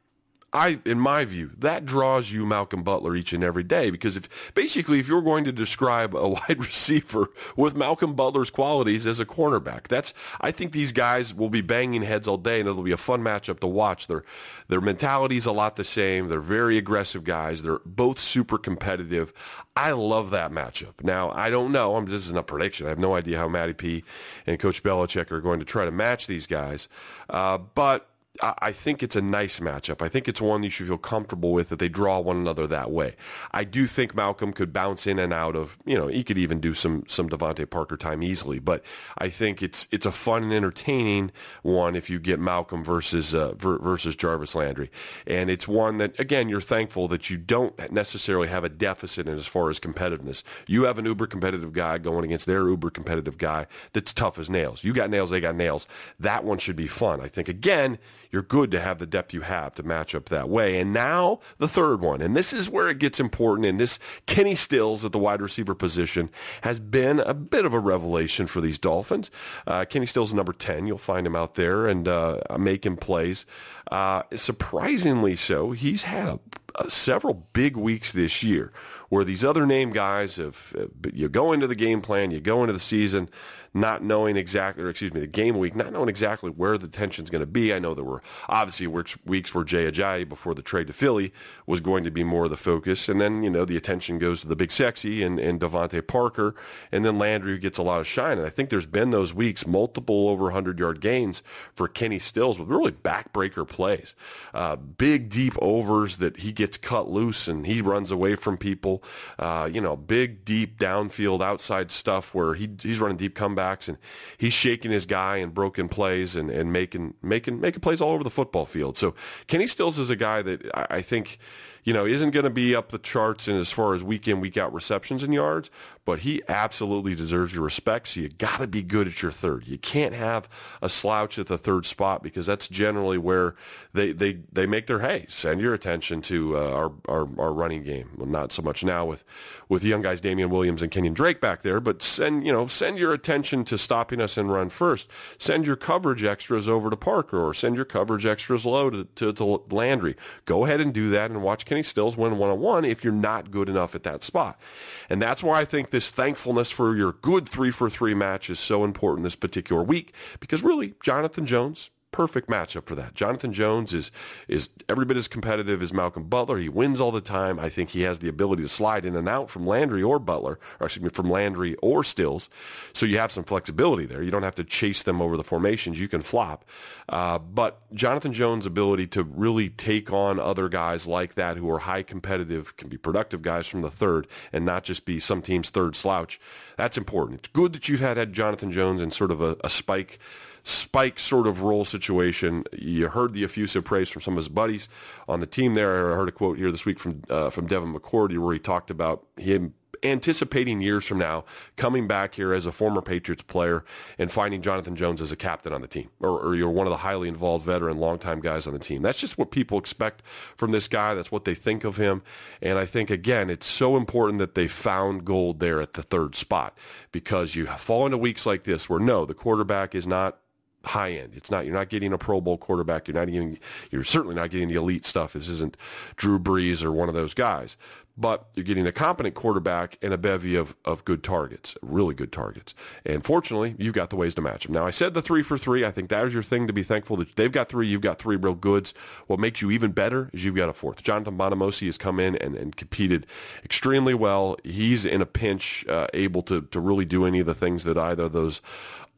I, 0.55 0.81
in 0.85 1.01
my 1.01 1.25
view, 1.25 1.53
that 1.57 1.87
draws 1.87 2.31
you 2.31 2.45
Malcolm 2.45 2.83
Butler 2.83 3.17
each 3.17 3.33
and 3.33 3.43
every 3.43 3.63
day 3.63 3.89
because 3.91 4.17
if 4.17 4.53
basically 4.55 4.99
if 4.99 5.09
you're 5.09 5.23
going 5.23 5.45
to 5.45 5.53
describe 5.53 6.15
a 6.15 6.29
wide 6.49 6.59
receiver 6.59 7.31
with 7.57 7.75
Malcolm 7.75 8.15
Butler's 8.15 8.51
qualities 8.51 9.07
as 9.07 9.19
a 9.19 9.25
cornerback, 9.25 9.89
that's 9.89 10.13
I 10.43 10.51
think 10.51 10.73
these 10.73 10.93
guys 10.93 11.33
will 11.33 11.49
be 11.49 11.63
banging 11.63 12.03
heads 12.03 12.29
all 12.29 12.37
day 12.37 12.61
and 12.61 12.69
it'll 12.69 12.83
be 12.83 12.93
a 12.93 12.99
fun 12.99 13.23
matchup 13.23 13.61
to 13.61 13.67
watch. 13.67 14.09
Their 14.09 14.25
their 14.69 14.83
mentality's 14.83 15.47
a 15.47 15.53
lot 15.53 15.77
the 15.77 15.85
same. 15.85 16.29
They're 16.29 16.41
very 16.41 16.77
aggressive 16.77 17.25
guys. 17.25 17.63
They're 17.63 17.81
both 17.87 18.19
super 18.19 18.59
competitive. 18.59 19.33
I 19.75 19.93
love 19.93 20.31
that 20.33 20.51
matchup. 20.51 21.03
Now 21.03 21.31
I 21.31 21.49
don't 21.49 21.73
know. 21.73 21.97
I'm 21.97 22.07
just 22.07 22.31
in 22.31 22.37
a 22.37 22.43
prediction. 22.43 22.87
I 22.87 22.91
have 22.91 22.99
no 22.99 23.15
idea 23.15 23.39
how 23.39 23.49
Matty 23.49 23.73
P 23.73 24.05
and 24.47 24.59
Coach 24.59 24.83
Belichick 24.83 25.31
are 25.31 25.41
going 25.41 25.61
to 25.61 25.65
try 25.65 25.87
to 25.87 25.91
match 25.91 26.27
these 26.27 26.47
guys, 26.47 26.89
uh, 27.31 27.57
but 27.57 28.12
I 28.41 28.73
think 28.73 29.03
it's 29.03 29.15
a 29.15 29.21
nice 29.21 29.61
matchup. 29.61 30.01
I 30.01 30.09
think 30.09 30.27
it's 30.27 30.41
one 30.41 30.63
you 30.63 30.71
should 30.71 30.87
feel 30.87 30.97
comfortable 30.97 31.53
with 31.53 31.69
that 31.69 31.79
they 31.79 31.91
draw 31.91 32.19
one 32.19 32.39
another 32.39 32.67
that 32.67 32.91
way. 32.91 33.15
I 33.51 33.65
do 33.65 33.87
think 33.87 34.15
Malcolm 34.15 34.55
could 34.55 34.73
bounce 34.73 35.07
in 35.07 35.19
and 35.19 35.35
out 35.35 35.55
of, 35.55 35.77
you 35.85 35.99
know, 35.99 36.07
he 36.07 36.25
could 36.25 36.39
even 36.39 36.59
do 36.59 36.73
some 36.73 37.05
some 37.09 37.29
DeVante 37.29 37.69
Parker 37.69 37.99
time 37.99 38.23
easily. 38.23 38.59
But 38.59 38.83
I 39.19 39.29
think 39.29 39.63
it's 39.63 39.87
it's 39.91 40.07
a 40.07 40.11
fun 40.11 40.45
and 40.45 40.53
entertaining 40.53 41.31
one 41.61 41.95
if 41.95 42.09
you 42.09 42.19
get 42.19 42.41
Malcolm 42.41 42.83
versus 42.83 43.35
uh, 43.35 43.53
versus 43.55 44.17
Jarvis 44.17 44.55
Landry, 44.55 44.91
and 45.27 45.51
it's 45.51 45.69
one 45.69 45.99
that 45.99 46.19
again 46.19 46.49
you're 46.49 46.63
thankful 46.63 47.09
that 47.09 47.29
you 47.29 47.37
don't 47.37 47.93
necessarily 47.93 48.49
have 48.49 48.65
a 48.65 48.71
deficit 48.71 49.29
in 49.29 49.35
as 49.35 49.47
far 49.47 49.69
as 49.69 49.79
competitiveness. 49.79 50.43
You 50.67 50.85
have 50.85 50.99
an 50.99 51.05
uber 51.05 51.27
competitive 51.27 51.75
guy 51.75 51.99
going 51.99 52.25
against 52.25 52.47
their 52.47 52.67
uber 52.67 52.89
competitive 52.89 53.37
guy 53.37 53.67
that's 53.93 54.15
tough 54.15 54.39
as 54.39 54.49
nails. 54.49 54.85
You 54.85 54.95
got 54.95 55.11
nails, 55.11 55.29
they 55.29 55.41
got 55.41 55.55
nails. 55.55 55.87
That 56.19 56.45
one 56.45 56.57
should 56.57 56.77
be 56.77 56.87
fun. 56.87 57.21
I 57.21 57.29
think 57.29 57.49
again 57.49 57.99
you're 58.33 58.43
good 58.43 58.71
to 58.71 58.81
have 58.81 58.99
the 58.99 59.07
depth 59.07 59.35
you 59.35 59.43
have 59.43 59.75
to 59.75 59.83
match 59.83 60.15
up 60.15 60.31
that 60.31 60.49
way. 60.49 60.81
And 60.81 60.93
now 60.93 61.41
the 61.59 61.69
third 61.69 62.01
one, 62.01 62.23
and 62.23 62.35
this 62.35 62.55
is 62.55 62.69
where 62.69 62.89
it 62.89 62.99
gets 62.99 63.21
important. 63.21 63.67
And 63.67 63.79
this 63.79 63.99
Kenny 64.27 64.55
Stills 64.55 65.05
at 65.05 65.13
the 65.13 65.19
wide 65.19 65.43
receiver 65.43 65.75
position 65.75 66.31
has 66.63 66.81
been 66.81 67.21
a 67.21 67.35
bit 67.35 67.67
of 67.67 67.75
a 67.75 67.79
revelation 67.79 68.47
for 68.47 68.63
these 68.63 68.79
Dolphins. 68.79 69.31
Uh, 69.67 69.85
Kenny 69.85 70.07
Stills 70.07 70.33
number 70.33 70.55
10. 70.55 70.87
You'll 70.87 70.97
find 70.97 71.27
him 71.27 71.37
out 71.37 71.55
there 71.55 71.87
and 71.87 72.09
uh, 72.09 72.39
making 72.59 72.97
plays. 72.97 73.45
Uh, 73.91 74.23
surprisingly 74.35 75.37
so, 75.37 75.73
he's 75.73 76.05
had 76.05 76.39
a, 76.77 76.91
several 76.91 77.47
big 77.53 77.77
weeks 77.77 78.13
this 78.13 78.43
year 78.43 78.73
where 79.11 79.25
these 79.25 79.45
other 79.45 79.67
name 79.67 79.93
guys 79.93 80.37
have, 80.37 80.75
you 81.13 81.29
go 81.29 81.53
into 81.53 81.67
the 81.67 81.75
game 81.75 82.01
plan, 82.01 82.31
you 82.31 82.41
go 82.41 82.63
into 82.63 82.73
the 82.73 82.81
season, 82.81 83.29
not 83.75 84.03
knowing 84.03 84.37
exactly, 84.37 84.85
or 84.85 84.91
excuse 84.91 85.15
me, 85.15 85.21
the 85.21 85.27
game 85.27 85.59
week, 85.59 85.75
not 85.75 85.93
knowing 85.93 86.09
exactly 86.09 86.51
where 86.51 86.77
the 86.77 86.89
tension's 86.89 87.31
going 87.31 87.41
to 87.41 87.47
be. 87.47 87.73
I 87.73 87.79
know 87.79 87.95
there 87.95 88.05
were 88.05 88.23
obviously 88.49 88.87
weeks 88.87 89.55
where 89.55 89.65
Jay 89.65 89.91
Ajayi 89.91 90.29
before 90.29 90.55
the 90.55 90.61
trade 90.63 90.89
to 90.89 90.93
Philly 90.93 91.33
was 91.67 91.81
going 91.81 92.05
to 92.05 92.11
be 92.11 92.23
more 92.23 92.45
of 92.45 92.51
the 92.51 92.57
focus. 92.59 93.09
And 93.09 93.21
then, 93.21 93.43
you 93.43 93.49
know, 93.49 93.65
the 93.65 93.77
attention 93.77 94.19
goes 94.19 94.43
to 94.43 94.49
the 94.49 94.57
big 94.57 94.71
sexy 94.71 95.23
and, 95.23 95.39
and 95.39 95.59
DeVante 95.59 96.07
Parker. 96.07 96.55
And 96.91 97.05
then 97.05 97.19
Landry 97.19 97.59
gets 97.59 97.79
a 97.79 97.83
lot 97.83 98.01
of 98.01 98.07
shine. 98.07 98.37
And 98.37 98.47
I 98.47 98.51
think 98.51 98.69
there's 98.69 98.87
been 98.87 99.11
those 99.11 99.33
weeks, 99.33 99.67
multiple 99.67 100.29
over 100.29 100.45
100 100.45 100.79
yard 100.79 101.01
gains 101.01 101.43
for 101.75 101.89
Kenny 101.89 102.19
Stills 102.19 102.59
with 102.59 102.69
really 102.69 102.93
backbreaker 102.93 103.67
plays. 103.67 104.15
Uh, 104.53 104.77
big, 104.77 105.31
deep 105.31 105.55
overs 105.63 106.19
that 106.19 106.39
he 106.39 106.53
gets 106.53 106.77
cut 106.77 107.09
loose 107.09 107.49
and 107.49 107.67
he 107.67 107.81
runs 107.81 108.11
away 108.11 108.37
from 108.37 108.59
people. 108.59 109.03
Uh, 109.39 109.69
you 109.73 109.81
know, 109.81 109.97
big, 109.97 110.45
deep 110.45 110.79
downfield 110.79 111.43
outside 111.43 111.91
stuff 111.91 112.35
where 112.35 112.53
he 112.55 112.69
he's 112.83 113.01
running 113.01 113.17
deep 113.17 113.35
comebacks 113.35 113.62
and 113.89 113.99
he's 114.39 114.53
shaking 114.53 114.91
his 114.91 115.07
guy 115.07 115.37
and 115.37 115.55
broken 115.55 115.89
plays 115.89 116.37
and, 116.37 116.51
and 116.51 116.73
making 116.73 117.15
making 117.23 117.61
making 117.61 117.81
plays 117.81 118.01
all 118.01 118.13
over 118.13 118.25
the 118.25 118.31
football 118.31 118.67
field. 118.67 118.97
So 118.99 119.15
Kenny 119.47 119.67
Stills 119.67 119.99
is 119.99 120.11
a 120.11 120.17
guy 120.17 120.43
that 120.43 120.71
I, 120.75 120.87
I 120.91 121.03
think 121.03 121.39
you 121.85 121.93
know, 121.93 122.07
isn't 122.07 122.31
going 122.31 122.45
to 122.45 122.51
be 122.51 122.75
up 122.75 122.91
the 122.91 122.99
charts 122.99 123.49
in 123.49 123.57
as 123.57 123.73
far 123.73 123.95
as 123.95 124.03
week 124.03 124.29
in, 124.29 124.41
week 124.41 124.57
out 124.57 124.73
receptions 124.73 125.23
and 125.23 125.35
yards, 125.35 125.71
but 126.05 126.21
he 126.21 126.43
absolutely 126.49 127.15
deserves 127.15 127.53
your 127.53 127.65
respect. 127.65 128.09
So 128.09 128.21
you 128.21 128.29
got 128.29 128.59
to 128.59 128.67
be 128.67 128.83
good 128.83 129.07
at 129.07 129.23
your 129.23 129.33
third. 129.33 129.67
You 129.67 129.79
can't 129.79 130.15
have 130.15 130.49
a 130.81 130.89
slouch 130.89 131.39
at 131.39 131.47
the 131.47 131.59
third 131.59 131.87
spot 131.87 132.23
because 132.23 132.47
that's 132.47 132.69
generally 132.69 133.19
where 133.19 133.55
they 133.93 134.13
they, 134.13 134.41
they 134.53 134.67
make 134.67 134.87
their 134.87 135.01
hay. 135.01 135.27
Send 135.29 135.61
your 135.61 135.75
attention 135.75 136.23
to 136.23 136.57
uh, 136.57 136.71
our, 136.71 136.93
our 137.09 137.29
our 137.39 137.53
running 137.53 137.83
game. 137.83 138.11
Well, 138.17 138.29
not 138.29 138.53
so 138.53 138.63
much 138.63 138.85
now 138.85 139.05
with 139.05 139.25
with 139.69 139.85
young 139.85 140.03
guys 140.03 140.21
Damien 140.21 140.51
Williams 140.51 140.83
and 140.83 140.91
Kenyan 140.91 141.15
Drake 141.15 141.41
back 141.41 141.63
there, 141.63 141.81
but 141.81 142.03
send 142.03 142.47
you 142.47 142.53
know 142.53 142.67
send 142.67 142.99
your 142.99 143.13
attention 143.13 143.65
to 143.65 143.79
stopping 143.79 144.21
us 144.21 144.37
and 144.37 144.53
run 144.53 144.71
first. 144.71 145.09
Send 145.39 145.67
your 145.67 145.77
coverage 145.77 146.23
extras 146.25 146.69
over 146.69 146.91
to 146.91 146.97
Parker 146.97 147.41
or 147.41 147.55
send 147.55 147.77
your 147.77 147.85
coverage 147.85 148.27
extras 148.27 148.67
low 148.67 148.91
to, 148.91 149.05
to, 149.17 149.33
to 149.33 149.63
Landry. 149.71 150.17
Go 150.45 150.65
ahead 150.65 150.81
and 150.81 150.93
do 150.93 151.11
that 151.11 151.31
and 151.31 151.43
watch 151.43 151.65
Kenny 151.73 151.83
Stills 151.83 152.19
win 152.19 152.37
one 152.37 152.51
on 152.51 152.61
one 152.61 152.85
if 152.85 153.03
you're 153.03 153.15
not 153.15 153.51
good 153.51 153.67
enough 153.67 153.95
at 153.95 154.03
that 154.03 154.23
spot. 154.23 154.61
And 155.09 155.23
that's 155.23 155.43
why 155.43 155.63
I 155.63 155.65
think 155.65 155.89
this 155.89 156.11
thankfulness 156.11 156.71
for 156.71 156.95
your 156.95 157.13
good 157.13 157.49
three 157.49 157.71
for 157.71 157.89
three 157.89 158.13
match 158.13 158.51
is 158.51 158.61
so 158.61 158.85
important 158.85 159.25
this 159.25 159.37
particular 159.37 159.83
week 159.83 160.13
because 160.39 160.63
really, 160.63 160.93
Jonathan 161.01 161.47
Jones, 161.47 161.89
perfect 162.13 162.49
matchup 162.49 162.87
for 162.87 162.95
that. 162.95 163.15
Jonathan 163.15 163.53
Jones 163.53 163.93
is 163.93 164.11
is 164.47 164.69
every 164.89 165.05
bit 165.05 165.17
as 165.17 165.27
competitive 165.27 165.83
as 165.83 165.93
Malcolm 165.93 166.25
Butler. 166.25 166.59
He 166.59 166.69
wins 166.69 167.01
all 167.01 167.11
the 167.11 167.21
time. 167.21 167.59
I 167.59 167.69
think 167.69 167.91
he 167.91 168.03
has 168.03 168.21
the 168.21 168.29
ability 168.29 168.63
to 168.63 168.69
slide 168.69 169.05
in 169.05 169.17
and 169.17 169.29
out 169.29 169.51
from 169.51 169.67
Landry 169.67 170.03
or 170.03 170.19
Butler, 170.19 170.59
or 170.79 170.87
excuse 170.87 171.03
me, 171.03 171.09
from 171.09 171.31
Landry 171.31 171.75
or 171.77 172.05
Stills. 172.05 172.49
So 172.93 173.07
you 173.07 173.19
have 173.19 173.33
some 173.33 173.45
flexibility 173.45 174.07
there. 174.07 174.23
You 174.23 174.31
don't 174.31 174.43
have 174.43 174.55
to 174.57 174.65
chase 174.65 175.03
them 175.03 175.21
over 175.21 175.37
the 175.37 175.45
formations. 175.45 175.99
You 175.99 176.09
can 176.09 176.23
flop. 176.23 176.65
Uh, 177.09 177.39
but 177.39 177.81
Jonathan 177.95 178.33
Jones' 178.33 178.67
ability 178.67 179.07
to 179.09 179.25
really 179.25 179.69
take 179.71 180.13
on 180.13 180.39
other 180.39 180.69
guys 180.69 181.07
like 181.07 181.35
that 181.35 181.57
who 181.57 181.71
are 181.71 181.81
high 181.81 182.03
competitive, 182.03 182.77
can 182.77 182.89
be 182.89 182.97
productive 182.97 183.43
guys 183.43 183.67
from 183.67 183.83
the 183.83 183.91
third, 183.91 184.27
and 184.53 184.65
not 184.65 184.85
just 184.85 185.05
be 185.05 185.19
some 185.19 185.43
team's 185.43 185.71
third 185.71 185.97
slouch. 185.97 186.39
That's 186.77 186.99
important. 186.99 187.41
It's 187.41 187.49
good 187.49 187.73
that 187.73 187.89
you've 187.89 188.01
had, 188.01 188.17
had 188.17 188.33
Jonathan 188.33 188.71
Jones 188.71 189.01
in 189.01 189.11
sort 189.11 189.31
of 189.31 189.41
a, 189.41 189.57
a 189.65 189.71
spike 189.71 190.19
spike 190.65 191.19
sort 191.19 191.47
of 191.47 191.63
role 191.63 191.85
situation. 191.85 192.65
You 192.73 193.09
heard 193.09 193.33
the 193.33 193.45
effusive 193.45 193.85
praise 193.85 194.09
from 194.09 194.23
some 194.23 194.35
of 194.35 194.39
his 194.39 194.49
buddies 194.49 194.89
on 195.29 195.41
the 195.41 195.47
team 195.47 195.75
there. 195.75 196.13
I 196.13 196.17
heard 196.17 196.29
a 196.29 196.33
quote 196.33 196.59
here 196.59 196.71
this 196.71 196.85
week 196.85 196.99
from 196.99 197.23
uh, 197.29 197.51
from 197.51 197.67
Devin 197.67 197.95
McCourty 197.95 198.39
where 198.39 198.53
he 198.53 198.59
talked 198.59 198.91
about 198.91 199.25
him 199.37 199.75
anticipating 200.03 200.81
years 200.81 201.05
from 201.05 201.19
now 201.19 201.45
coming 201.77 202.07
back 202.07 202.35
here 202.35 202.53
as 202.53 202.67
a 202.67 202.73
former 202.73 203.01
Patriots 203.01 203.43
player 203.43 203.85
and 204.19 204.31
finding 204.31 204.63
Jonathan 204.63 204.97
Jones 204.97 205.21
as 205.21 205.31
a 205.31 205.37
captain 205.37 205.73
on 205.73 205.81
the 205.81 205.89
team, 205.89 206.11
or, 206.21 206.41
or, 206.41 206.55
you're 206.55 206.71
one 206.71 206.87
of 206.87 206.91
the 206.91 206.99
highly 206.99 207.29
involved 207.29 207.65
veteran, 207.65 207.99
longtime 207.99 208.41
guys 208.41 208.67
on 208.67 208.73
the 208.73 208.79
team. 208.79 209.03
That's 209.03 209.21
just 209.21 209.39
what 209.39 209.51
people 209.51 209.79
expect 209.79 210.23
from 210.57 210.73
this 210.73 210.89
guy. 210.89 211.15
That's 211.15 211.33
what 211.33 211.45
they 211.45 211.55
think 211.55 211.85
of 211.85 211.97
him. 211.97 212.23
And 212.61 212.79
I 212.79 212.87
think, 212.87 213.11
again, 213.11 213.51
it's 213.51 213.67
so 213.67 213.97
important 213.97 214.39
that 214.39 214.55
they 214.55 214.69
found 214.69 215.25
gold 215.25 215.61
there 215.61 215.81
at 215.81 215.95
the 215.95 216.03
third 216.03 216.35
spot 216.35 216.77
because 217.11 217.55
you 217.55 217.67
fall 217.67 218.07
into 218.07 218.19
weeks 218.19 218.47
like 218.47 218.65
this 218.65 218.89
where, 218.89 219.01
no, 219.01 219.25
the 219.25 219.35
quarterback 219.35 219.95
is 219.95 220.07
not 220.07 220.39
high 220.85 221.13
end. 221.13 221.33
It's 221.35 221.51
not 221.51 221.65
you're 221.65 221.75
not 221.75 221.89
getting 221.89 222.13
a 222.13 222.19
Pro 222.19 222.41
Bowl 222.41 222.59
quarterback. 222.59 223.09
You're 223.09 223.15
not 223.15 223.29
even 223.29 223.59
you're 223.91 224.05
certainly 224.05 224.35
not 224.35 224.51
getting 224.51 224.69
the 224.69 224.75
elite 224.75 225.07
stuff. 225.07 225.33
This 225.33 225.49
isn't 225.49 225.77
Drew 226.17 226.39
Brees 226.39 226.83
or 226.83 226.93
one 226.93 227.09
of 227.09 227.15
those 227.15 227.35
guys. 227.35 227.77
But 228.15 228.49
you're 228.55 228.65
getting 228.65 228.87
a 228.87 228.93
competent 228.93 229.35
quarterback 229.35 229.97
and 230.03 230.13
a 230.13 230.19
bevy 230.19 230.55
of, 230.55 230.77
of 230.85 231.03
good 231.07 231.23
targets, 231.23 231.77
really 231.81 232.15
good 232.15 232.31
targets. 232.31 232.75
And 233.07 233.25
fortunately, 233.25 233.75
you've 233.79 233.95
got 233.95 234.11
the 234.11 234.17
ways 234.17 234.35
to 234.35 234.43
match 234.43 234.65
them. 234.65 234.75
Now, 234.75 234.85
I 234.85 234.91
said 234.91 235.15
the 235.15 235.23
three 235.23 235.43
for 235.43 235.57
three. 235.57 235.83
I 235.83 235.91
think 235.91 236.11
that 236.11 236.27
is 236.27 236.35
your 236.35 236.43
thing 236.43 236.67
to 236.67 236.75
be 236.75 236.83
thankful 236.83 237.17
that 237.17 237.37
they've 237.37 237.51
got 237.51 237.71
three, 237.71 237.87
you've 237.87 238.03
got 238.03 238.19
three 238.19 238.37
real 238.37 238.55
goods. 238.55 238.93
What 239.29 239.41
makes 239.41 239.63
you 239.63 239.71
even 239.71 239.93
better 239.93 240.29
is 240.35 240.45
you've 240.45 240.57
got 240.57 240.69
a 240.69 240.75
fourth. 240.75 241.03
Johnson 241.03 241.39
Bademosi 241.39 241.87
has 241.87 241.97
come 241.97 242.21
in 242.21 242.37
and, 242.37 242.55
and 242.55 242.77
competed 242.77 243.27
extremely 243.65 244.13
well. 244.13 244.59
He's 244.63 245.07
in 245.07 245.23
a 245.23 245.27
pinch, 245.27 245.87
uh, 245.89 246.09
able 246.13 246.43
to, 246.43 246.61
to 246.61 246.81
really 246.81 247.07
do 247.07 247.25
any 247.25 247.41
of 247.41 247.47
the 247.47 247.55
things 247.55 247.85
that 247.85 247.97
either 247.97 248.25
of 248.25 248.33
those 248.33 248.61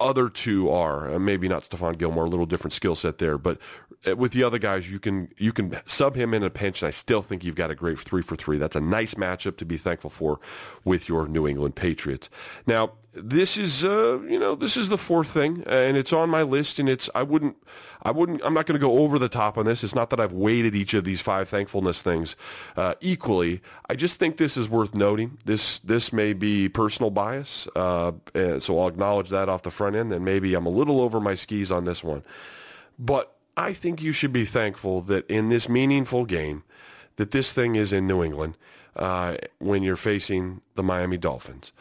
other 0.00 0.28
two 0.28 0.70
are. 0.70 1.18
Maybe 1.18 1.48
not 1.48 1.62
Stephon 1.62 1.98
Gilmore, 1.98 2.24
a 2.24 2.28
little 2.28 2.46
different 2.46 2.72
skill 2.72 2.94
set 2.94 3.18
there, 3.18 3.38
but 3.38 3.58
uh, 4.06 4.16
with 4.16 4.32
the 4.32 4.42
other 4.42 4.58
guys, 4.58 4.90
you 4.90 4.98
can 4.98 5.28
you 5.36 5.52
can 5.52 5.80
sub 5.86 6.16
him 6.16 6.34
in 6.34 6.42
a 6.42 6.50
pinch, 6.50 6.82
and 6.82 6.88
I 6.88 6.90
still 6.90 7.22
think 7.22 7.44
you've 7.44 7.54
got 7.54 7.70
a 7.70 7.74
great 7.74 7.98
three 7.98 8.22
for 8.22 8.36
three. 8.36 8.58
That's 8.58 8.76
a 8.76 8.80
nice 8.80 9.14
matchup 9.14 9.56
to 9.58 9.64
be 9.64 9.76
thankful 9.76 10.10
for 10.10 10.40
with 10.84 11.08
your 11.08 11.26
New 11.26 11.46
England 11.46 11.76
Patriots. 11.76 12.28
Now, 12.66 12.92
this 13.14 13.56
is 13.56 13.84
uh, 13.84 14.20
you 14.28 14.38
know 14.38 14.54
this 14.54 14.76
is 14.76 14.88
the 14.88 14.98
fourth 14.98 15.28
thing, 15.28 15.62
and 15.66 15.96
it's 15.96 16.12
on 16.12 16.30
my 16.30 16.42
list, 16.42 16.78
and 16.78 16.88
it's 16.88 17.08
I 17.14 17.22
wouldn't 17.22 17.56
I 18.02 18.10
wouldn't 18.10 18.40
I'm 18.44 18.54
not 18.54 18.66
going 18.66 18.78
to 18.78 18.84
go 18.84 18.98
over 18.98 19.18
the 19.18 19.28
top 19.28 19.56
on 19.56 19.64
this. 19.64 19.84
It's 19.84 19.94
not 19.94 20.10
that 20.10 20.20
I've 20.20 20.32
weighted 20.32 20.74
each 20.74 20.94
of 20.94 21.04
these 21.04 21.20
five 21.20 21.48
thankfulness 21.48 22.02
things 22.02 22.36
uh, 22.76 22.94
equally. 23.00 23.60
I 23.88 23.94
just 23.94 24.18
think 24.18 24.36
this 24.36 24.56
is 24.56 24.68
worth 24.68 24.94
noting. 24.94 25.38
This 25.44 25.78
this 25.78 26.12
may 26.12 26.32
be 26.32 26.68
personal 26.68 27.10
bias, 27.10 27.68
uh, 27.76 28.12
so 28.58 28.78
I'll 28.78 28.88
acknowledge 28.88 29.28
that 29.30 29.48
off 29.48 29.62
the 29.62 29.70
front 29.70 29.96
end, 29.96 30.12
and 30.12 30.24
maybe 30.24 30.54
I'm 30.54 30.66
a 30.66 30.70
little 30.70 31.00
over 31.00 31.20
my 31.20 31.34
skis 31.34 31.70
on 31.70 31.84
this 31.84 32.02
one, 32.02 32.22
but 32.98 33.36
I 33.56 33.72
think 33.72 34.02
you 34.02 34.12
should 34.12 34.32
be 34.32 34.44
thankful 34.44 35.00
that 35.02 35.28
in 35.30 35.48
this 35.48 35.68
meaningful 35.68 36.24
game, 36.24 36.64
that 37.16 37.30
this 37.30 37.52
thing 37.52 37.76
is 37.76 37.92
in 37.92 38.08
New 38.08 38.24
England 38.24 38.56
uh, 38.96 39.36
when 39.58 39.82
you're 39.82 39.96
facing 39.96 40.60
the 40.74 40.82
Miami 40.82 41.16
Dolphins. 41.16 41.72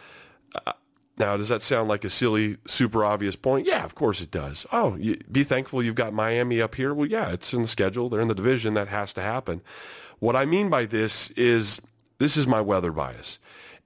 Now, 1.17 1.37
does 1.37 1.49
that 1.49 1.61
sound 1.61 1.89
like 1.89 2.03
a 2.03 2.09
silly, 2.09 2.57
super 2.65 3.05
obvious 3.05 3.35
point? 3.35 3.67
Yeah, 3.67 3.83
of 3.85 3.93
course 3.93 4.19
it 4.19 4.31
does. 4.31 4.65
Oh, 4.71 4.95
you, 4.95 5.17
be 5.31 5.43
thankful 5.43 5.83
you've 5.83 5.93
got 5.93 6.11
Miami 6.11 6.59
up 6.59 6.75
here. 6.75 6.93
Well, 6.93 7.07
yeah, 7.07 7.31
it's 7.31 7.53
in 7.53 7.61
the 7.61 7.67
schedule. 7.67 8.09
They're 8.09 8.21
in 8.21 8.29
the 8.29 8.35
division. 8.35 8.73
That 8.73 8.87
has 8.87 9.13
to 9.13 9.21
happen. 9.21 9.61
What 10.19 10.35
I 10.35 10.45
mean 10.45 10.69
by 10.69 10.85
this 10.85 11.29
is 11.31 11.81
this 12.17 12.35
is 12.35 12.47
my 12.47 12.61
weather 12.61 12.91
bias. 12.91 13.37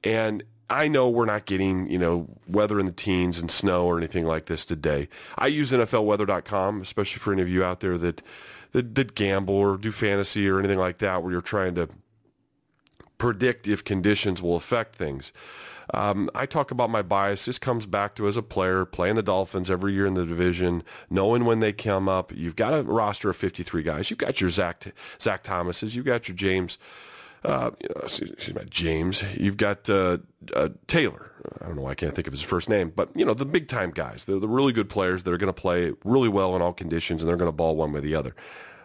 And 0.04 0.44
I 0.70 0.88
know 0.88 1.10
we're 1.10 1.26
not 1.26 1.46
getting, 1.46 1.90
you 1.90 1.98
know, 1.98 2.28
weather 2.48 2.80
in 2.80 2.86
the 2.86 2.92
teens 2.92 3.40
and 3.40 3.50
snow 3.50 3.86
or 3.86 3.98
anything 3.98 4.26
like 4.26 4.46
this 4.46 4.64
today. 4.66 5.08
I 5.38 5.48
use 5.48 5.72
NFLweather.com, 5.72 6.82
especially 6.82 7.20
for 7.20 7.34
any 7.34 7.42
of 7.42 7.50
you 7.50 7.64
out 7.64 7.80
there 7.80 7.98
that, 7.98 8.22
that, 8.74 8.96
that 8.96 9.16
gamble 9.16 9.56
or 9.56 9.78
do 9.78 9.92
fantasy 9.92 10.48
or 10.48 10.60
anything 10.60 10.78
like 10.78 10.98
that 11.00 11.24
where 11.24 11.32
you're 11.32 11.42
trying 11.42 11.76
to 11.76 11.90
predict 13.18 13.68
if 13.68 13.84
conditions 13.84 14.42
will 14.42 14.56
affect 14.56 14.96
things. 14.96 15.34
Um, 15.94 16.30
I 16.36 16.46
talk 16.46 16.72
about 16.72 16.90
my 16.90 17.02
bias. 17.02 17.46
This 17.46 17.60
comes 17.60 17.86
back 17.86 18.16
to 18.16 18.28
as 18.28 18.38
a 18.38 18.42
player 18.42 18.86
playing 18.86 19.16
the 19.16 19.24
Dolphins 19.24 19.70
every 19.70 19.94
year 19.94 20.06
in 20.06 20.16
the 20.16 20.26
division, 20.26 20.84
knowing 21.10 21.46
when 21.46 21.60
they 21.60 21.74
come 21.74 22.10
up. 22.10 22.32
You've 22.36 22.56
got 22.56 22.74
a 22.74 22.84
roster 22.84 23.30
of 23.30 23.38
53 23.38 23.84
guys. 23.84 24.10
You've 24.10 24.20
got 24.20 24.42
your 24.42 24.50
Zach 24.50 24.94
Zach 25.22 25.44
Thomases. 25.44 25.96
You've 25.96 26.06
got 26.06 26.28
your 26.28 26.36
James. 26.36 26.78
Uh, 27.44 27.72
excuse 28.04 28.54
me, 28.54 28.62
James. 28.70 29.24
You've 29.36 29.58
got 29.58 29.90
uh, 29.90 30.18
uh, 30.54 30.70
Taylor. 30.88 31.32
I 31.62 31.68
don't 31.68 31.78
know 31.78 31.84
why 31.84 31.92
I 31.92 31.96
can't 31.96 32.14
think 32.14 32.28
of 32.28 32.34
his 32.34 32.42
first 32.42 32.68
name, 32.68 32.92
but 32.94 33.10
you 33.16 33.24
know 33.24 33.34
the 33.34 33.46
big 33.46 33.68
time 33.70 33.92
guys. 33.92 34.26
They're 34.26 34.40
the 34.40 34.50
really 34.50 34.74
good 34.74 34.90
players 34.90 35.24
that 35.24 35.32
are 35.32 35.38
going 35.38 35.54
to 35.54 35.62
play 35.62 35.94
really 36.04 36.30
well 36.30 36.56
in 36.56 36.62
all 36.62 36.74
conditions, 36.74 37.22
and 37.22 37.30
they're 37.30 37.38
going 37.38 37.48
to 37.48 37.56
ball 37.56 37.76
one 37.76 37.94
way 37.94 38.00
or 38.00 38.02
the 38.02 38.16
other. 38.16 38.36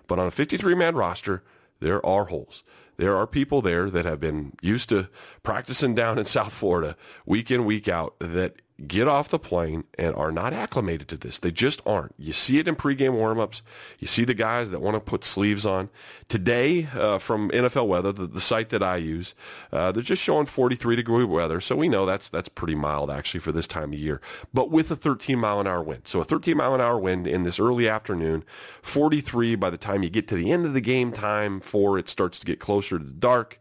But 0.06 0.18
on 0.18 0.26
a 0.26 0.30
53 0.30 0.74
man 0.74 0.94
roster, 0.94 1.42
there 1.80 2.04
are 2.04 2.26
holes 2.26 2.62
there 2.96 3.16
are 3.16 3.26
people 3.26 3.60
there 3.62 3.90
that 3.90 4.04
have 4.04 4.20
been 4.20 4.54
used 4.60 4.88
to 4.90 5.08
practicing 5.42 5.94
down 5.94 6.18
in 6.18 6.24
South 6.24 6.52
Florida 6.52 6.96
week 7.26 7.50
in, 7.50 7.64
week 7.64 7.88
out 7.88 8.14
that 8.18 8.61
get 8.86 9.08
off 9.08 9.28
the 9.28 9.38
plane 9.38 9.84
and 9.98 10.14
are 10.14 10.32
not 10.32 10.52
acclimated 10.52 11.08
to 11.08 11.16
this. 11.16 11.38
They 11.38 11.50
just 11.50 11.80
aren't. 11.86 12.14
You 12.18 12.32
see 12.32 12.58
it 12.58 12.68
in 12.68 12.76
pregame 12.76 13.14
warmups. 13.14 13.62
You 13.98 14.06
see 14.06 14.24
the 14.24 14.34
guys 14.34 14.70
that 14.70 14.80
want 14.80 14.94
to 14.94 15.00
put 15.00 15.24
sleeves 15.24 15.64
on. 15.64 15.88
Today, 16.28 16.88
uh, 16.94 17.18
from 17.18 17.50
NFL 17.50 17.86
Weather, 17.86 18.12
the, 18.12 18.26
the, 18.26 18.40
site 18.40 18.70
that 18.70 18.82
I 18.82 18.96
use, 18.96 19.34
uh, 19.72 19.92
they're 19.92 20.02
just 20.02 20.22
showing 20.22 20.46
43 20.46 20.96
degree 20.96 21.24
weather, 21.24 21.60
so 21.60 21.76
we 21.76 21.88
know 21.88 22.06
that's 22.06 22.28
that's 22.28 22.48
pretty 22.48 22.74
mild 22.74 23.10
actually 23.10 23.40
for 23.40 23.52
this 23.52 23.66
time 23.66 23.92
of 23.92 23.98
year. 23.98 24.20
But 24.52 24.70
with 24.70 24.90
a 24.90 24.96
13 24.96 25.38
mile 25.38 25.60
an 25.60 25.66
hour 25.66 25.82
wind, 25.82 26.02
so 26.06 26.20
a 26.20 26.24
13 26.24 26.56
mile 26.56 26.74
an 26.74 26.80
hour 26.80 26.98
wind 26.98 27.26
in 27.26 27.44
this 27.44 27.60
early 27.60 27.88
afternoon, 27.88 28.44
43 28.82 29.54
by 29.56 29.70
the 29.70 29.76
time 29.76 30.02
you 30.02 30.10
get 30.10 30.26
to 30.28 30.34
the 30.34 30.50
end 30.50 30.64
of 30.66 30.74
the 30.74 30.80
game 30.80 31.12
time, 31.12 31.60
for 31.60 31.98
it 31.98 32.08
starts 32.08 32.38
to 32.40 32.46
get 32.46 32.58
closer 32.58 32.98
to 32.98 33.04
the 33.04 33.12
dark 33.12 33.60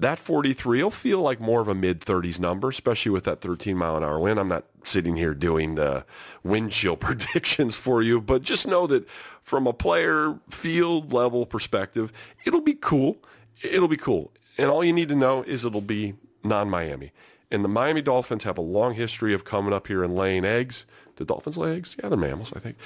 that 0.00 0.18
43 0.18 0.82
will 0.82 0.90
feel 0.90 1.20
like 1.20 1.40
more 1.40 1.60
of 1.60 1.68
a 1.68 1.74
mid 1.74 2.00
30s 2.00 2.40
number, 2.40 2.68
especially 2.68 3.10
with 3.10 3.24
that 3.24 3.40
13 3.40 3.76
mile 3.76 3.96
an 3.96 4.02
hour 4.02 4.18
wind. 4.18 4.40
I'm 4.40 4.48
not 4.48 4.64
sitting 4.82 5.16
here 5.16 5.34
doing 5.34 5.78
uh, 5.78 6.02
wind 6.42 6.72
chill 6.72 6.96
predictions 7.08 7.76
for 7.76 8.02
you, 8.02 8.20
but 8.20 8.42
just 8.42 8.66
know 8.66 8.86
that 8.86 9.06
from 9.42 9.66
a 9.66 9.72
player 9.72 10.38
field 10.48 11.12
level 11.12 11.44
perspective, 11.46 12.12
it'll 12.44 12.60
be 12.60 12.74
cool. 12.74 13.18
It'll 13.62 13.88
be 13.88 13.96
cool. 13.96 14.32
And 14.56 14.70
all 14.70 14.82
you 14.82 14.92
need 14.92 15.08
to 15.08 15.14
know 15.16 15.42
is 15.42 15.64
it'll 15.64 15.80
be 15.80 16.14
non 16.42 16.70
Miami. 16.70 17.12
And 17.50 17.64
the 17.64 17.68
Miami 17.68 18.00
Dolphins 18.00 18.44
have 18.44 18.58
a 18.58 18.62
long 18.62 18.94
history 18.94 19.34
of 19.34 19.44
coming 19.44 19.72
up 19.72 19.88
here 19.88 20.04
and 20.04 20.14
laying 20.14 20.44
eggs. 20.44 20.86
Do 21.20 21.26
dolphins 21.26 21.58
lay 21.58 21.76
eggs? 21.76 21.96
Yeah, 22.02 22.08
they're 22.08 22.16
mammals, 22.16 22.50
I 22.56 22.60
think. 22.60 22.78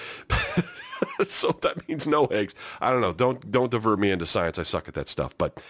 so 1.29 1.57
that 1.63 1.89
means 1.89 2.09
no 2.09 2.27
eggs. 2.27 2.53
I 2.81 2.91
don't 2.91 3.01
know. 3.01 3.13
Don't 3.13 3.49
don't 3.49 3.71
divert 3.71 4.01
me 4.01 4.11
into 4.11 4.27
science. 4.27 4.59
I 4.59 4.65
suck 4.65 4.89
at 4.89 4.95
that 4.95 5.09
stuff. 5.09 5.39
But 5.39 5.63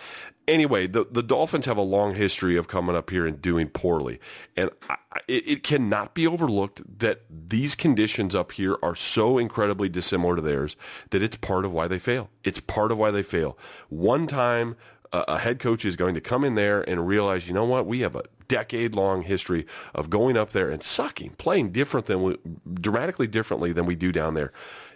anyway, 0.49 0.87
the 0.87 1.05
the 1.05 1.23
Dolphins 1.23 1.67
have 1.67 1.77
a 1.77 1.83
long 1.83 2.15
history 2.15 2.57
of 2.57 2.67
coming 2.67 2.97
up 2.97 3.11
here 3.11 3.27
and 3.27 3.43
doing 3.43 3.69
poorly, 3.69 4.19
and 4.57 4.71
I, 4.89 4.97
it, 5.29 5.47
it 5.47 5.63
cannot 5.63 6.15
be 6.15 6.27
overlooked 6.27 6.81
that 7.01 7.21
these 7.29 7.75
conditions 7.75 8.35
up 8.35 8.53
here 8.53 8.79
are 8.83 8.95
so 8.95 9.37
incredibly 9.37 9.91
dissimilar 9.91 10.37
to 10.37 10.41
theirs 10.43 10.75
that 11.11 11.23
it's 11.23 11.37
part 11.37 11.67
of 11.67 11.73
why 11.73 11.87
they 11.87 11.99
fail. 11.99 12.31
It's 12.45 12.61
part 12.61 12.91
of 12.91 12.97
why 12.97 13.11
they 13.11 13.23
fail. 13.23 13.59
One 13.91 14.27
time 14.27 14.77
a 15.13 15.39
head 15.39 15.61
coach 15.61 15.85
is 15.85 15.97
going 15.97 16.15
to 16.15 16.21
come 16.21 16.45
in 16.45 16.55
there 16.55 16.81
and 16.81 17.07
realize, 17.07 17.47
you 17.47 17.55
know 17.55 17.65
what, 17.65 17.87
we 17.87 18.01
have 18.01 18.17
a 18.17 18.25
decade 18.49 18.95
long 18.95 19.23
history 19.23 19.67
of 19.95 20.11
going 20.11 20.37
up 20.37 20.51
there 20.51 20.71
and 20.71 20.83
sucking, 20.83 21.31
playing 21.39 21.71
different 21.71 22.07
than 22.07 22.37
dramatically 22.75 23.27
differently 23.27 23.73
than 23.73 23.87
we 23.87 23.95
do 23.97 24.13
down 24.13 24.35
there. 24.35 24.53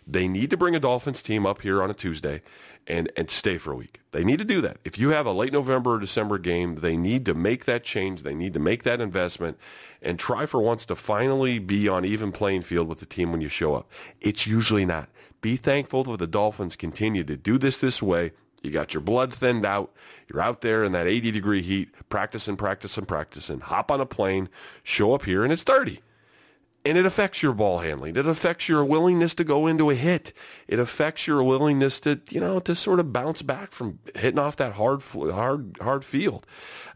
They 0.06 0.26
need 0.26 0.50
to 0.50 0.56
bring 0.56 0.74
a 0.74 0.80
Dolphins 0.80 1.20
team 1.20 1.44
up 1.44 1.60
here 1.60 1.82
on 1.82 1.90
a 1.90 1.94
Tuesday 1.94 2.42
and, 2.86 3.12
and 3.16 3.30
stay 3.30 3.58
for 3.58 3.72
a 3.72 3.76
week. 3.76 4.00
They 4.12 4.24
need 4.24 4.38
to 4.38 4.44
do 4.44 4.62
that. 4.62 4.78
If 4.84 4.98
you 4.98 5.10
have 5.10 5.26
a 5.26 5.32
late 5.32 5.52
November 5.52 5.94
or 5.94 5.98
December 5.98 6.38
game, 6.38 6.76
they 6.76 6.96
need 6.96 7.26
to 7.26 7.34
make 7.34 7.66
that 7.66 7.84
change. 7.84 8.22
They 8.22 8.34
need 8.34 8.54
to 8.54 8.60
make 8.60 8.84
that 8.84 9.02
investment 9.02 9.58
and 10.00 10.18
try 10.18 10.46
for 10.46 10.62
once 10.62 10.86
to 10.86 10.96
finally 10.96 11.58
be 11.58 11.86
on 11.86 12.06
even 12.06 12.32
playing 12.32 12.62
field 12.62 12.88
with 12.88 13.00
the 13.00 13.06
team 13.06 13.30
when 13.30 13.42
you 13.42 13.50
show 13.50 13.74
up. 13.74 13.90
It's 14.20 14.46
usually 14.46 14.86
not. 14.86 15.10
Be 15.42 15.56
thankful 15.56 16.04
that 16.04 16.18
the 16.18 16.26
Dolphins 16.26 16.74
continue 16.74 17.24
to 17.24 17.36
do 17.36 17.58
this 17.58 17.76
this 17.76 18.02
way 18.02 18.32
you 18.62 18.70
got 18.70 18.94
your 18.94 19.00
blood 19.00 19.34
thinned 19.34 19.64
out. 19.64 19.92
You're 20.28 20.42
out 20.42 20.60
there 20.60 20.84
in 20.84 20.92
that 20.92 21.06
80 21.06 21.30
degree 21.30 21.62
heat, 21.62 21.90
practicing, 22.08 22.56
practicing, 22.56 23.06
practicing. 23.06 23.60
Hop 23.60 23.90
on 23.90 24.00
a 24.00 24.06
plane, 24.06 24.48
show 24.82 25.14
up 25.14 25.24
here, 25.24 25.44
and 25.44 25.52
it's 25.52 25.62
30. 25.62 26.00
And 26.88 26.96
it 26.96 27.04
affects 27.04 27.42
your 27.42 27.52
ball 27.52 27.80
handling. 27.80 28.16
It 28.16 28.26
affects 28.26 28.66
your 28.66 28.82
willingness 28.82 29.34
to 29.34 29.44
go 29.44 29.66
into 29.66 29.90
a 29.90 29.94
hit. 29.94 30.32
It 30.66 30.78
affects 30.78 31.26
your 31.26 31.42
willingness 31.42 32.00
to, 32.00 32.20
you 32.30 32.40
know, 32.40 32.60
to 32.60 32.74
sort 32.74 32.98
of 32.98 33.12
bounce 33.12 33.42
back 33.42 33.72
from 33.72 33.98
hitting 34.14 34.38
off 34.38 34.56
that 34.56 34.72
hard, 34.72 35.02
hard, 35.02 35.76
hard 35.82 36.04
field. 36.04 36.46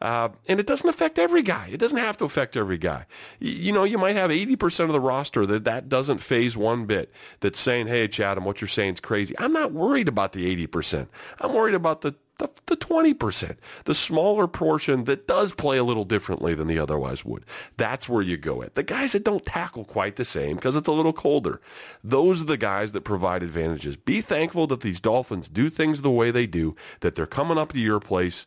Uh, 0.01 0.31
and 0.49 0.59
it 0.59 0.67
doesn't 0.67 0.89
affect 0.89 1.19
every 1.19 1.43
guy. 1.43 1.69
It 1.71 1.77
doesn't 1.77 1.99
have 1.99 2.17
to 2.17 2.25
affect 2.25 2.57
every 2.57 2.79
guy. 2.79 3.05
You, 3.39 3.73
know, 3.73 3.85
you 3.85 3.99
might 3.99 4.17
have 4.17 4.31
80% 4.31 4.87
of 4.87 4.93
the 4.93 5.01
roster 5.01 5.45
that 5.45 5.65
that 5.65 5.89
doesn't 5.91 6.19
phase 6.19 6.57
one 6.57 6.87
bit. 6.87 7.13
That's 7.41 7.61
saying, 7.61 7.89
hey, 7.89 8.09
Chatham, 8.09 8.45
what 8.45 8.61
you're 8.61 8.69
saying 8.69 8.95
is 8.95 9.01
crazy. 9.01 9.35
I'm 9.39 9.53
not 9.53 9.73
worried 9.73 10.09
about 10.09 10.33
the 10.33 10.67
80%. 10.67 11.09
I'm 11.41 11.53
worried 11.53 11.75
about 11.75 12.01
the 12.01 12.17
the, 12.39 12.49
the 12.67 12.77
20%, 12.77 13.57
the 13.85 13.95
smaller 13.95 14.49
portion 14.49 15.05
that 15.05 15.29
does 15.29 15.53
play 15.53 15.79
a 15.79 15.85
little 15.85 16.05
differently 16.05 16.55
than 16.55 16.67
the 16.67 16.79
otherwise 16.79 17.25
would. 17.25 17.45
That's 17.77 18.09
where 18.09 18.23
you 18.23 18.37
go 18.37 18.63
at. 18.63 18.75
The 18.75 18.83
guys 18.83 19.13
that 19.13 19.25
don't 19.25 19.45
tackle 19.45 19.85
quite 19.85 20.17
the 20.17 20.25
same 20.25 20.57
because 20.57 20.75
it's 20.75 20.89
a 20.89 20.93
little 20.93 21.13
colder. 21.13 21.61
Those 22.03 22.43
are 22.43 22.47
the 22.47 22.57
guys 22.57 22.93
that 22.93 23.03
provide 23.03 23.43
advantages. 23.43 23.97
Be 23.97 24.21
thankful 24.21 24.67
that 24.69 24.81
these 24.81 25.01
Dolphins 25.01 25.49
do 25.49 25.71
things 25.71 26.03
the 26.03 26.11
way 26.11 26.31
they 26.31 26.47
do, 26.47 26.75
that 27.01 27.15
they're 27.15 27.27
coming 27.27 27.59
up 27.59 27.73
to 27.73 27.81
your 27.81 28.01
place 28.01 28.47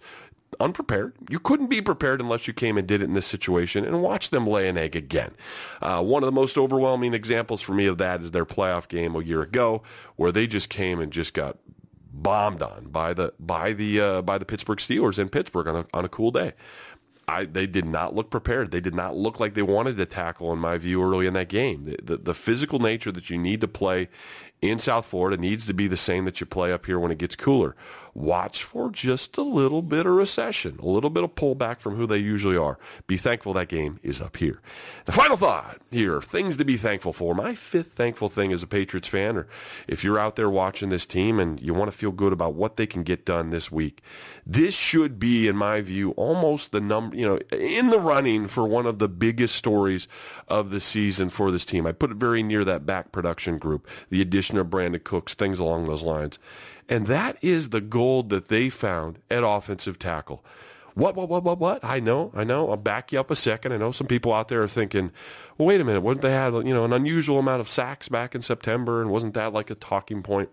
unprepared. 0.59 1.13
You 1.29 1.39
couldn't 1.39 1.67
be 1.67 1.81
prepared 1.81 2.21
unless 2.21 2.47
you 2.47 2.53
came 2.53 2.77
and 2.77 2.87
did 2.87 3.01
it 3.01 3.05
in 3.05 3.13
this 3.13 3.25
situation 3.25 3.85
and 3.85 4.01
watch 4.01 4.29
them 4.29 4.47
lay 4.47 4.67
an 4.67 4.77
egg 4.77 4.95
again. 4.95 5.33
Uh, 5.81 6.01
one 6.03 6.23
of 6.23 6.27
the 6.27 6.31
most 6.31 6.57
overwhelming 6.57 7.13
examples 7.13 7.61
for 7.61 7.73
me 7.73 7.85
of 7.85 7.97
that 7.97 8.21
is 8.21 8.31
their 8.31 8.45
playoff 8.45 8.87
game 8.87 9.15
a 9.15 9.23
year 9.23 9.41
ago 9.41 9.83
where 10.15 10.31
they 10.31 10.47
just 10.47 10.69
came 10.69 10.99
and 10.99 11.11
just 11.11 11.33
got 11.33 11.57
bombed 12.21 12.61
on 12.61 12.85
by 12.85 13.13
the 13.13 13.33
by 13.39 13.73
the 13.73 13.99
uh, 13.99 14.21
by 14.21 14.37
the 14.37 14.45
Pittsburgh 14.45 14.79
Steelers 14.79 15.19
in 15.19 15.29
Pittsburgh 15.29 15.67
on 15.67 15.75
a 15.75 15.85
on 15.93 16.05
a 16.05 16.09
cool 16.09 16.31
day. 16.31 16.53
I, 17.27 17.45
they 17.45 17.65
did 17.65 17.85
not 17.85 18.13
look 18.13 18.29
prepared. 18.29 18.69
They 18.69 18.79
did 18.79 18.93
not 18.93 19.15
look 19.15 19.39
like 19.39 19.55
they 19.55 19.63
wanted 19.63 19.97
to 19.97 20.05
tackle, 20.05 20.53
in 20.53 20.59
my 20.59 20.77
view, 20.77 21.01
early 21.01 21.25
in 21.25 21.33
that 21.33 21.49
game. 21.49 21.83
The, 21.83 21.97
the, 22.03 22.17
the, 22.17 22.33
physical 22.35 22.77
nature 22.77 23.11
that 23.11 23.31
you 23.31 23.39
need 23.39 23.61
to 23.61 23.67
play 23.67 24.09
in 24.61 24.77
South 24.77 25.07
Florida 25.07 25.35
needs 25.35 25.65
to 25.65 25.73
be 25.73 25.87
the 25.87 25.97
same 25.97 26.25
that 26.25 26.39
you 26.39 26.45
play 26.45 26.71
up 26.71 26.85
here 26.85 26.99
when 26.99 27.11
it 27.11 27.17
gets 27.17 27.35
cooler 27.35 27.75
watch 28.15 28.63
for 28.63 28.89
just 28.89 29.37
a 29.37 29.41
little 29.41 29.81
bit 29.81 30.05
of 30.05 30.13
recession, 30.13 30.79
a 30.81 30.87
little 30.87 31.09
bit 31.09 31.25
of 31.25 31.35
pullback 31.35 31.79
from 31.79 31.97
who 31.97 32.07
they 32.07 32.17
usually 32.17 32.55
are. 32.55 32.79
Be 33.07 33.17
thankful 33.17 33.53
that 33.53 33.67
game 33.67 33.99
is 34.01 34.21
up 34.21 34.37
here. 34.37 34.61
The 35.03 35.11
final 35.11 35.35
thought 35.35 35.81
here, 35.91 36.21
things 36.21 36.55
to 36.57 36.65
be 36.65 36.77
thankful 36.77 37.11
for. 37.11 37.35
My 37.35 37.53
fifth 37.53 37.91
thankful 37.91 38.29
thing 38.29 38.53
as 38.53 38.63
a 38.63 38.67
Patriots 38.67 39.09
fan, 39.09 39.35
or 39.35 39.47
if 39.85 40.01
you're 40.03 40.17
out 40.17 40.37
there 40.37 40.49
watching 40.49 40.89
this 40.89 41.05
team 41.05 41.39
and 41.39 41.59
you 41.59 41.73
want 41.73 41.91
to 41.91 41.97
feel 41.97 42.11
good 42.11 42.31
about 42.31 42.53
what 42.53 42.77
they 42.77 42.87
can 42.87 43.03
get 43.03 43.25
done 43.25 43.49
this 43.49 43.69
week, 43.69 44.01
this 44.45 44.73
should 44.73 45.19
be, 45.19 45.49
in 45.49 45.57
my 45.57 45.81
view, 45.81 46.11
almost 46.11 46.71
the 46.71 46.79
number, 46.79 47.17
you 47.17 47.27
know, 47.27 47.39
in 47.51 47.89
the 47.89 47.99
running 47.99 48.47
for 48.47 48.65
one 48.65 48.85
of 48.85 48.99
the 48.99 49.09
biggest 49.09 49.55
stories 49.55 50.07
of 50.47 50.69
the 50.69 50.79
season 50.79 51.29
for 51.29 51.51
this 51.51 51.65
team. 51.65 51.85
I 51.85 51.91
put 51.91 52.11
it 52.11 52.17
very 52.17 52.43
near 52.43 52.63
that 52.63 52.85
back 52.85 53.11
production 53.11 53.57
group, 53.57 53.85
the 54.09 54.21
addition 54.21 54.57
of 54.57 54.67
Brandin 54.67 55.03
Cooks, 55.03 55.33
things 55.33 55.59
along 55.59 55.85
those 55.85 56.03
lines. 56.03 56.39
And 56.87 57.07
that 57.07 57.37
is 57.41 57.69
the 57.69 57.81
gold 57.81 58.29
that 58.29 58.47
they 58.47 58.69
found 58.69 59.19
at 59.29 59.43
offensive 59.43 59.97
tackle. 59.97 60.43
What, 60.93 61.15
what, 61.15 61.27
what, 61.27 61.43
what, 61.43 61.59
what? 61.59 61.83
I 61.83 61.99
know, 61.99 62.31
I 62.33 62.45
know. 62.45 62.69
I'll 62.69 62.77
back 62.77 63.11
you 63.11 63.19
up 63.19 63.29
a 63.29 63.35
second. 63.35 63.73
I 63.73 63.77
know 63.77 63.91
some 63.91 64.07
people 64.07 64.31
out 64.33 64.47
there 64.47 64.63
are 64.63 64.67
thinking, 64.67 65.11
well, 65.57 65.67
wait 65.67 65.81
a 65.81 65.83
minute, 65.83 66.01
wouldn't 66.01 66.21
they 66.21 66.31
have, 66.31 66.53
you 66.53 66.73
know, 66.73 66.85
an 66.85 66.93
unusual 66.93 67.37
amount 67.37 67.59
of 67.59 67.67
sacks 67.67 68.07
back 68.07 68.33
in 68.33 68.41
September? 68.41 69.01
And 69.01 69.11
wasn't 69.11 69.33
that 69.33 69.51
like 69.51 69.69
a 69.69 69.75
talking 69.75 70.23
point? 70.23 70.49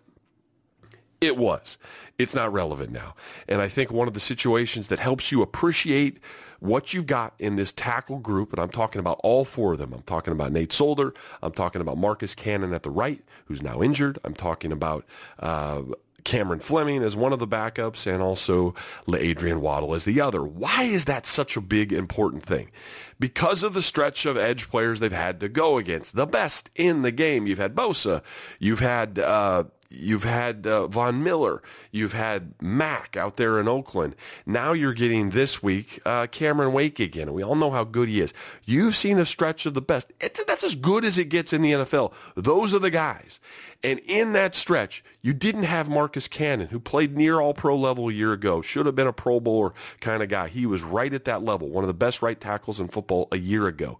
It 1.20 1.36
was. 1.36 1.78
It's 2.18 2.34
not 2.34 2.52
relevant 2.52 2.90
now. 2.90 3.14
And 3.46 3.60
I 3.60 3.68
think 3.68 3.92
one 3.92 4.08
of 4.08 4.14
the 4.14 4.20
situations 4.20 4.88
that 4.88 4.98
helps 4.98 5.30
you 5.30 5.42
appreciate 5.42 6.18
what 6.58 6.92
you've 6.92 7.06
got 7.06 7.34
in 7.38 7.54
this 7.54 7.72
tackle 7.72 8.18
group, 8.18 8.52
and 8.52 8.60
I'm 8.60 8.68
talking 8.68 8.98
about 8.98 9.20
all 9.22 9.44
four 9.44 9.72
of 9.72 9.78
them. 9.78 9.92
I'm 9.92 10.02
talking 10.02 10.32
about 10.32 10.52
Nate 10.52 10.72
Solder. 10.72 11.14
I'm 11.42 11.52
talking 11.52 11.80
about 11.80 11.98
Marcus 11.98 12.34
Cannon 12.34 12.72
at 12.72 12.82
the 12.82 12.90
right, 12.90 13.22
who's 13.46 13.62
now 13.62 13.82
injured. 13.82 14.18
I'm 14.24 14.34
talking 14.34 14.72
about 14.72 15.04
uh, 15.38 15.82
Cameron 16.24 16.60
Fleming 16.60 17.02
as 17.02 17.16
one 17.16 17.32
of 17.32 17.38
the 17.38 17.48
backups 17.48 18.06
and 18.06 18.22
also 18.22 18.74
Adrian 19.12 19.60
Waddle 19.60 19.94
as 19.94 20.04
the 20.04 20.20
other. 20.20 20.42
Why 20.42 20.84
is 20.84 21.04
that 21.06 21.26
such 21.26 21.56
a 21.56 21.60
big 21.60 21.92
important 21.92 22.42
thing? 22.42 22.70
Because 23.18 23.62
of 23.62 23.74
the 23.74 23.82
stretch 23.82 24.26
of 24.26 24.36
edge 24.36 24.68
players 24.68 25.00
they've 25.00 25.12
had 25.12 25.40
to 25.40 25.48
go 25.48 25.78
against. 25.78 26.16
The 26.16 26.26
best 26.26 26.70
in 26.74 27.02
the 27.02 27.12
game. 27.12 27.46
You've 27.46 27.58
had 27.58 27.74
Bosa. 27.74 28.22
You've 28.58 28.80
had 28.80 29.18
uh, 29.18 29.64
You've 29.94 30.24
had 30.24 30.66
uh, 30.66 30.86
Von 30.86 31.22
Miller. 31.22 31.62
You've 31.90 32.12
had 32.12 32.54
Mack 32.60 33.16
out 33.16 33.36
there 33.36 33.60
in 33.60 33.68
Oakland. 33.68 34.16
Now 34.46 34.72
you're 34.72 34.94
getting 34.94 35.30
this 35.30 35.62
week 35.62 36.00
uh, 36.04 36.26
Cameron 36.28 36.72
Wake 36.72 36.98
again. 36.98 37.32
We 37.32 37.42
all 37.42 37.54
know 37.54 37.70
how 37.70 37.84
good 37.84 38.08
he 38.08 38.20
is. 38.20 38.32
You've 38.64 38.96
seen 38.96 39.18
a 39.18 39.26
stretch 39.26 39.66
of 39.66 39.74
the 39.74 39.82
best. 39.82 40.12
It's, 40.20 40.42
that's 40.44 40.64
as 40.64 40.74
good 40.74 41.04
as 41.04 41.18
it 41.18 41.26
gets 41.26 41.52
in 41.52 41.62
the 41.62 41.72
NFL. 41.72 42.12
Those 42.34 42.72
are 42.74 42.78
the 42.78 42.90
guys. 42.90 43.40
And 43.84 43.98
in 44.00 44.32
that 44.32 44.54
stretch, 44.54 45.02
you 45.22 45.32
didn't 45.32 45.64
have 45.64 45.88
Marcus 45.88 46.28
Cannon, 46.28 46.68
who 46.68 46.78
played 46.78 47.16
near 47.16 47.40
all 47.40 47.52
pro 47.52 47.76
level 47.76 48.08
a 48.08 48.12
year 48.12 48.32
ago, 48.32 48.62
should 48.62 48.86
have 48.86 48.94
been 48.94 49.08
a 49.08 49.12
Pro 49.12 49.40
Bowler 49.40 49.74
kind 50.00 50.22
of 50.22 50.28
guy. 50.28 50.48
He 50.48 50.66
was 50.66 50.82
right 50.82 51.12
at 51.12 51.24
that 51.24 51.42
level, 51.42 51.68
one 51.68 51.82
of 51.82 51.88
the 51.88 51.94
best 51.94 52.22
right 52.22 52.40
tackles 52.40 52.78
in 52.78 52.88
football 52.88 53.26
a 53.32 53.38
year 53.38 53.66
ago 53.66 53.98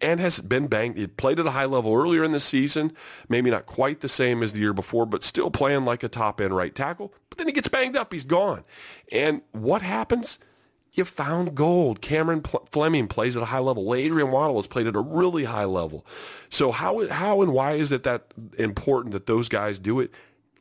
and 0.00 0.20
has 0.20 0.40
been 0.40 0.66
banged. 0.66 0.96
He 0.96 1.06
played 1.06 1.40
at 1.40 1.46
a 1.46 1.52
high 1.52 1.64
level 1.64 1.94
earlier 1.94 2.24
in 2.24 2.32
the 2.32 2.40
season, 2.40 2.92
maybe 3.28 3.50
not 3.50 3.66
quite 3.66 4.00
the 4.00 4.08
same 4.08 4.42
as 4.42 4.52
the 4.52 4.60
year 4.60 4.72
before, 4.72 5.06
but 5.06 5.24
still 5.24 5.50
playing 5.50 5.84
like 5.84 6.02
a 6.02 6.08
top 6.08 6.40
end 6.40 6.54
right 6.54 6.74
tackle. 6.74 7.12
But 7.30 7.38
then 7.38 7.46
he 7.46 7.52
gets 7.52 7.68
banged 7.68 7.96
up. 7.96 8.12
He's 8.12 8.24
gone. 8.24 8.64
And 9.10 9.42
what 9.52 9.82
happens? 9.82 10.38
You 10.92 11.04
found 11.04 11.56
gold. 11.56 12.00
Cameron 12.00 12.42
Fleming 12.70 13.08
plays 13.08 13.36
at 13.36 13.42
a 13.42 13.46
high 13.46 13.58
level. 13.58 13.94
Adrian 13.94 14.30
Waddle 14.30 14.56
has 14.56 14.68
played 14.68 14.86
at 14.86 14.94
a 14.94 15.00
really 15.00 15.44
high 15.44 15.64
level. 15.64 16.06
So 16.48 16.70
how 16.70 17.08
how 17.08 17.42
and 17.42 17.52
why 17.52 17.72
is 17.72 17.90
it 17.90 18.04
that 18.04 18.32
important 18.56 19.12
that 19.12 19.26
those 19.26 19.48
guys 19.48 19.80
do 19.80 19.98
it? 19.98 20.12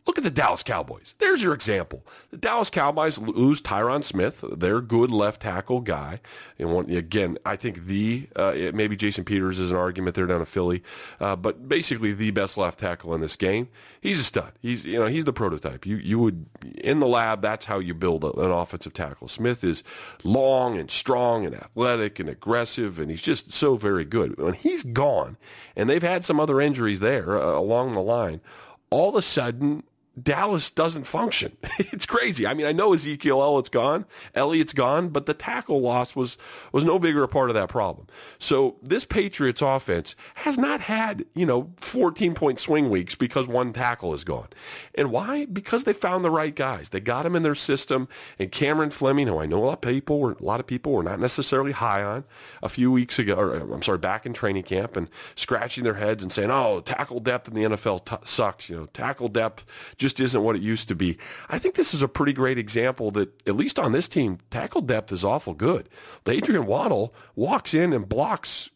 Look 0.05 0.17
at 0.17 0.23
the 0.23 0.31
Dallas 0.31 0.63
Cowboys. 0.63 1.15
There's 1.19 1.41
your 1.41 1.53
example. 1.53 2.05
The 2.29 2.37
Dallas 2.37 2.69
Cowboys 2.69 3.19
lose 3.19 3.61
Tyron 3.61 4.03
Smith, 4.03 4.43
their 4.51 4.81
good 4.81 5.11
left 5.11 5.41
tackle 5.43 5.79
guy. 5.79 6.19
And 6.59 6.73
one, 6.73 6.89
again, 6.89 7.37
I 7.45 7.55
think 7.55 7.85
the 7.85 8.27
uh, 8.35 8.53
maybe 8.73 8.97
Jason 8.97 9.23
Peters 9.23 9.59
is 9.59 9.71
an 9.71 9.77
argument 9.77 10.15
there 10.15 10.25
down 10.25 10.41
in 10.41 10.45
Philly, 10.45 10.83
uh, 11.21 11.37
but 11.37 11.69
basically 11.69 12.11
the 12.11 12.31
best 12.31 12.57
left 12.57 12.79
tackle 12.79 13.15
in 13.15 13.21
this 13.21 13.37
game. 13.37 13.69
He's 14.01 14.19
a 14.19 14.23
stud. 14.23 14.51
He's 14.61 14.83
you 14.83 14.99
know 14.99 15.05
he's 15.05 15.23
the 15.23 15.31
prototype. 15.31 15.85
You 15.85 15.95
you 15.95 16.19
would 16.19 16.47
in 16.75 16.99
the 16.99 17.07
lab. 17.07 17.41
That's 17.41 17.65
how 17.65 17.79
you 17.79 17.93
build 17.93 18.25
an 18.25 18.51
offensive 18.51 18.93
tackle. 18.93 19.29
Smith 19.29 19.63
is 19.63 19.83
long 20.25 20.77
and 20.77 20.91
strong 20.91 21.45
and 21.45 21.55
athletic 21.55 22.19
and 22.19 22.27
aggressive, 22.27 22.99
and 22.99 23.09
he's 23.09 23.21
just 23.21 23.53
so 23.53 23.77
very 23.77 24.03
good. 24.03 24.37
When 24.37 24.53
he's 24.53 24.83
gone, 24.83 25.37
and 25.77 25.89
they've 25.89 26.03
had 26.03 26.25
some 26.25 26.41
other 26.41 26.59
injuries 26.59 26.99
there 26.99 27.41
uh, 27.41 27.57
along 27.57 27.93
the 27.93 28.01
line, 28.01 28.41
all 28.89 29.09
of 29.09 29.15
a 29.15 29.21
sudden 29.21 29.83
Dallas 30.21 30.69
doesn't 30.69 31.05
function. 31.05 31.57
it's 31.79 32.05
crazy. 32.05 32.45
I 32.45 32.53
mean, 32.53 32.67
I 32.67 32.71
know 32.71 32.93
Ezekiel 32.93 33.41
Elliott's 33.41 33.69
gone, 33.69 34.05
Elliott's 34.35 34.73
gone, 34.73 35.09
but 35.09 35.25
the 35.25 35.33
tackle 35.33 35.81
loss 35.81 36.15
was 36.15 36.37
was 36.71 36.85
no 36.85 36.99
bigger 36.99 37.23
a 37.23 37.27
part 37.27 37.49
of 37.49 37.55
that 37.55 37.69
problem. 37.69 38.05
So 38.37 38.75
this 38.81 39.05
Patriots 39.05 39.61
offense 39.61 40.15
has 40.35 40.57
not 40.57 40.81
had 40.81 41.25
you 41.33 41.47
know 41.47 41.71
14 41.77 42.35
point 42.35 42.59
swing 42.59 42.91
weeks 42.91 43.15
because 43.15 43.47
one 43.47 43.73
tackle 43.73 44.13
is 44.13 44.23
gone, 44.23 44.49
and 44.93 45.09
why? 45.09 45.45
Because 45.45 45.83
they 45.83 45.93
found 45.93 46.23
the 46.23 46.29
right 46.29 46.53
guys. 46.53 46.89
They 46.89 46.99
got 46.99 47.23
them 47.23 47.35
in 47.35 47.41
their 47.41 47.55
system, 47.55 48.07
and 48.37 48.51
Cameron 48.51 48.91
Fleming, 48.91 49.27
who 49.27 49.39
I 49.39 49.47
know 49.47 49.63
a 49.63 49.65
lot 49.65 49.73
of 49.73 49.81
people 49.81 50.19
were 50.19 50.33
a 50.33 50.43
lot 50.43 50.59
of 50.59 50.67
people 50.67 50.91
were 50.91 51.03
not 51.03 51.19
necessarily 51.19 51.71
high 51.71 52.03
on 52.03 52.23
a 52.61 52.69
few 52.69 52.91
weeks 52.91 53.17
ago, 53.17 53.35
or 53.35 53.55
uh, 53.55 53.61
I'm 53.61 53.81
sorry, 53.81 53.97
back 53.97 54.27
in 54.27 54.33
training 54.33 54.63
camp, 54.63 54.95
and 54.95 55.09
scratching 55.33 55.83
their 55.83 55.95
heads 55.95 56.21
and 56.21 56.31
saying, 56.31 56.51
"Oh, 56.51 56.81
tackle 56.81 57.19
depth 57.19 57.47
in 57.47 57.55
the 57.55 57.63
NFL 57.63 58.05
t- 58.05 58.15
sucks." 58.25 58.69
You 58.69 58.75
know, 58.75 58.85
tackle 58.85 59.27
depth 59.27 59.65
just 60.03 60.19
isn't 60.19 60.43
what 60.43 60.57
it 60.57 60.61
used 60.61 60.89
to 60.89 60.95
be. 60.95 61.17
I 61.49 61.57
think 61.57 61.75
this 61.75 61.93
is 61.93 62.01
a 62.01 62.09
pretty 62.09 62.33
great 62.33 62.59
example 62.59 63.09
that, 63.11 63.41
at 63.47 63.55
least 63.55 63.79
on 63.79 63.93
this 63.93 64.09
team, 64.09 64.39
tackle 64.51 64.81
depth 64.81 65.13
is 65.13 65.23
awful 65.23 65.53
good. 65.53 65.87
Adrian 66.27 66.65
Waddle 66.65 67.15
walks 67.35 67.73
in 67.73 67.93
and 67.93 68.09
blocks 68.09 68.69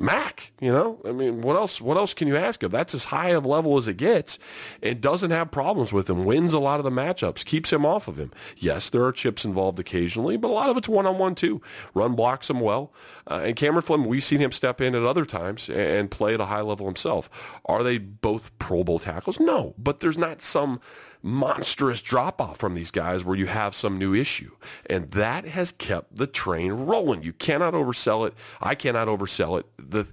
Mack, 0.00 0.52
you 0.62 0.72
know, 0.72 0.98
I 1.04 1.12
mean, 1.12 1.42
what 1.42 1.56
else? 1.56 1.78
What 1.78 1.98
else 1.98 2.14
can 2.14 2.26
you 2.26 2.34
ask 2.34 2.62
of? 2.62 2.70
That's 2.70 2.94
as 2.94 3.04
high 3.04 3.28
of 3.30 3.44
level 3.44 3.76
as 3.76 3.86
it 3.86 3.98
gets, 3.98 4.38
and 4.82 4.98
doesn't 4.98 5.30
have 5.30 5.50
problems 5.50 5.92
with 5.92 6.08
him. 6.08 6.24
Wins 6.24 6.54
a 6.54 6.58
lot 6.58 6.80
of 6.80 6.84
the 6.84 6.90
matchups, 6.90 7.44
keeps 7.44 7.70
him 7.70 7.84
off 7.84 8.08
of 8.08 8.18
him. 8.18 8.32
Yes, 8.56 8.88
there 8.88 9.04
are 9.04 9.12
chips 9.12 9.44
involved 9.44 9.78
occasionally, 9.78 10.38
but 10.38 10.48
a 10.48 10.54
lot 10.54 10.70
of 10.70 10.78
it's 10.78 10.88
one 10.88 11.04
on 11.04 11.18
one 11.18 11.34
too. 11.34 11.60
Run 11.92 12.14
blocks 12.14 12.48
him 12.48 12.60
well, 12.60 12.94
uh, 13.30 13.42
and 13.44 13.56
Cameron 13.56 13.82
Fleming, 13.82 14.08
we've 14.08 14.24
seen 14.24 14.40
him 14.40 14.52
step 14.52 14.80
in 14.80 14.94
at 14.94 15.02
other 15.02 15.26
times 15.26 15.68
and 15.68 16.10
play 16.10 16.32
at 16.32 16.40
a 16.40 16.46
high 16.46 16.62
level 16.62 16.86
himself. 16.86 17.28
Are 17.66 17.82
they 17.82 17.98
both 17.98 18.58
Pro 18.58 18.82
Bowl 18.82 19.00
tackles? 19.00 19.38
No, 19.38 19.74
but 19.76 20.00
there's 20.00 20.16
not 20.16 20.40
some 20.40 20.80
monstrous 21.22 22.00
drop 22.00 22.40
off 22.40 22.58
from 22.58 22.74
these 22.74 22.90
guys 22.90 23.24
where 23.24 23.36
you 23.36 23.46
have 23.46 23.74
some 23.74 23.98
new 23.98 24.14
issue. 24.14 24.52
And 24.86 25.10
that 25.12 25.44
has 25.44 25.72
kept 25.72 26.16
the 26.16 26.26
train 26.26 26.72
rolling. 26.72 27.22
You 27.22 27.32
cannot 27.32 27.74
oversell 27.74 28.26
it. 28.26 28.34
I 28.60 28.74
cannot 28.74 29.08
oversell 29.08 29.58
it. 29.58 29.66
The 29.78 30.06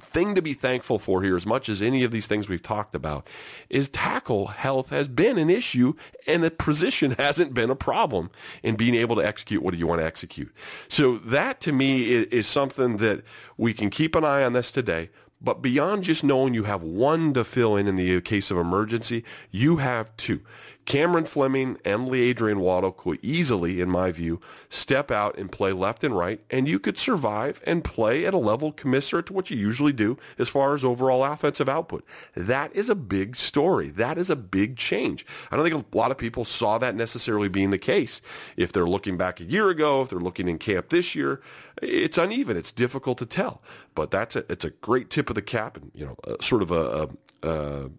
thing 0.00 0.34
to 0.34 0.42
be 0.42 0.54
thankful 0.54 0.98
for 0.98 1.22
here, 1.22 1.36
as 1.36 1.46
much 1.46 1.68
as 1.68 1.82
any 1.82 2.04
of 2.04 2.10
these 2.10 2.26
things 2.26 2.48
we've 2.48 2.62
talked 2.62 2.94
about, 2.94 3.28
is 3.68 3.88
tackle 3.88 4.46
health 4.48 4.90
has 4.90 5.08
been 5.08 5.38
an 5.38 5.50
issue 5.50 5.94
and 6.26 6.42
the 6.42 6.50
position 6.50 7.10
hasn't 7.18 7.54
been 7.54 7.70
a 7.70 7.76
problem 7.76 8.30
in 8.62 8.76
being 8.76 8.94
able 8.94 9.16
to 9.16 9.26
execute 9.26 9.62
what 9.62 9.72
do 9.72 9.78
you 9.78 9.86
want 9.86 10.00
to 10.00 10.06
execute. 10.06 10.52
So 10.88 11.18
that 11.18 11.60
to 11.62 11.72
me 11.72 12.10
is, 12.10 12.26
is 12.26 12.46
something 12.46 12.98
that 12.98 13.22
we 13.56 13.74
can 13.74 13.90
keep 13.90 14.14
an 14.14 14.24
eye 14.24 14.42
on 14.42 14.52
this 14.52 14.70
today. 14.70 15.10
But 15.44 15.60
beyond 15.60 16.04
just 16.04 16.24
knowing 16.24 16.54
you 16.54 16.64
have 16.64 16.82
one 16.82 17.34
to 17.34 17.44
fill 17.44 17.76
in 17.76 17.86
in 17.86 17.96
the 17.96 18.18
case 18.22 18.50
of 18.50 18.56
emergency, 18.56 19.24
you 19.50 19.76
have 19.76 20.16
two. 20.16 20.40
Cameron 20.86 21.24
Fleming 21.24 21.78
and 21.84 22.08
Lee 22.08 22.28
Adrian 22.28 22.60
Waddle 22.60 22.92
could 22.92 23.18
easily, 23.22 23.80
in 23.80 23.88
my 23.90 24.12
view, 24.12 24.40
step 24.68 25.10
out 25.10 25.36
and 25.38 25.50
play 25.50 25.72
left 25.72 26.04
and 26.04 26.16
right, 26.16 26.40
and 26.50 26.68
you 26.68 26.78
could 26.78 26.98
survive 26.98 27.62
and 27.66 27.82
play 27.82 28.26
at 28.26 28.34
a 28.34 28.38
level 28.38 28.70
commensurate 28.70 29.26
to 29.26 29.32
what 29.32 29.50
you 29.50 29.56
usually 29.56 29.92
do 29.92 30.18
as 30.38 30.48
far 30.48 30.74
as 30.74 30.84
overall 30.84 31.24
offensive 31.24 31.68
output. 31.68 32.04
That 32.34 32.74
is 32.74 32.90
a 32.90 32.94
big 32.94 33.34
story. 33.34 33.88
That 33.88 34.18
is 34.18 34.28
a 34.28 34.36
big 34.36 34.76
change. 34.76 35.24
I 35.50 35.56
don't 35.56 35.68
think 35.68 35.94
a 35.94 35.96
lot 35.96 36.10
of 36.10 36.18
people 36.18 36.44
saw 36.44 36.78
that 36.78 36.94
necessarily 36.94 37.48
being 37.48 37.70
the 37.70 37.78
case. 37.78 38.20
If 38.56 38.72
they're 38.72 38.86
looking 38.86 39.16
back 39.16 39.40
a 39.40 39.44
year 39.44 39.70
ago, 39.70 40.02
if 40.02 40.10
they're 40.10 40.18
looking 40.18 40.48
in 40.48 40.58
camp 40.58 40.90
this 40.90 41.14
year, 41.14 41.40
it's 41.80 42.18
uneven. 42.18 42.56
It's 42.56 42.72
difficult 42.72 43.18
to 43.18 43.26
tell. 43.26 43.62
But 43.94 44.10
that's 44.10 44.36
a, 44.36 44.44
it's 44.50 44.64
a 44.64 44.70
great 44.70 45.10
tip 45.10 45.28
of 45.30 45.34
the 45.34 45.42
cap 45.42 45.76
and, 45.76 45.90
you 45.94 46.04
know, 46.04 46.16
uh, 46.24 46.36
sort 46.40 46.62
of 46.62 46.70
a, 46.70 47.08
a, 47.42 47.48
a 47.48 47.90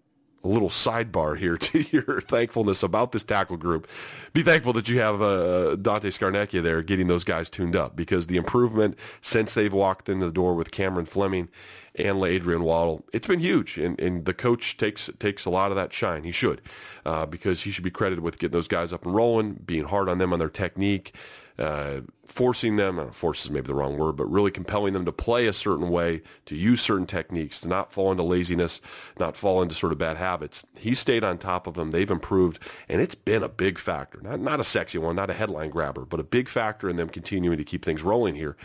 a 0.46 0.52
little 0.52 0.68
sidebar 0.68 1.36
here 1.36 1.56
to 1.68 1.84
your 1.90 2.20
thankfulness 2.20 2.82
about 2.82 3.12
this 3.12 3.24
tackle 3.24 3.56
group. 3.56 3.88
Be 4.32 4.42
thankful 4.42 4.72
that 4.74 4.88
you 4.88 5.00
have 5.00 5.20
uh, 5.20 5.76
Dante 5.76 6.10
Scarnecchia 6.10 6.62
there 6.62 6.82
getting 6.82 7.08
those 7.08 7.24
guys 7.24 7.50
tuned 7.50 7.76
up 7.76 7.96
because 7.96 8.26
the 8.26 8.36
improvement 8.36 8.96
since 9.20 9.54
they've 9.54 9.72
walked 9.72 10.08
in 10.08 10.20
the 10.20 10.30
door 10.30 10.54
with 10.54 10.70
Cameron 10.70 11.06
Fleming 11.06 11.48
and 11.94 12.22
Adrian 12.22 12.62
Waddle, 12.62 13.04
it's 13.12 13.26
been 13.26 13.40
huge. 13.40 13.78
And, 13.78 13.98
and 13.98 14.24
the 14.24 14.34
coach 14.34 14.76
takes 14.76 15.10
takes 15.18 15.44
a 15.44 15.50
lot 15.50 15.70
of 15.70 15.76
that 15.76 15.92
shine. 15.92 16.24
He 16.24 16.32
should 16.32 16.60
uh, 17.04 17.26
because 17.26 17.62
he 17.62 17.70
should 17.70 17.84
be 17.84 17.90
credited 17.90 18.22
with 18.22 18.38
getting 18.38 18.52
those 18.52 18.68
guys 18.68 18.92
up 18.92 19.04
and 19.04 19.14
rolling, 19.14 19.54
being 19.54 19.84
hard 19.84 20.08
on 20.08 20.18
them 20.18 20.32
on 20.32 20.38
their 20.38 20.50
technique, 20.50 21.14
uh, 21.58 22.00
forcing 22.26 22.76
them, 22.76 22.98
uh, 22.98 23.06
force 23.06 23.44
is 23.44 23.50
maybe 23.50 23.66
the 23.66 23.74
wrong 23.74 23.96
word, 23.96 24.16
but 24.16 24.30
really 24.30 24.50
compelling 24.50 24.92
them 24.92 25.04
to 25.04 25.12
play 25.12 25.46
a 25.46 25.52
certain 25.52 25.88
way, 25.90 26.22
to 26.44 26.56
use 26.56 26.80
certain 26.80 27.06
techniques, 27.06 27.60
to 27.60 27.68
not 27.68 27.92
fall 27.92 28.10
into 28.10 28.22
laziness, 28.22 28.80
not 29.18 29.36
fall 29.36 29.62
into 29.62 29.74
sort 29.74 29.92
of 29.92 29.98
bad 29.98 30.16
habits. 30.16 30.64
He 30.78 30.94
stayed 30.94 31.24
on 31.24 31.38
top 31.38 31.66
of 31.66 31.74
them. 31.74 31.90
They've 31.90 32.10
improved, 32.10 32.58
and 32.88 33.00
it's 33.00 33.14
been 33.14 33.42
a 33.42 33.48
big 33.48 33.78
factor. 33.78 34.20
Not, 34.22 34.40
not 34.40 34.60
a 34.60 34.64
sexy 34.64 34.98
one, 34.98 35.16
not 35.16 35.30
a 35.30 35.34
headline 35.34 35.70
grabber, 35.70 36.04
but 36.04 36.20
a 36.20 36.24
big 36.24 36.48
factor 36.48 36.90
in 36.90 36.96
them 36.96 37.08
continuing 37.08 37.58
to 37.58 37.64
keep 37.64 37.84
things 37.84 38.02
rolling 38.02 38.34
here. 38.34 38.56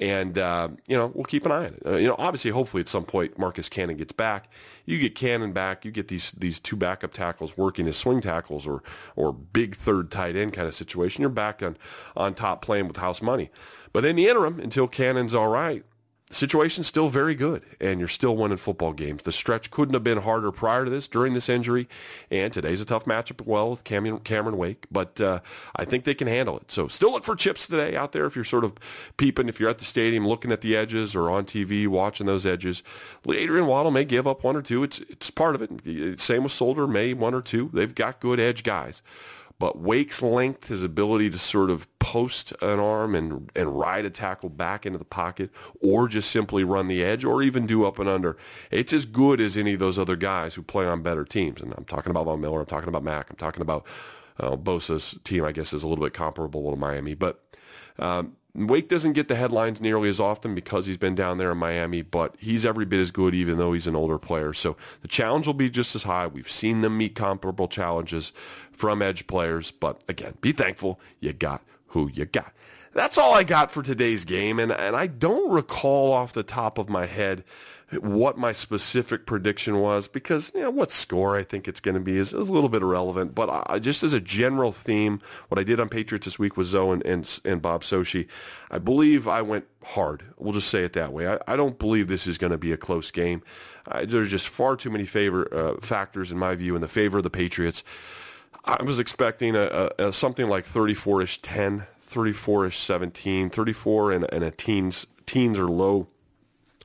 And, 0.00 0.38
uh, 0.38 0.68
you 0.86 0.96
know, 0.96 1.10
we'll 1.12 1.24
keep 1.24 1.44
an 1.44 1.52
eye 1.52 1.66
on 1.66 1.74
it. 1.74 1.82
Uh, 1.84 1.96
you 1.96 2.06
know, 2.06 2.14
obviously, 2.18 2.52
hopefully 2.52 2.80
at 2.80 2.88
some 2.88 3.04
point 3.04 3.38
Marcus 3.38 3.68
Cannon 3.68 3.96
gets 3.96 4.12
back. 4.12 4.48
You 4.84 4.98
get 4.98 5.14
Cannon 5.14 5.52
back. 5.52 5.84
You 5.84 5.90
get 5.90 6.08
these 6.08 6.32
these 6.32 6.58
two 6.58 6.76
backup 6.76 7.12
tackles 7.12 7.58
working 7.58 7.86
as 7.88 7.96
swing 7.98 8.22
tackles 8.22 8.66
or 8.66 8.82
or 9.16 9.34
big 9.34 9.74
third 9.74 10.10
tight 10.10 10.34
end 10.34 10.54
kind 10.54 10.66
of 10.66 10.74
situation. 10.74 11.20
You're 11.20 11.30
back 11.30 11.62
on, 11.62 11.76
on 12.16 12.32
top 12.32 12.62
playing 12.62 12.86
with 12.86 12.96
house 13.08 13.22
money. 13.22 13.50
But 13.92 14.04
in 14.04 14.16
the 14.16 14.28
interim, 14.28 14.60
until 14.60 14.86
Cannon's 14.86 15.34
all 15.34 15.48
right, 15.48 15.82
the 16.28 16.34
situation's 16.34 16.86
still 16.86 17.08
very 17.08 17.34
good, 17.34 17.62
and 17.80 17.98
you're 17.98 18.08
still 18.08 18.36
winning 18.36 18.58
football 18.58 18.92
games. 18.92 19.22
The 19.22 19.32
stretch 19.32 19.70
couldn't 19.70 19.94
have 19.94 20.04
been 20.04 20.18
harder 20.18 20.52
prior 20.52 20.84
to 20.84 20.90
this, 20.90 21.08
during 21.08 21.32
this 21.32 21.48
injury, 21.48 21.88
and 22.30 22.52
today's 22.52 22.82
a 22.82 22.84
tough 22.84 23.06
matchup 23.06 23.46
well 23.46 23.70
with 23.70 23.82
Cameron, 23.82 24.18
Cameron 24.20 24.58
Wake, 24.58 24.84
but 24.90 25.18
uh, 25.22 25.40
I 25.74 25.86
think 25.86 26.04
they 26.04 26.12
can 26.12 26.26
handle 26.26 26.58
it. 26.58 26.70
So 26.70 26.86
still 26.86 27.12
look 27.12 27.24
for 27.24 27.34
chips 27.34 27.66
today 27.66 27.96
out 27.96 28.12
there 28.12 28.26
if 28.26 28.36
you're 28.36 28.44
sort 28.44 28.64
of 28.64 28.74
peeping, 29.16 29.48
if 29.48 29.58
you're 29.58 29.70
at 29.70 29.78
the 29.78 29.86
stadium 29.86 30.28
looking 30.28 30.52
at 30.52 30.60
the 30.60 30.76
edges 30.76 31.16
or 31.16 31.30
on 31.30 31.46
TV 31.46 31.88
watching 31.88 32.26
those 32.26 32.44
edges. 32.44 32.82
Adrian 33.26 33.66
Waddle 33.66 33.90
may 33.90 34.04
give 34.04 34.26
up 34.26 34.44
one 34.44 34.54
or 34.56 34.62
two. 34.62 34.82
It's, 34.82 34.98
it's 35.08 35.30
part 35.30 35.54
of 35.54 35.62
it. 35.62 36.20
Same 36.20 36.42
with 36.42 36.52
Solder, 36.52 36.86
may 36.86 37.14
one 37.14 37.32
or 37.32 37.40
two. 37.40 37.70
They've 37.72 37.94
got 37.94 38.20
good 38.20 38.38
edge 38.38 38.64
guys. 38.64 39.02
But 39.58 39.78
Wake's 39.78 40.22
length, 40.22 40.68
his 40.68 40.84
ability 40.84 41.30
to 41.30 41.38
sort 41.38 41.68
of 41.68 41.88
post 41.98 42.52
an 42.62 42.78
arm 42.78 43.14
and, 43.14 43.50
and 43.56 43.76
ride 43.76 44.04
a 44.04 44.10
tackle 44.10 44.48
back 44.48 44.86
into 44.86 44.98
the 44.98 45.04
pocket 45.04 45.50
or 45.82 46.06
just 46.06 46.30
simply 46.30 46.62
run 46.62 46.86
the 46.86 47.02
edge 47.02 47.24
or 47.24 47.42
even 47.42 47.66
do 47.66 47.84
up 47.84 47.98
and 47.98 48.08
under, 48.08 48.36
it's 48.70 48.92
as 48.92 49.04
good 49.04 49.40
as 49.40 49.56
any 49.56 49.74
of 49.74 49.80
those 49.80 49.98
other 49.98 50.16
guys 50.16 50.54
who 50.54 50.62
play 50.62 50.86
on 50.86 51.02
better 51.02 51.24
teams. 51.24 51.60
And 51.60 51.74
I'm 51.76 51.84
talking 51.84 52.10
about 52.10 52.26
Von 52.26 52.40
Miller. 52.40 52.60
I'm 52.60 52.66
talking 52.66 52.88
about 52.88 53.02
Mack. 53.02 53.30
I'm 53.30 53.36
talking 53.36 53.62
about 53.62 53.84
uh, 54.38 54.56
Bosa's 54.56 55.18
team, 55.24 55.44
I 55.44 55.52
guess, 55.52 55.72
is 55.72 55.82
a 55.82 55.88
little 55.88 56.04
bit 56.04 56.14
comparable 56.14 56.70
to 56.70 56.76
Miami. 56.76 57.14
But 57.14 57.42
um, 57.98 58.36
Wake 58.54 58.88
doesn't 58.88 59.12
get 59.12 59.28
the 59.28 59.36
headlines 59.36 59.80
nearly 59.80 60.08
as 60.08 60.18
often 60.18 60.54
because 60.54 60.86
he's 60.86 60.96
been 60.96 61.14
down 61.14 61.38
there 61.38 61.52
in 61.52 61.58
Miami, 61.58 62.02
but 62.02 62.34
he's 62.38 62.64
every 62.64 62.84
bit 62.84 62.98
as 62.98 63.10
good 63.10 63.34
even 63.34 63.58
though 63.58 63.72
he's 63.72 63.86
an 63.86 63.94
older 63.94 64.18
player. 64.18 64.52
So 64.52 64.76
the 65.02 65.08
challenge 65.08 65.46
will 65.46 65.54
be 65.54 65.70
just 65.70 65.94
as 65.94 66.04
high. 66.04 66.26
We've 66.26 66.50
seen 66.50 66.80
them 66.80 66.98
meet 66.98 67.14
comparable 67.14 67.68
challenges 67.68 68.32
from 68.72 69.02
edge 69.02 69.26
players, 69.26 69.70
but 69.70 70.02
again, 70.08 70.34
be 70.40 70.52
thankful 70.52 70.98
you 71.20 71.32
got 71.32 71.62
who 71.88 72.10
you 72.12 72.24
got. 72.24 72.52
That's 72.94 73.18
all 73.18 73.34
I 73.34 73.44
got 73.44 73.70
for 73.70 73.82
today's 73.82 74.24
game, 74.24 74.58
and, 74.58 74.72
and 74.72 74.96
I 74.96 75.06
don't 75.06 75.52
recall 75.52 76.12
off 76.12 76.32
the 76.32 76.42
top 76.42 76.78
of 76.78 76.88
my 76.88 77.06
head 77.06 77.44
what 77.92 78.36
my 78.36 78.52
specific 78.52 79.24
prediction 79.24 79.80
was 79.80 80.08
because 80.08 80.52
you 80.54 80.60
know 80.60 80.70
what 80.70 80.90
score 80.90 81.38
I 81.38 81.42
think 81.42 81.66
it's 81.66 81.80
going 81.80 81.94
to 81.94 82.00
be 82.00 82.16
is, 82.16 82.34
is, 82.34 82.48
a 82.48 82.52
little 82.52 82.68
bit 82.68 82.82
irrelevant. 82.82 83.34
But 83.34 83.64
I, 83.68 83.78
just 83.78 84.02
as 84.02 84.12
a 84.12 84.20
general 84.20 84.72
theme, 84.72 85.20
what 85.48 85.58
I 85.58 85.62
did 85.62 85.80
on 85.80 85.88
Patriots 85.88 86.26
this 86.26 86.38
week 86.38 86.56
with 86.56 86.66
Zoe 86.66 86.92
and, 86.92 87.06
and, 87.06 87.40
and 87.44 87.62
Bob 87.62 87.82
Socci, 87.82 88.26
I 88.70 88.78
believe 88.78 89.26
I 89.26 89.40
went 89.40 89.66
hard. 89.82 90.24
We'll 90.36 90.52
just 90.52 90.68
say 90.68 90.84
it 90.84 90.92
that 90.94 91.12
way. 91.12 91.28
I, 91.28 91.38
I 91.46 91.56
don't 91.56 91.78
believe 91.78 92.08
this 92.08 92.26
is 92.26 92.36
going 92.36 92.50
to 92.50 92.58
be 92.58 92.72
a 92.72 92.76
close 92.76 93.10
game. 93.10 93.42
Uh, 93.86 94.04
there's 94.06 94.30
just 94.30 94.48
far 94.48 94.76
too 94.76 94.90
many 94.90 95.06
favor 95.06 95.48
uh, 95.54 95.80
factors 95.80 96.30
in 96.30 96.38
my 96.38 96.54
view 96.54 96.74
in 96.74 96.82
the 96.82 96.88
favor 96.88 97.18
of 97.18 97.24
the 97.24 97.30
Patriots. 97.30 97.82
I 98.66 98.82
was 98.82 98.98
expecting 98.98 99.56
a, 99.56 99.90
a, 99.98 100.08
a 100.08 100.12
something 100.12 100.46
like 100.46 100.66
34-ish 100.66 101.40
10, 101.40 101.86
34-ish 102.06 102.78
17, 102.78 103.48
34 103.48 104.12
and, 104.12 104.26
and 104.30 104.44
a 104.44 104.50
teens 104.50 105.06
teens 105.24 105.58
or 105.58 105.66
low 105.68 106.08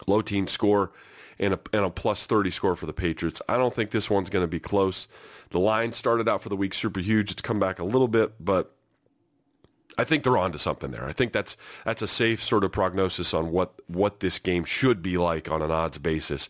low 0.07 0.21
teen 0.21 0.47
score 0.47 0.91
and 1.39 1.53
a, 1.55 1.59
and 1.71 1.85
a 1.85 1.89
plus 1.89 2.25
30 2.25 2.51
score 2.51 2.75
for 2.75 2.85
the 2.85 2.93
Patriots. 2.93 3.41
I 3.49 3.57
don't 3.57 3.73
think 3.73 3.91
this 3.91 4.09
one's 4.09 4.29
going 4.29 4.43
to 4.43 4.47
be 4.47 4.59
close. 4.59 5.07
The 5.49 5.59
line 5.59 5.91
started 5.91 6.29
out 6.29 6.41
for 6.41 6.49
the 6.49 6.55
week 6.55 6.73
super 6.73 6.99
huge. 6.99 7.31
It's 7.31 7.41
come 7.41 7.59
back 7.59 7.79
a 7.79 7.83
little 7.83 8.07
bit, 8.07 8.33
but 8.43 8.73
I 9.97 10.03
think 10.03 10.23
they're 10.23 10.37
on 10.37 10.51
to 10.53 10.59
something 10.59 10.91
there. 10.91 11.05
I 11.05 11.13
think 11.13 11.33
that's 11.33 11.55
that's 11.85 12.01
a 12.01 12.07
safe 12.07 12.41
sort 12.41 12.63
of 12.63 12.71
prognosis 12.71 13.33
on 13.33 13.51
what 13.51 13.73
what 13.87 14.19
this 14.19 14.39
game 14.39 14.63
should 14.63 15.01
be 15.01 15.17
like 15.17 15.49
on 15.49 15.61
an 15.61 15.71
odds 15.71 15.99
basis. 15.99 16.49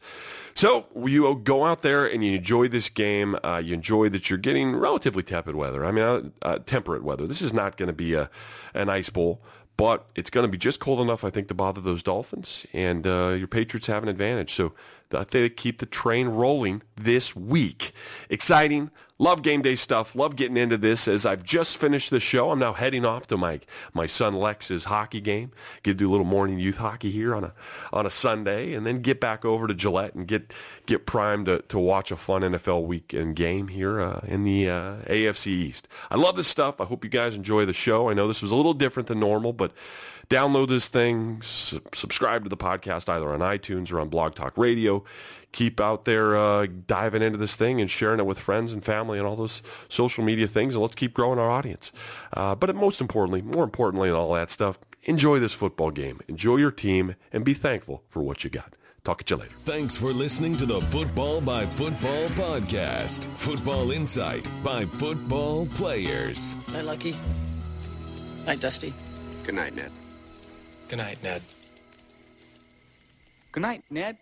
So 0.56 0.86
you 1.06 1.36
go 1.44 1.66
out 1.66 1.82
there 1.82 2.06
and 2.06 2.24
you 2.24 2.38
enjoy 2.38 2.68
this 2.68 2.88
game. 2.88 3.38
Uh, 3.44 3.62
you 3.64 3.74
enjoy 3.74 4.10
that 4.10 4.30
you're 4.30 4.40
getting 4.40 4.76
relatively 4.76 5.24
tepid 5.24 5.56
weather. 5.56 5.86
I 5.86 5.92
mean, 5.92 6.04
uh, 6.04 6.22
uh, 6.42 6.60
temperate 6.60 7.04
weather. 7.04 7.28
This 7.28 7.42
is 7.42 7.54
not 7.54 7.76
going 7.76 7.88
to 7.88 7.94
be 7.94 8.14
a 8.14 8.30
an 8.74 8.90
ice 8.90 9.10
bowl 9.10 9.42
but 9.78 10.06
it's 10.16 10.30
going 10.30 10.46
to 10.46 10.52
be 10.52 10.58
just 10.58 10.80
cold 10.80 11.00
enough, 11.02 11.24
I 11.24 11.30
think, 11.30 11.48
to 11.48 11.54
bother 11.54 11.82
those 11.82 12.04
Dolphins. 12.04 12.66
And 12.74 13.08
uh, 13.08 13.36
your 13.38 13.48
Patriots 13.48 13.88
have 13.88 14.04
an 14.04 14.10
advantage. 14.10 14.54
So 14.54 14.74
Think 15.10 15.30
they 15.30 15.50
keep 15.50 15.80
the 15.80 15.86
train 15.86 16.28
rolling 16.30 16.82
this 16.96 17.36
week. 17.36 17.92
Exciting, 18.30 18.90
Love 19.24 19.42
game 19.42 19.62
day 19.62 19.76
stuff. 19.76 20.16
Love 20.16 20.36
getting 20.36 20.58
into 20.58 20.76
this. 20.76 21.08
As 21.08 21.26
I've 21.26 21.44
just 21.44 21.78
finished 21.78 22.10
the 22.10 22.20
show, 22.20 22.50
I'm 22.50 22.58
now 22.58 22.74
heading 22.74 23.06
off 23.06 23.26
to 23.28 23.38
my 23.38 23.62
my 23.94 24.08
son 24.08 24.34
Lex's 24.34 24.86
hockey 24.86 25.22
game. 25.22 25.52
Get 25.82 25.92
to 25.92 25.96
do 25.96 26.10
a 26.10 26.12
little 26.12 26.26
morning 26.26 26.60
youth 26.60 26.78
hockey 26.78 27.10
here 27.10 27.34
on 27.34 27.44
a 27.44 27.54
on 27.94 28.08
a 28.08 28.10
Sunday, 28.10 28.74
and 28.74 28.88
then 28.88 29.02
get 29.02 29.22
back 29.22 29.46
over 29.46 29.66
to 29.68 29.74
Gillette 29.76 30.16
and 30.16 30.28
get 30.28 30.52
get 30.88 31.06
primed 31.06 31.46
to, 31.46 31.62
to 31.62 31.78
watch 31.78 32.12
a 32.12 32.18
fun 32.18 32.42
NFL 32.42 32.86
weekend 32.86 33.38
game 33.38 33.70
here 33.70 34.02
uh, 34.02 34.20
in 34.28 34.44
the 34.44 34.68
uh, 34.68 34.96
AFC 35.04 35.48
East. 35.48 35.88
I 36.12 36.18
love 36.18 36.36
this 36.36 36.48
stuff. 36.48 36.82
I 36.82 36.86
hope 36.86 37.04
you 37.04 37.10
guys 37.10 37.36
enjoy 37.36 37.66
the 37.66 37.72
show. 37.72 38.10
I 38.10 38.14
know 38.14 38.28
this 38.28 38.42
was 38.42 38.52
a 38.52 38.56
little 38.56 38.74
different 38.74 39.08
than 39.08 39.20
normal, 39.20 39.54
but 39.54 39.72
download 40.34 40.70
this 40.70 40.88
thing, 40.88 41.42
su- 41.42 41.82
subscribe 41.94 42.44
to 42.44 42.50
the 42.50 42.58
podcast 42.58 43.10
either 43.10 43.32
on 43.32 43.40
iTunes 43.40 43.92
or 43.92 44.00
on 44.00 44.10
Blog 44.10 44.36
Talk 44.36 44.58
Radio 44.58 45.04
keep 45.54 45.80
out 45.80 46.04
there 46.04 46.36
uh, 46.36 46.68
diving 46.88 47.22
into 47.22 47.38
this 47.38 47.56
thing 47.56 47.80
and 47.80 47.90
sharing 47.90 48.20
it 48.20 48.26
with 48.26 48.40
friends 48.40 48.74
and 48.74 48.84
family 48.84 49.18
and 49.18 49.26
all 49.26 49.38
those 49.38 49.62
social 49.88 50.24
media 50.24 50.48
things, 50.48 50.76
and 50.76 50.82
let's 50.82 50.96
keep 50.96 51.14
growing 51.14 51.40
our 51.40 51.50
audience. 51.50 51.94
Uh, 52.34 52.56
but 52.56 52.76
most 52.76 53.00
importantly, 53.00 53.42
more 53.42 53.64
importantly 53.64 54.10
than 54.10 54.18
all 54.18 54.34
that 54.34 54.52
stuff, 54.52 54.78
enjoy 55.04 55.40
this 55.40 55.54
football 55.54 55.92
game, 55.92 56.20
enjoy 56.28 56.58
your 56.58 56.72
team, 56.72 57.16
and 57.32 57.46
be 57.46 57.54
thankful 57.54 58.04
for 58.10 58.22
what 58.22 58.44
you 58.44 58.50
got. 58.50 58.74
Talk 59.06 59.24
to 59.24 59.36
you 59.36 59.42
later. 59.42 59.54
Thanks 59.66 59.98
for 59.98 60.14
listening 60.14 60.56
to 60.58 60.66
the 60.66 60.80
Football 60.82 61.42
by 61.42 61.66
Football 61.66 62.28
podcast. 62.30 63.26
Football 63.36 63.92
insight 63.92 64.48
by 64.64 64.86
football 64.86 65.66
players. 65.68 66.56
Night, 66.72 66.86
Lucky. 66.86 67.16
Night, 68.46 68.62
Dusty. 68.62 68.94
Good 69.44 69.56
night, 69.56 69.76
Ned. 69.76 69.92
Good 70.94 71.00
night, 71.00 71.24
Ned. 71.24 71.42
Good 73.52 73.62
night, 73.62 73.84
Ned. 73.90 74.16